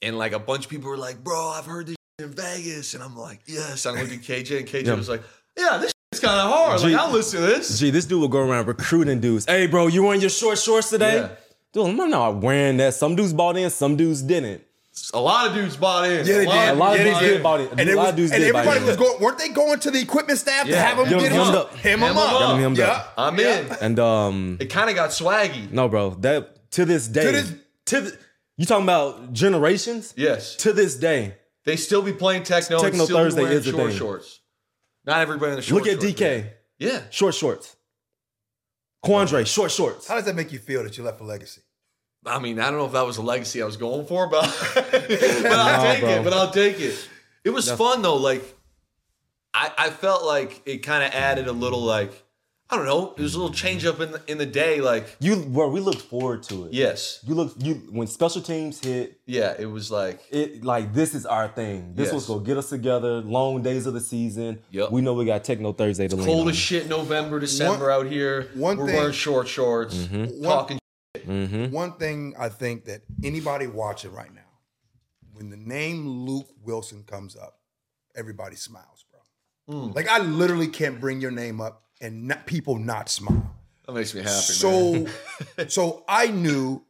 [0.00, 2.94] and like a bunch of people were like, bro, I've heard this in Vegas.
[2.94, 3.84] And I'm like, yes.
[3.86, 4.94] I looked at KJ, and KJ Yeah.
[4.94, 5.22] was like,
[5.58, 6.80] yeah, this is kind of hard.
[6.80, 6.88] Gee.
[6.88, 7.78] Like, I'll listen to this.
[7.78, 9.46] Gee, this dude will go around recruiting dudes.
[9.46, 11.16] Hey, bro, you wearing your short shorts today?
[11.16, 11.28] Yeah.
[11.72, 12.94] Dude, I'm not wearing that.
[12.94, 14.62] Some dudes bought in, some dudes didn't.
[15.14, 16.18] A lot of dudes bought in.
[16.26, 16.68] Yeah, they lot did.
[16.68, 17.42] A lot of dudes did did.
[17.42, 17.70] bought it.
[17.72, 19.78] And, A lot was, of dudes and did buy everybody was going, weren't they going
[19.80, 21.72] to the equipment staff to have them Give get him him hemmed up?
[21.72, 21.78] up.
[21.78, 22.40] Him Hem him him up.
[22.42, 22.58] up.
[22.58, 22.84] Him yeah.
[22.90, 23.14] up.
[23.16, 23.58] I'm yeah.
[23.60, 23.72] in.
[23.80, 25.70] And um, It kind of got swaggy.
[25.72, 27.54] no, bro, that to this day, To this-
[27.86, 28.18] to the,
[28.58, 30.12] you talking about generations?
[30.14, 30.56] Yes.
[30.56, 32.76] To this day, They still be playing techno.
[32.76, 33.98] and Techno still be Thursday wearing is a short thing.
[33.98, 34.40] shorts.
[35.04, 37.02] Not everybody in the short look at shorts, DK, Yeah.
[37.10, 37.76] short shorts.
[39.04, 40.06] Quandre, short shorts.
[40.06, 41.62] How does that make you feel that you left a legacy?
[42.24, 44.42] I mean, I don't know if that was a legacy I was going for, but,
[44.74, 45.04] but
[45.52, 46.10] I'll take bro.
[46.10, 46.24] it.
[46.24, 47.08] But I'll take it.
[47.44, 48.16] It was fun though.
[48.16, 48.44] Like,
[49.52, 52.12] I, I felt like it kind of added a little like
[52.72, 53.12] I don't know.
[53.16, 54.80] There was a little change up in the, in the day.
[54.80, 56.72] Like, You, bro, we looked forward to it.
[56.72, 61.14] yes, You look, you when special teams hit, yeah, it was like it like this
[61.14, 61.92] is our thing.
[61.94, 62.14] This Yes.
[62.14, 63.20] was gonna get us together.
[63.20, 64.58] Long days of the season.
[64.70, 64.90] Yep.
[64.90, 66.48] We know we got Techno Thursday to lean cold on.
[66.50, 68.48] as shit November, December out here.
[68.54, 70.42] one We're thing- wearing short shorts, Mm-hmm.
[70.42, 70.78] talking.
[71.18, 71.72] Mm-hmm.
[71.72, 74.40] One thing I think that anybody watching right now,
[75.34, 77.58] when the name Luke Willson comes up,
[78.16, 79.76] everybody smiles, bro.
[79.76, 79.94] Mm.
[79.94, 83.54] Like I literally can't bring your name up and not, people not smile.
[83.86, 84.32] That makes me happy.
[84.34, 85.06] man.
[85.06, 85.06] So,
[85.68, 86.84] so I knew.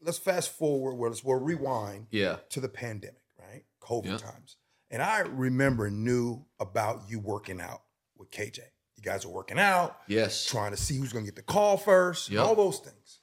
[0.00, 0.94] Let's fast forward.
[0.94, 3.64] Well, let's we'll rewind yeah, to the pandemic, right?
[3.80, 4.16] COVID Yeah.
[4.18, 4.56] times,
[4.90, 7.82] and I remember knew about you working out
[8.16, 8.58] with KJ.
[8.96, 11.76] You guys were working out, yes, trying to see who's going to get the call
[11.76, 12.44] first, Yep.
[12.44, 13.20] all those things.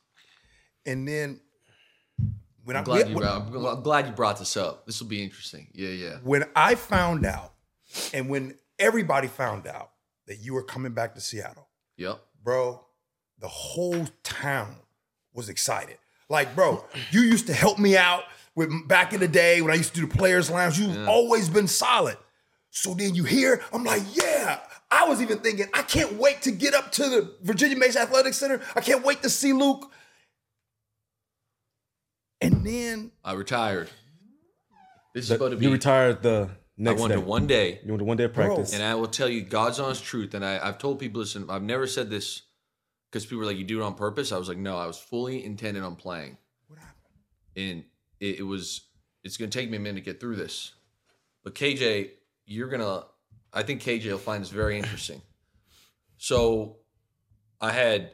[0.86, 1.40] And then
[2.66, 3.16] when I'm I glad you.
[3.16, 4.86] when, brought- I'm glad you brought this up.
[4.86, 5.68] This will be interesting.
[5.74, 6.16] Yeah, yeah.
[6.24, 7.54] when I found out,
[8.14, 9.92] and when everybody found out
[10.28, 11.68] that you were coming back to Seattle,
[11.98, 12.20] Yep.
[12.44, 12.86] bro,
[13.40, 14.78] the whole town
[15.34, 15.98] was excited.
[16.30, 18.24] Like, bro, you used to help me out
[18.56, 20.80] with back in the day when I used to do the players' lounge.
[20.80, 22.18] You've always been solid.
[22.72, 24.60] So then you hear, I'm like, yeah.
[24.92, 28.34] I was even thinking, I can't wait to get up to the Virginia Mason Athletic
[28.34, 28.62] Center.
[28.76, 29.92] I can't wait to see Luke.
[32.42, 33.90] And then I retired.
[35.14, 35.66] This is That- about to be.
[35.66, 37.20] you retired the next I went day.
[37.20, 37.80] to one day.
[37.84, 38.74] You went to one day of practice.
[38.74, 40.34] And I will tell you God's honest truth.
[40.34, 42.44] And I, I've told people, this, and I've never said this
[43.12, 44.32] because people were like, you do it on purpose.
[44.32, 46.38] I was like, no, I was fully intended on playing.
[46.68, 46.96] what happened?
[47.56, 47.84] And
[48.20, 48.82] it, it was,
[49.24, 50.74] it's going to take me a minute to get through this.
[51.44, 52.12] But KJ,
[52.46, 53.06] you're going to,
[53.54, 55.22] I think KJ will find this very interesting.
[56.18, 56.78] So
[57.62, 58.12] I had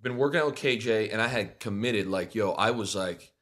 [0.00, 3.32] been working out with KJ and I had committed, like, yo, I was like,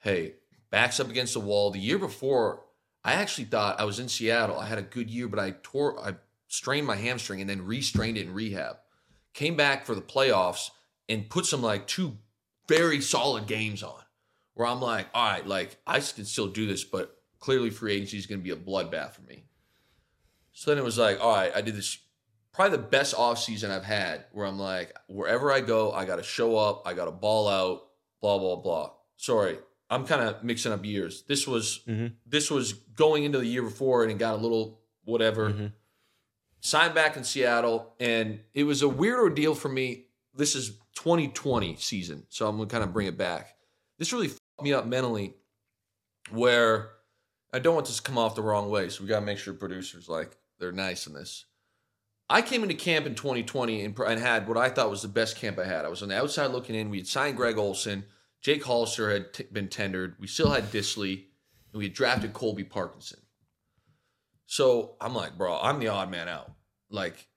[0.00, 0.34] hey,
[0.70, 1.70] backs up against the wall.
[1.70, 2.64] The year before,
[3.04, 4.58] I actually thought I was in Seattle.
[4.58, 6.14] I had a good year, but I tore, I
[6.48, 8.76] strained my hamstring and then re-strained it in rehab.
[9.34, 10.70] Came back for the playoffs
[11.08, 12.18] and put some like two
[12.68, 14.00] very solid games on.
[14.54, 18.18] Where I'm like, all right, like I can still do this, but clearly free agency
[18.18, 19.44] is going to be a bloodbath for me.
[20.52, 21.98] So then it was like, all right, I did this
[22.52, 26.22] probably the best offseason I've had where I'm like, wherever I go, I got to
[26.22, 27.88] show up, I got to ball out,
[28.20, 28.90] blah, blah, blah.
[29.16, 29.58] Sorry,
[29.92, 31.22] I'm kind of mixing up years.
[31.24, 32.14] This was Mhm.
[32.26, 35.50] this was going into the year before and it got a little whatever.
[35.50, 35.72] Mhm.
[36.60, 40.06] Signed back in Seattle, and it was a weird ordeal for me.
[40.34, 43.56] This is 2020 season, so I'm gonna kind of bring it back.
[43.98, 45.34] This really fucked me up mentally,
[46.30, 46.92] where
[47.52, 48.88] I don't want this to come off the wrong way.
[48.88, 51.44] So we gotta make sure producers like they're nice in this.
[52.30, 55.36] I came into camp in 2020 and, and had what I thought was the best
[55.36, 55.84] camp I had.
[55.84, 56.88] I was on the outside looking in.
[56.88, 58.06] We had signed Greg Olsen.
[58.42, 60.16] Jake Hollister had t- been tendered.
[60.18, 61.24] We still had Dissly,
[61.72, 63.20] and we had drafted Colby Parkinson.
[64.46, 66.50] So I'm like, bro, I'm the odd man out.
[66.90, 67.28] Like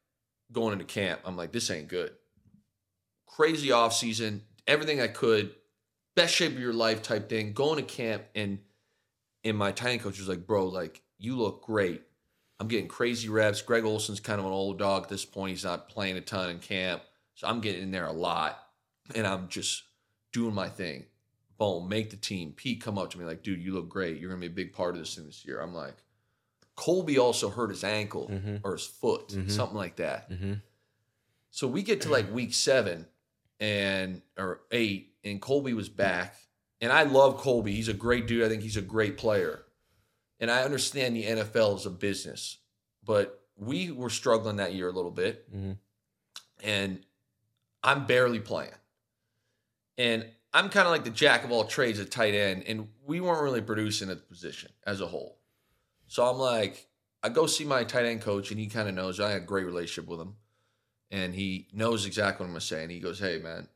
[0.51, 2.11] going into camp, I'm like, this ain't good.
[3.27, 5.55] Crazy off season, everything I could,
[6.15, 7.53] best shape of your life type thing.
[7.53, 8.59] Going to camp and
[9.43, 12.01] and my tiny coach was like, bro, like you look great.
[12.59, 13.61] I'm getting crazy reps.
[13.61, 15.51] Greg Olsen's kind of an old dog at this point.
[15.51, 17.03] He's not playing a ton in camp.
[17.35, 18.57] So I'm getting in there a lot.
[19.13, 19.83] And I'm just
[20.35, 21.05] doing my thing.
[21.57, 22.51] Boom, make the team.
[22.51, 24.19] Pete come up to me like, dude, you look great.
[24.19, 25.61] You're gonna be a big part of this thing this year.
[25.61, 25.95] I'm like,
[26.75, 28.59] Colby also hurt his ankle Mhm.
[28.65, 29.49] or his foot, Mhm.
[29.49, 30.29] something like that.
[30.29, 30.61] Mhm.
[31.51, 33.07] So we get to like week seven
[33.61, 36.35] and or eight, and Colby was back.
[36.81, 37.73] And I love Colby.
[37.73, 38.43] He's a great dude.
[38.43, 39.65] I think he's a great player.
[40.41, 42.57] And I understand the NFL is a business,
[43.01, 45.49] but we were struggling that year a little bit.
[45.55, 45.77] Mhm.
[46.61, 47.05] And
[47.81, 48.73] I'm barely playing.
[49.97, 53.19] And I'm kind of like the jack of all trades at tight end, and we
[53.21, 55.37] weren't really producing at the position as a whole.
[56.07, 56.87] So I'm like,
[57.23, 59.45] I go see my tight end coach, and he kind of knows I had a
[59.45, 60.35] great relationship with him,
[61.11, 62.83] and he knows exactly what I'm gonna say.
[62.83, 63.67] And he goes, "Hey, man,"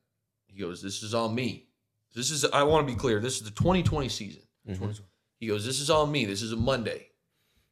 [0.48, 1.68] he goes, "This is on me.
[2.16, 3.20] This is I want to be clear.
[3.20, 5.00] This is the 2020 season." Mhm.
[5.40, 6.26] He goes, This is on me.
[6.26, 7.08] This is a Monday.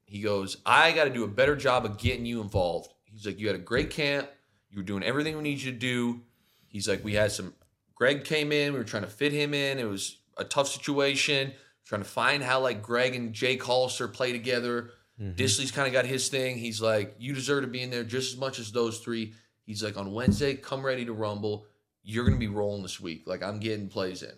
[0.05, 2.93] He goes, I got to do a better job of getting you involved.
[3.03, 4.29] He's like, You had a great camp.
[4.69, 6.21] You were doing everything we need you to do.
[6.69, 7.53] He's like, We had some,
[7.97, 8.73] Greg came in.
[8.73, 9.79] We were trying to fit him in.
[9.79, 11.53] It was a tough situation.
[11.85, 14.91] Trying to find how like Greg and Jake Hollister play together.
[15.19, 15.35] Mhm.
[15.35, 16.57] Dissly's kind of got his thing.
[16.57, 19.33] He's like, You deserve to be in there just as much as those three.
[19.65, 21.65] He's like, On Wednesday, come ready to rumble.
[22.03, 23.23] You're going to be rolling this week.
[23.25, 24.33] Like, I'm getting plays in.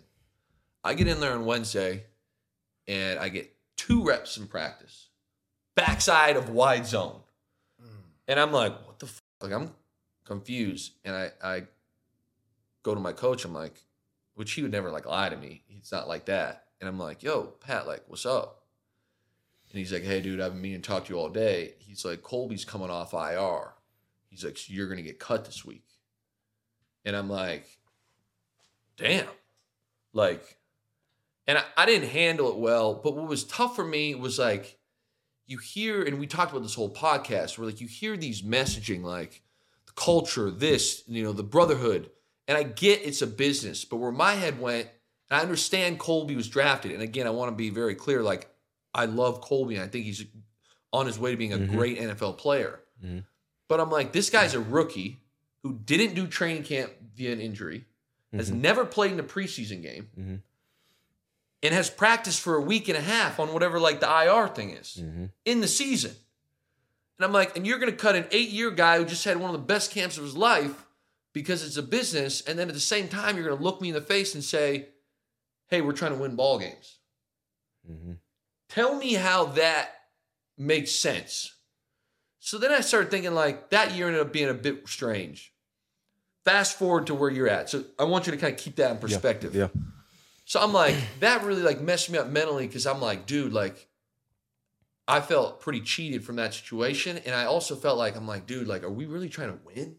[0.82, 2.04] I get in there on Wednesday
[2.88, 5.08] and I get two reps in practice,
[5.76, 7.20] backside of wide zone.
[8.26, 9.22] And I'm like, what the fuck?
[9.42, 9.72] Like, I'm
[10.24, 10.92] confused.
[11.04, 11.62] And I, I
[12.82, 13.44] go to my coach.
[13.44, 13.84] I'm like,
[14.34, 15.62] which he would never like lie to me.
[15.66, 16.64] He's not like that.
[16.80, 18.64] And I'm like, yo, Pat, like, what's up?
[19.70, 21.74] And he's like, hey, dude, I've been meaning to talk to you all day.
[21.78, 23.72] He's like, Colby's coming off IR.
[24.28, 25.84] He's like, so you're going to get cut this week.
[27.04, 27.66] And I'm like,
[28.96, 29.26] damn.
[30.12, 30.58] Like,
[31.46, 32.94] and I, I didn't handle it well.
[32.94, 34.78] But what was tough for me was like,
[35.46, 39.02] you hear, and we talked about this whole podcast, where like you hear these messaging
[39.02, 39.42] like
[39.86, 42.10] the culture, this, you know, the brotherhood.
[42.48, 44.88] And I get it's a business, but where my head went,
[45.30, 46.90] and I understand Colby was drafted.
[46.92, 48.48] And again, I want to be very clear like,
[48.92, 50.24] I love Colby, and I think he's
[50.92, 51.70] on his way to being a Mhm.
[51.70, 52.80] great NFL player.
[53.04, 53.24] Mhm.
[53.68, 55.20] But I'm like, this guy's a rookie
[55.62, 57.84] who didn't do training camp via an injury,
[58.32, 58.56] has Mhm.
[58.60, 60.42] never played in a preseason game, Mhm.
[61.62, 64.70] and has practiced for a week and a half on whatever like the IR thing
[64.70, 65.30] is Mhm.
[65.44, 66.16] in the season.
[67.18, 69.36] And I'm like, and you're going to cut an eight year guy who just had
[69.36, 70.86] one of the best camps of his life
[71.32, 72.40] because it's a business.
[72.42, 74.42] And then at the same time, you're going to look me in the face and
[74.42, 74.88] say,
[75.68, 76.98] hey, we're trying to win ball games.
[77.88, 78.18] Mhm.
[78.68, 79.90] Tell me how that
[80.56, 81.54] makes sense.
[82.38, 85.52] So then I started thinking, like, that year ended up being a bit strange.
[86.44, 87.68] Fast forward to where you're at.
[87.68, 89.54] So I want you to kind of keep that in perspective.
[89.54, 89.68] Yeah.
[90.46, 93.88] So I'm like, that really like messed me up mentally because I'm like, dude, like,
[95.06, 97.18] I felt pretty cheated from that situation.
[97.18, 99.96] And I also felt like, I'm like, dude, like, are we really trying to win?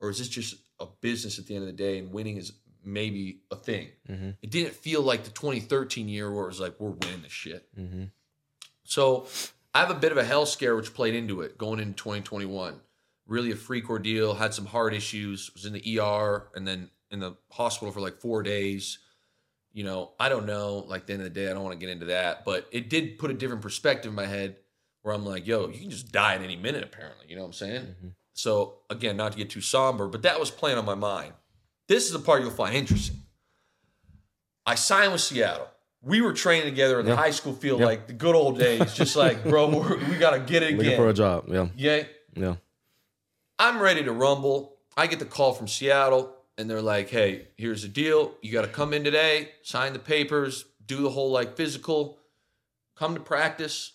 [0.00, 2.52] Or is this just a business at the end of the day and winning is
[2.82, 3.88] maybe a thing?
[4.08, 4.36] Mhm.
[4.42, 7.68] It didn't feel like the 2013 year where it was like, we're winning this shit.
[7.76, 8.10] Mhm.
[8.84, 9.26] So
[9.74, 12.80] I have a bit of a hell scare which played into it going into 2021.
[13.26, 17.20] Really a freak ordeal, had some heart issues, was in the ER and then in
[17.20, 18.98] the hospital for like four days.
[19.72, 20.78] You know, I don't know.
[20.88, 22.90] Like, the end of the day, I don't want to get into that, but it
[22.90, 24.56] did put a different perspective in my head
[25.02, 27.26] where I'm like, yo, you can just die at any minute, apparently.
[27.28, 27.82] You know what I'm saying?
[28.02, 28.14] Mhm.
[28.40, 31.34] So, again, not to get too somber, but that was playing on my mind.
[31.88, 33.18] This is the part you'll find interesting.
[34.64, 35.68] I signed with Seattle.
[36.02, 37.86] We were training together in the high school field Yeah.
[37.86, 39.66] like the good old days, just like, bro,
[40.08, 41.44] we got to get it Looking for a job.
[41.48, 41.68] Yeah.
[41.76, 42.04] Yeah.
[42.34, 42.54] Yeah.
[43.58, 44.76] I'm ready to rumble.
[44.96, 48.32] I get the call from Seattle, and they're like, hey, here's the deal.
[48.40, 52.18] You got to come in today, sign the papers, do the whole like physical,
[52.96, 53.92] come to practice.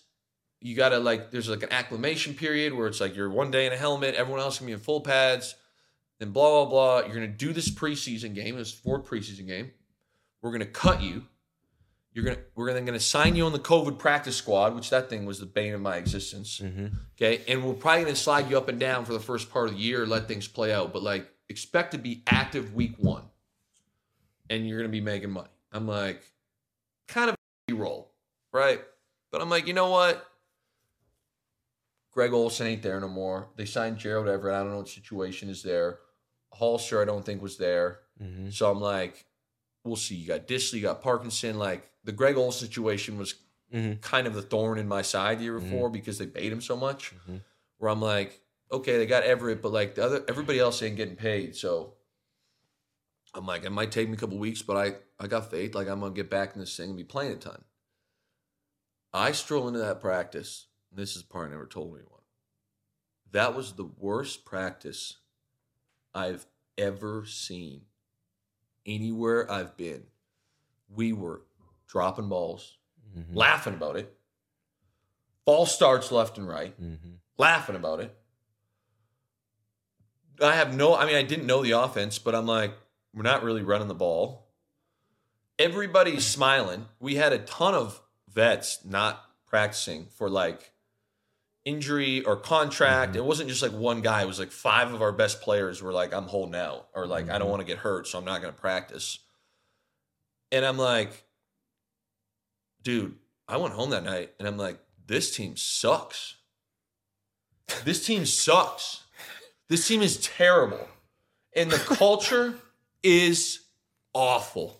[0.66, 3.66] You got to like, there's like an acclimation period where it's like you're one day
[3.66, 5.54] in a helmet, everyone else can be in full pads,
[6.18, 6.98] then blah, blah, blah.
[7.06, 9.70] You're going to do this preseason game, this fourth preseason game.
[10.42, 11.22] We're going to cut you.
[12.12, 15.08] You're gonna, we're then going to sign you on the COVID practice squad, which that
[15.08, 16.60] thing was the bane of my existence.
[16.60, 16.94] Mhm.
[17.16, 17.42] Okay.
[17.46, 19.80] And we're probably to slide you up and down for the first part of the
[19.80, 20.92] year, let things play out.
[20.92, 23.22] But like, expect to be active week one
[24.50, 25.50] and you're going to be making money.
[25.70, 26.22] I'm like,
[27.06, 27.36] kind of
[27.70, 28.10] a roll,
[28.52, 28.80] right?
[29.30, 30.26] But I'm like, you know what?
[32.16, 33.50] Greg Olsen ain't there no more.
[33.56, 34.54] They signed Gerald Everett.
[34.54, 35.98] I don't know what situation is there.
[36.54, 37.98] Hollister, I don't think was there.
[38.18, 38.50] Mhm.
[38.50, 39.26] So I'm like,
[39.84, 40.14] we'll see.
[40.14, 41.58] You got Dissly, you got Parkinson.
[41.58, 43.34] Like the Greg Olsen situation was
[43.70, 44.00] Mhm.
[44.00, 45.64] kind of the thorn in my side the year Mhm.
[45.64, 47.12] before because they paid him so much.
[47.28, 47.42] Mhm.
[47.76, 48.40] Where I'm like,
[48.72, 51.54] okay, they got Everett, but like the other everybody else ain't getting paid.
[51.54, 51.98] So
[53.34, 55.74] I'm like, it might take me a couple weeks, but I I got faith.
[55.74, 57.62] Like I'm gonna get back in this thing and be playing a ton.
[59.12, 60.68] I stroll into that practice.
[60.92, 62.12] This is the part I never told anyone.
[63.32, 65.18] That was the worst practice
[66.14, 66.46] I've
[66.78, 67.82] ever seen
[68.86, 70.04] anywhere I've been.
[70.88, 71.42] We were
[71.86, 72.78] dropping balls,
[73.16, 73.34] Mhm.
[73.34, 74.12] laughing about it,
[75.44, 76.74] Ball starts left and right,
[77.38, 78.18] laughing about it.
[80.42, 82.74] I have no, I mean, I didn't know the offense, but I'm like,
[83.14, 84.48] we're not really running the ball.
[85.56, 86.88] Everybody's smiling.
[86.98, 90.72] We had a ton of vets not practicing for like
[91.66, 93.10] injury or contract.
[93.10, 93.18] Mm-hmm.
[93.18, 94.22] It wasn't just like one guy.
[94.22, 97.24] It was like five of our best players were like, I'm holding out, or like,
[97.24, 97.50] I don't mm-hmm.
[97.50, 99.18] want to get hurt, so I'm not going to practice.
[100.50, 101.24] And I'm like,
[102.82, 103.16] dude,
[103.48, 106.36] I went home that night and I'm like, this team sucks.
[107.84, 109.02] This team sucks.
[109.68, 110.88] This team is terrible.
[111.54, 112.54] And the culture
[113.02, 113.60] is
[114.14, 114.78] awful.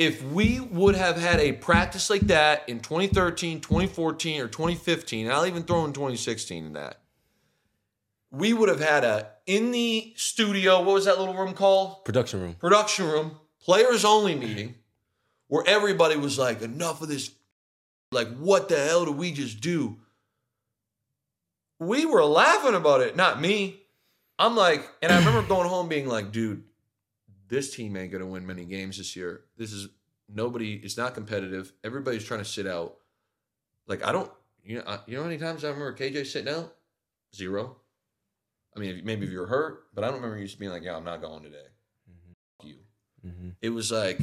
[0.00, 5.34] If we would have had a practice like that in 2013, 2014, or 2015, and
[5.34, 7.02] I'll even throw in 2016 in that,
[8.30, 12.02] we would have had a in the studio, what was that little room called?
[12.06, 12.54] Production room.
[12.54, 14.76] production room, players only meeting,
[15.48, 17.32] where everybody was like, enough of this.
[18.10, 19.98] Like, what the hell did we just do?
[21.78, 23.82] We were laughing about it, not me.
[24.38, 26.62] I'm like, and I remember going home being like, dude,
[27.50, 29.42] this team ain't gonna win many games this year.
[29.58, 29.88] This is
[30.32, 31.72] nobody, it's not competitive.
[31.84, 32.96] Everybody's trying to sit out.
[33.86, 34.30] Like, I don't,
[34.64, 36.74] you know, I, you know how many times I remember KJ sitting out?
[37.34, 37.76] Zero.
[38.74, 40.70] I mean, if- maybe if you were hurt, but I don't remember you just being
[40.70, 41.66] like, yeah, I'm not going today.
[42.60, 42.76] F- you.
[43.26, 43.48] Mm-hmm.
[43.60, 44.20] It was like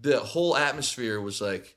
[0.00, 1.76] the whole atmosphere was like,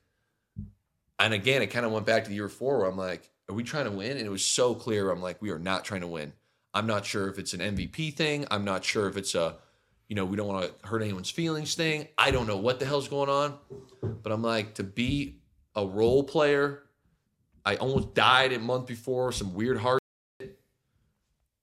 [1.19, 3.55] and again, it kind of went back to the year before where I'm like, are
[3.55, 4.11] we trying to win?
[4.17, 5.09] And it was so clear.
[5.11, 6.33] I'm like, we are not trying to win.
[6.73, 8.45] I'm not sure if it's an MVP thing.
[8.49, 9.57] I'm not sure if it's a,
[10.07, 12.07] you know, we don't want to hurt anyone's feelings thing.
[12.17, 13.57] I don't know what the hell's going on.
[14.01, 15.39] But I'm like, to be
[15.75, 16.83] a role player,
[17.65, 20.01] I almost died a month before, some weird heart.
[20.39, 20.59] shit.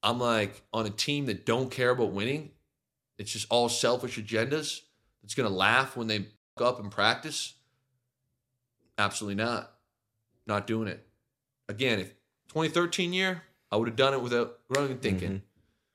[0.02, 2.50] I'm like on a team that don't care about winning.
[3.18, 4.80] It's just all selfish agendas.
[5.22, 6.26] It's gonna laugh when they
[6.58, 7.54] up in practice.
[8.98, 9.72] Absolutely not.
[10.46, 11.06] Not doing it.
[11.68, 12.08] Again, if
[12.48, 15.28] 2013 year, I would have done it without running and thinking.
[15.28, 15.44] Mm-hmm.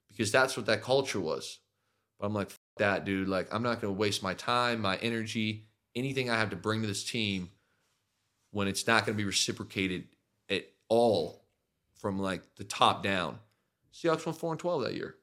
[0.08, 1.58] Because that's what that culture was.
[2.18, 3.28] But I'm like, that, dude.
[3.28, 6.86] Like, I'm not gonna waste my time, my energy, anything I have to bring to
[6.86, 7.50] this team
[8.50, 10.04] when it's not gonna be reciprocated
[10.48, 11.44] at all
[11.98, 13.38] from like the top down.
[13.92, 15.16] Seahawks went four and twelve that year.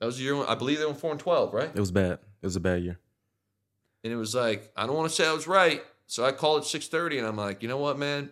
[0.00, 1.70] That was the year when, I believe they went four and twelve, right?
[1.74, 2.18] It was bad.
[2.40, 2.98] It was a bad year.
[4.04, 5.82] And it was like, I don't want to say I was right.
[6.06, 8.30] So I called at 6:30 and I'm like, you know what, man?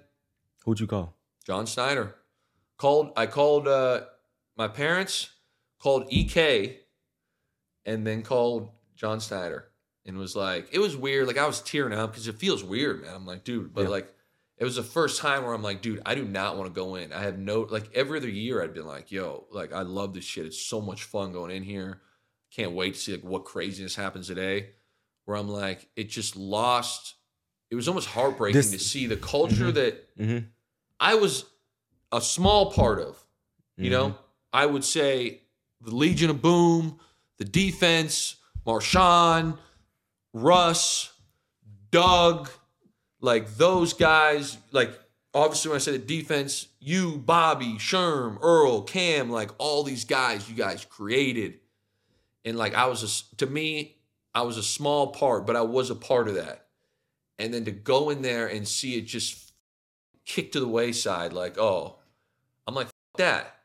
[0.65, 1.15] Who'd you call?
[1.45, 2.15] John Schneider.
[2.79, 4.03] Called I called uh
[4.57, 5.31] my parents,
[5.79, 6.81] called EK,
[7.87, 9.69] and then called John Schneider.
[10.05, 11.27] And was like, it was weird.
[11.27, 13.15] Like I was tearing up because it feels weird, man.
[13.15, 13.89] I'm like, dude, but Yeah.
[13.89, 14.13] like
[14.59, 16.95] it was the first time where I'm like, dude, I do not want to go
[16.95, 17.13] in.
[17.13, 20.25] I have no like every other year I'd been like, yo, like I love this
[20.25, 20.47] shit.
[20.47, 22.03] It's so much fun going in here.
[22.53, 24.71] Can't wait to see like what craziness happens today.
[25.25, 27.15] Where I'm like, it just lost.
[27.71, 30.47] It was almost heartbreaking This- to see the culture that Mm-hmm.
[31.01, 31.45] I was
[32.13, 33.23] a small part of.
[33.77, 34.15] You know,
[34.53, 35.43] I would say
[35.83, 36.99] the Legion of Boom,
[37.39, 38.37] the defense,
[38.67, 39.59] Marshawn,
[40.33, 41.13] Russ,
[41.91, 42.51] Doug,
[43.21, 44.91] like those guys, like
[45.35, 50.49] obviously when I said the defense, you, Bobby, Sherm, Earl, Kam, like all these guys
[50.49, 51.61] you guys created.
[52.45, 53.97] And like I was a, to me,
[54.35, 56.67] I was a small part, but I was a part of that.
[57.39, 59.53] And then to go in there and see it just
[60.25, 61.97] kick to the wayside, like, oh,
[62.67, 63.57] I'm like, that.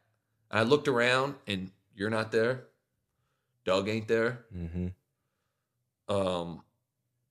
[0.50, 2.68] And I looked around and you're not there.
[3.66, 4.46] Doug ain't there.
[4.56, 4.88] Mm-hmm.
[6.14, 6.62] Um,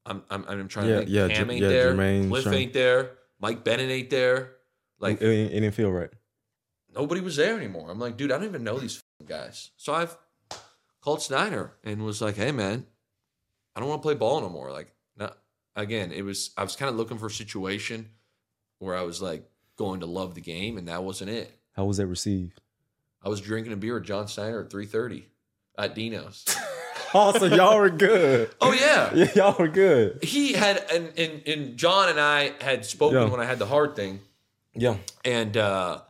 [0.07, 1.11] I'm I'm, I'm trying Yeah, to think.
[1.11, 1.95] yeah, Kam J- ain't yeah, there.
[1.95, 2.55] Jermaine, Cliff Sherm.
[2.55, 3.11] ain't there.
[3.41, 4.53] Mike Bennett ain't there.
[4.99, 6.11] Like it, it, it didn't feel right.
[6.95, 7.91] nobody was there anymore.
[7.91, 9.71] I'm like, dude, I don't even know these guys.
[9.77, 10.17] So I've
[11.01, 12.87] called Schneider and was like, hey man,
[13.75, 14.71] I don't want to play ball no more.
[14.71, 15.39] Like, not
[15.77, 16.13] again.
[16.13, 18.09] It was I was kind of looking for a situation
[18.79, 19.45] where I was like
[19.77, 21.51] going to love the game, and that wasn't it.
[21.73, 22.61] How was that received?
[23.23, 25.25] I was drinking a beer with John Schneider at 3:30
[25.81, 26.45] at Dino's.
[27.13, 28.51] Oh, so y'all were good.
[28.61, 29.13] oh yeah.
[29.17, 30.23] Yeah, y'all were good.
[30.23, 33.29] He had and, and and John and I had spoken Yeah.
[33.29, 34.21] when I had the heart thing.
[34.75, 34.97] Yeah.
[35.25, 36.03] and uh,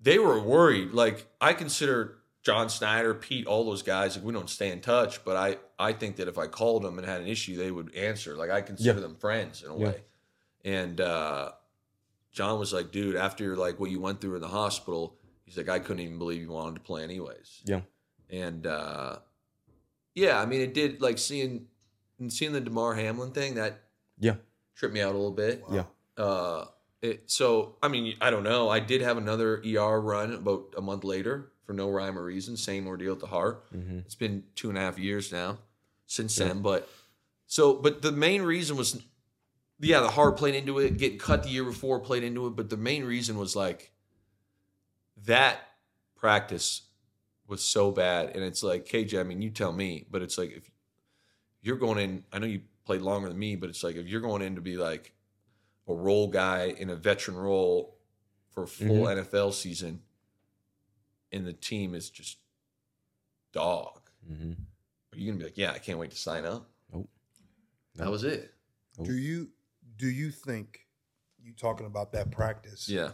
[0.00, 0.90] they were worried.
[0.94, 4.16] Like I consider John Schneider, Pete, all those guys.
[4.16, 6.98] Like we don't stay in touch, but I I think that if I called them
[6.98, 8.34] and had an issue, they would answer.
[8.34, 9.00] Like I consider Yeah.
[9.06, 9.86] them friends in a Yeah.
[9.86, 10.00] way.
[10.64, 11.52] And uh,
[12.32, 15.14] John was like, "Dude, after like what you went through in the hospital,
[15.44, 17.82] he's like, I couldn't even believe you wanted to play anyways." Yeah.
[18.32, 19.16] And uh,
[20.14, 21.66] yeah, I mean, it did like seeing
[22.28, 23.82] seeing the Damar Hamlin thing that
[24.18, 24.36] Yeah.
[24.74, 25.62] tripped me out a little bit.
[25.70, 25.84] Yeah.
[26.16, 26.66] Uh,
[27.02, 28.68] it, so I mean, I don't know.
[28.68, 32.56] I did have another ER run about a month later for no rhyme or reason.
[32.56, 33.70] Same ordeal at the heart.
[33.72, 33.98] Mm-hmm.
[33.98, 35.58] It's been two and a half years now
[36.06, 36.62] since then.
[36.62, 36.88] But
[37.46, 39.02] so, but the main reason was
[39.80, 40.96] yeah, the heart played into it.
[40.96, 43.90] Getting cut the year before played into it, but the main reason was like
[45.24, 45.58] that
[46.16, 46.82] practice
[47.52, 49.20] was so bad, and it's like KJ.
[49.20, 50.70] I mean, you tell me, but it's like if
[51.60, 54.22] you're going in, I know you played longer than me, but it's like if you're
[54.22, 55.12] going in to be like
[55.86, 57.98] a role guy in a veteran role
[58.50, 60.00] for a full NFL season,
[61.30, 62.38] and the team is just
[63.52, 64.00] dog.
[64.28, 64.56] Mhm.
[65.12, 66.70] Are you gonna be like, yeah, I can't wait to sign up?
[66.92, 67.10] Nope.
[67.96, 68.54] That was it.
[69.02, 69.50] Do you
[69.96, 70.86] do you think
[71.38, 72.88] you talking about that practice?
[72.88, 73.12] Yeah.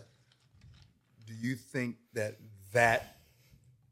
[1.26, 2.38] Do you think that
[2.72, 3.17] that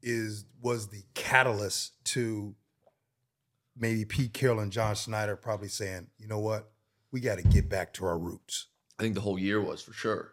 [0.06, 2.54] is was the catalyst to
[3.76, 6.70] maybe Pete Carroll and John Schneider probably saying, you know what,
[7.10, 8.66] we got to get back to our roots.
[8.98, 10.32] I think the whole year was for sure.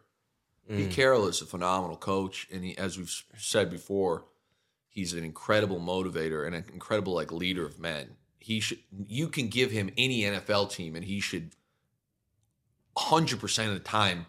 [0.69, 0.77] Mm.
[0.77, 4.25] Pete Carroll is a phenomenal coach, and he, as we've said before,
[4.87, 8.15] he's an incredible motivator and an incredible like leader of men.
[8.39, 11.55] He should you can give him any NFL team, and he should
[12.95, 14.27] hundred percent of the time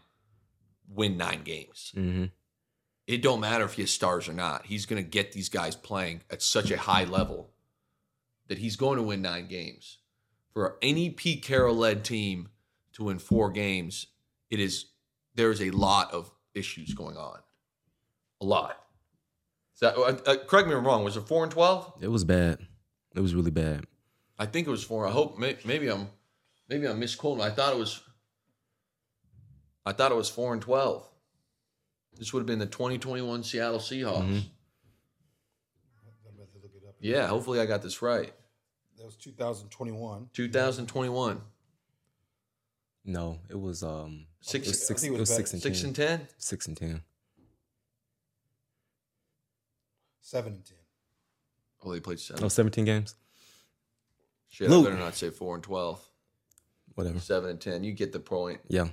[0.88, 1.92] win nine games.
[1.94, 2.30] Mhm.
[3.06, 4.66] It don't matter if he has stars or not.
[4.66, 7.50] He's going to get these guys playing at such a high level
[8.48, 9.98] that he's going to win nine games.
[10.52, 12.48] For any Pete Carroll led team
[12.94, 14.06] to win four games,
[14.50, 14.86] it is
[15.34, 17.40] there is a lot of issues going on.
[18.40, 18.78] A lot.
[19.74, 21.02] So, uh, uh, correct me if I'm wrong.
[21.02, 21.92] Was it four and twelve?
[22.00, 22.58] It was bad.
[23.14, 23.86] It was really bad.
[24.38, 25.06] I think it was four.
[25.06, 26.08] I hope may, maybe I'm
[26.68, 27.44] maybe I'm misquoting.
[27.44, 28.00] I thought it was.
[29.84, 31.06] I thought it was four and twelve.
[32.24, 34.24] This would have been the 2021 Seattle Seahawks.
[34.24, 34.44] Mhm.
[36.98, 38.32] Yeah, hopefully I got this right.
[38.96, 40.30] That was 2021.
[40.32, 41.42] 2021,
[43.04, 45.52] No, it was um Six- it was I six, think it it was was six
[45.52, 45.86] and six ten.
[45.88, 46.28] and ten.
[46.38, 47.02] Six and ten.
[50.22, 50.78] Seven and ten.
[51.82, 52.42] Oh, they played seven.
[52.42, 53.16] Oh, 17 games?
[54.48, 54.86] Shit, Luke.
[54.86, 56.02] I better not say four and twelve.
[56.94, 57.20] Whatever.
[57.20, 57.84] Seven and ten.
[57.84, 58.62] You get the point.
[58.68, 58.88] Yeah.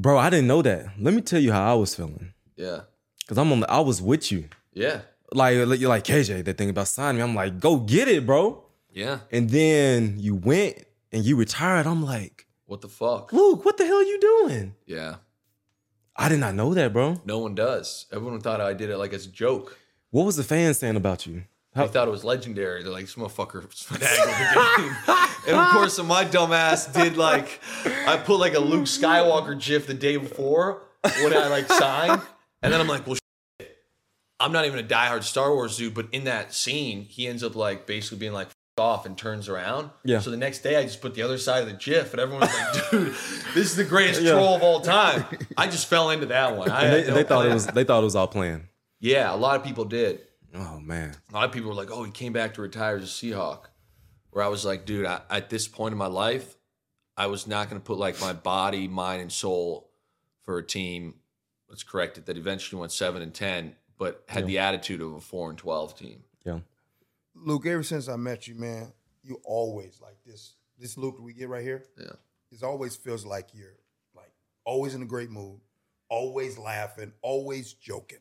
[0.00, 0.86] Bro, I didn't know that.
[1.00, 2.32] Let me tell you how I was feeling.
[2.56, 2.80] Yeah,
[3.26, 4.48] Cause I'm on the, I was with you.
[4.72, 5.00] yeah,
[5.32, 7.22] Like you're like KJ, that thing about signing me.
[7.22, 8.64] I'm like, go get it, bro.
[8.92, 9.20] yeah.
[9.32, 11.86] And then you went and you retired.
[11.86, 13.32] I'm like, What the fuck?
[13.32, 14.74] Luke, what the hell are you doing?
[14.86, 15.16] Yeah,
[16.16, 17.20] I did not know that, bro.
[17.24, 18.06] no one does.
[18.12, 19.76] Everyone thought I did it like as a joke.
[20.10, 21.44] What was the fans saying about you?
[21.86, 22.82] They thought it was legendary.
[22.82, 25.16] They're like, this motherfucker finagled the game.
[25.48, 27.60] and of course, my dumb ass did like,
[28.06, 32.20] I put like a Luke Skywalker gif the day before when I like signed.
[32.62, 33.16] And then I'm like, well,
[33.60, 33.76] shit.
[34.40, 37.54] I'm not even a diehard Star Wars dude, but in that scene, he ends up
[37.56, 39.90] like basically being like, F- off and turns around.
[40.04, 40.20] Yeah.
[40.20, 42.52] So the next day, I just put the other side of the GIF, and everyone's
[42.54, 43.08] like, "Dude,
[43.52, 44.34] this is the greatest Yeah.
[44.34, 45.24] troll of all time."
[45.56, 46.70] I just fell into that one.
[46.70, 48.68] I And they, no they thought it was they thought it was all planned.
[49.00, 50.20] Yeah, a lot of people did.
[50.54, 51.14] Oh man.
[51.30, 53.66] A lot of people were like, "Oh, he came back to retire as a Seahawk."
[54.30, 56.56] Where I was like, "Dude, I, at this point in my life,
[57.16, 59.90] I was not going to put like my body, mind, and soul
[60.42, 61.14] for a team."
[61.68, 62.26] Let's correct it.
[62.26, 65.96] That eventually went seven and ten, but had the attitude of a four and twelve
[65.98, 66.24] team.
[66.44, 66.60] Yeah.
[67.34, 68.92] Luke, ever since I met you, man,
[69.22, 70.54] you always like this.
[70.78, 72.12] This Luke we get right here, Yeah,
[72.52, 73.76] it always feels like you're
[74.14, 74.32] like
[74.64, 75.60] always in a great mood,
[76.08, 78.18] always laughing, always joking.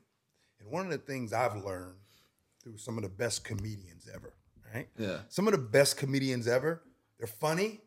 [0.60, 1.98] And one of the things I've learned
[2.68, 4.34] through some of the best comedians ever,
[4.74, 4.88] right?
[4.98, 6.82] yeah, Some of the best comedians ever,
[7.18, 7.80] they're funny,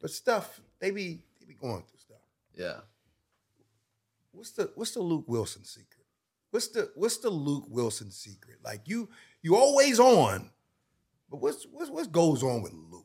[0.00, 2.22] but stuff they be they be going through stuff.
[2.56, 2.80] yeah.
[4.32, 6.06] What's the what's the Luke Willson secret?
[6.50, 8.58] What's the what's the Luke Willson secret?
[8.64, 9.08] Like you
[9.42, 10.50] you always on,
[11.30, 13.04] but what's what's what goes on with Luke?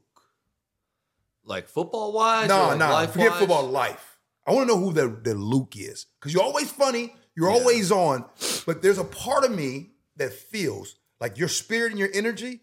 [1.43, 4.19] Like football wise, No, no, forget football life.
[4.45, 6.05] I want to know who the, the Luke is.
[6.19, 7.55] Because you're always funny, you're Yeah.
[7.57, 8.25] always on,
[8.65, 12.61] but there's a part of me that feels like your spirit and your energy,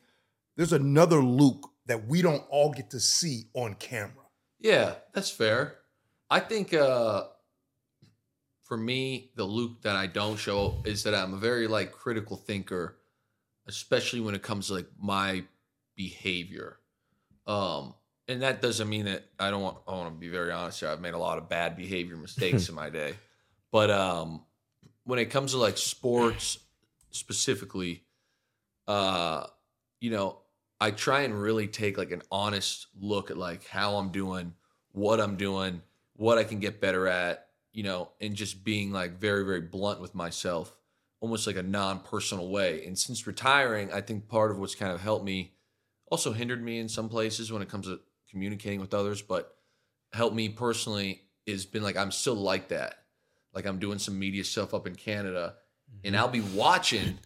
[0.57, 4.27] there's another Luke that we don't all get to see on camera.
[4.61, 5.77] Yeah, that's fair.
[6.29, 7.25] I think uh
[8.65, 12.37] for me, the Luke that I don't show is that I'm a very like critical
[12.37, 12.99] thinker,
[13.67, 15.45] especially when it comes to like my
[15.97, 16.79] behavior.
[17.47, 17.95] Um
[18.29, 20.89] and that doesn't mean that I don't want I want to be very honest here.
[20.89, 23.15] I've made a lot of bad behavior mistakes in my day.
[23.73, 24.45] But um
[25.05, 26.59] when it comes to like sports
[27.11, 28.05] specifically,
[28.89, 29.47] uh,
[30.01, 30.39] you know,
[30.81, 34.55] I try and really take like an honest look at like how I'm doing,
[34.93, 35.83] what I'm doing,
[36.15, 40.01] what I can get better at, you know, and just being like very, very blunt
[40.01, 40.77] with myself,
[41.21, 42.85] almost like a non-personal way.
[42.87, 45.53] And since retiring, I think part of what's kind of helped me,
[46.11, 48.01] also hindered me in some places when it comes to
[48.31, 49.55] communicating with others, but
[50.13, 52.95] helped me personally is been like I'm still like that.
[53.53, 55.55] Like I'm doing some media stuff up in Canada,
[56.05, 57.19] and I'll be watching,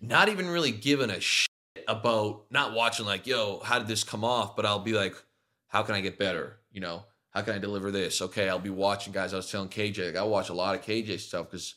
[0.00, 1.48] not even really giving a shit
[1.86, 4.56] about not watching like, yo, how did this come off?
[4.56, 5.14] But I'll be like,
[5.68, 6.58] how can I get better?
[6.70, 8.20] You know, how can I deliver this?
[8.20, 9.32] Okay, I'll be watching guys.
[9.32, 11.74] I was telling KJ, like, I watch a lot of KJ stuff because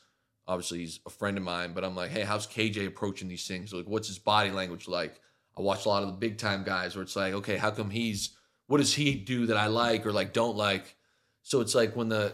[0.47, 1.73] obviously he's a friend of mine.
[1.73, 3.73] But I'm like, hey, how's KJ approaching these things?
[3.73, 5.19] Like, what's his body language like?
[5.57, 7.89] I watch a lot of the big time guys where it's like, okay, how come
[7.89, 8.35] he's
[8.67, 10.95] what does he do that I like or like don't like?
[11.43, 12.33] So it's like when the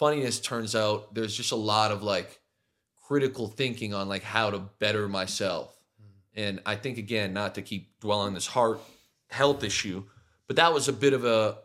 [0.00, 2.40] funniness turns out, there's just a lot of like
[3.06, 5.78] critical thinking on like how to better myself.
[6.34, 8.80] And I think again, not to keep dwelling on this heart
[9.28, 10.04] health issue,
[10.46, 11.58] but that was a bit of a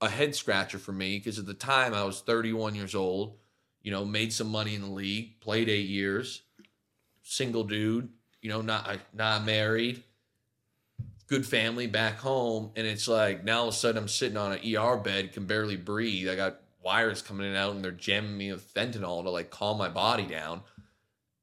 [0.00, 3.38] a head scratcher for me because at the time I was 31 years old,
[3.82, 6.42] you know, made some money in the league, played eight years,
[7.22, 8.08] single dude,
[8.42, 10.02] you know, not not married,
[11.26, 14.52] good family back home, and it's like now all of a sudden I'm sitting on
[14.52, 16.28] an ER bed, can barely breathe.
[16.28, 19.50] I got wires coming in and out, and they're jamming me with fentanyl to like
[19.50, 20.62] calm my body down,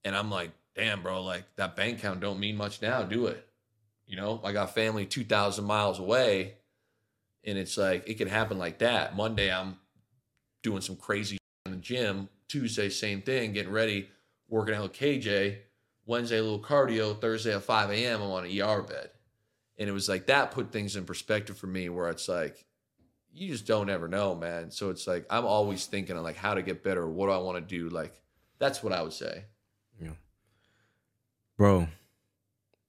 [0.06, 3.48] and I'm like, damn, bro, like that bank account don't mean much now, do it?
[4.06, 6.56] You know, I got family 2,000 miles away,
[7.44, 9.16] and it's like it can happen like that.
[9.16, 9.78] Monday I'm
[10.62, 12.30] doing some crazy in the gym.
[12.48, 14.10] Tuesday, same thing, getting ready,
[14.48, 15.58] working out with KJ.
[16.06, 17.20] Wednesday, a little cardio.
[17.20, 19.10] Thursday at 5 a.m., I'm on an ER bed.
[19.78, 22.66] And it was like that put things in perspective for me where it's like,
[23.32, 24.70] you just don't ever know, man.
[24.70, 27.08] So it's like, I'm always thinking of like how to get better.
[27.08, 27.90] What do I want to do?
[27.90, 28.22] Like,
[28.60, 29.46] that's what I would say.
[31.64, 31.88] Bro,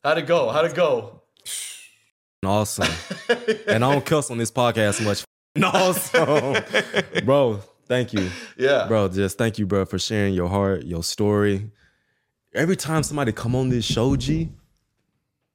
[0.02, 0.50] How'd it go?
[0.50, 1.22] How'd it go?
[2.44, 2.92] awesome.
[3.68, 5.22] and I don't cuss on this podcast much.
[5.62, 6.56] Awesome.
[7.24, 8.28] bro, thank you.
[8.58, 8.88] Yeah.
[8.88, 11.70] Bro, just thank you, bro, for sharing your heart, your story.
[12.52, 14.50] Every time somebody come on this show, G,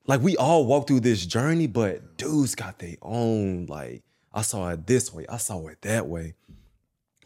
[0.07, 3.65] like we all walk through this journey, but dudes got their own.
[3.65, 4.01] Like,
[4.33, 6.35] I saw it this way, I saw it that way.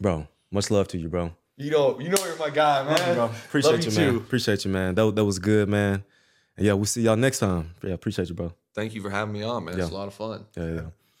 [0.00, 1.36] Bro, much love to you, bro.
[1.56, 3.18] You know, you know you're my guy, man.
[3.18, 4.16] Appreciate Love you, you man.
[4.16, 4.94] Appreciate you, man.
[4.96, 6.02] That, that was good, man.
[6.56, 7.74] And yeah, we'll see y'all next time.
[7.82, 8.52] Yeah, appreciate you, bro.
[8.74, 9.78] Thank you for having me on, man.
[9.78, 10.46] It's a lot of fun.
[10.56, 10.80] Yeah, yeah.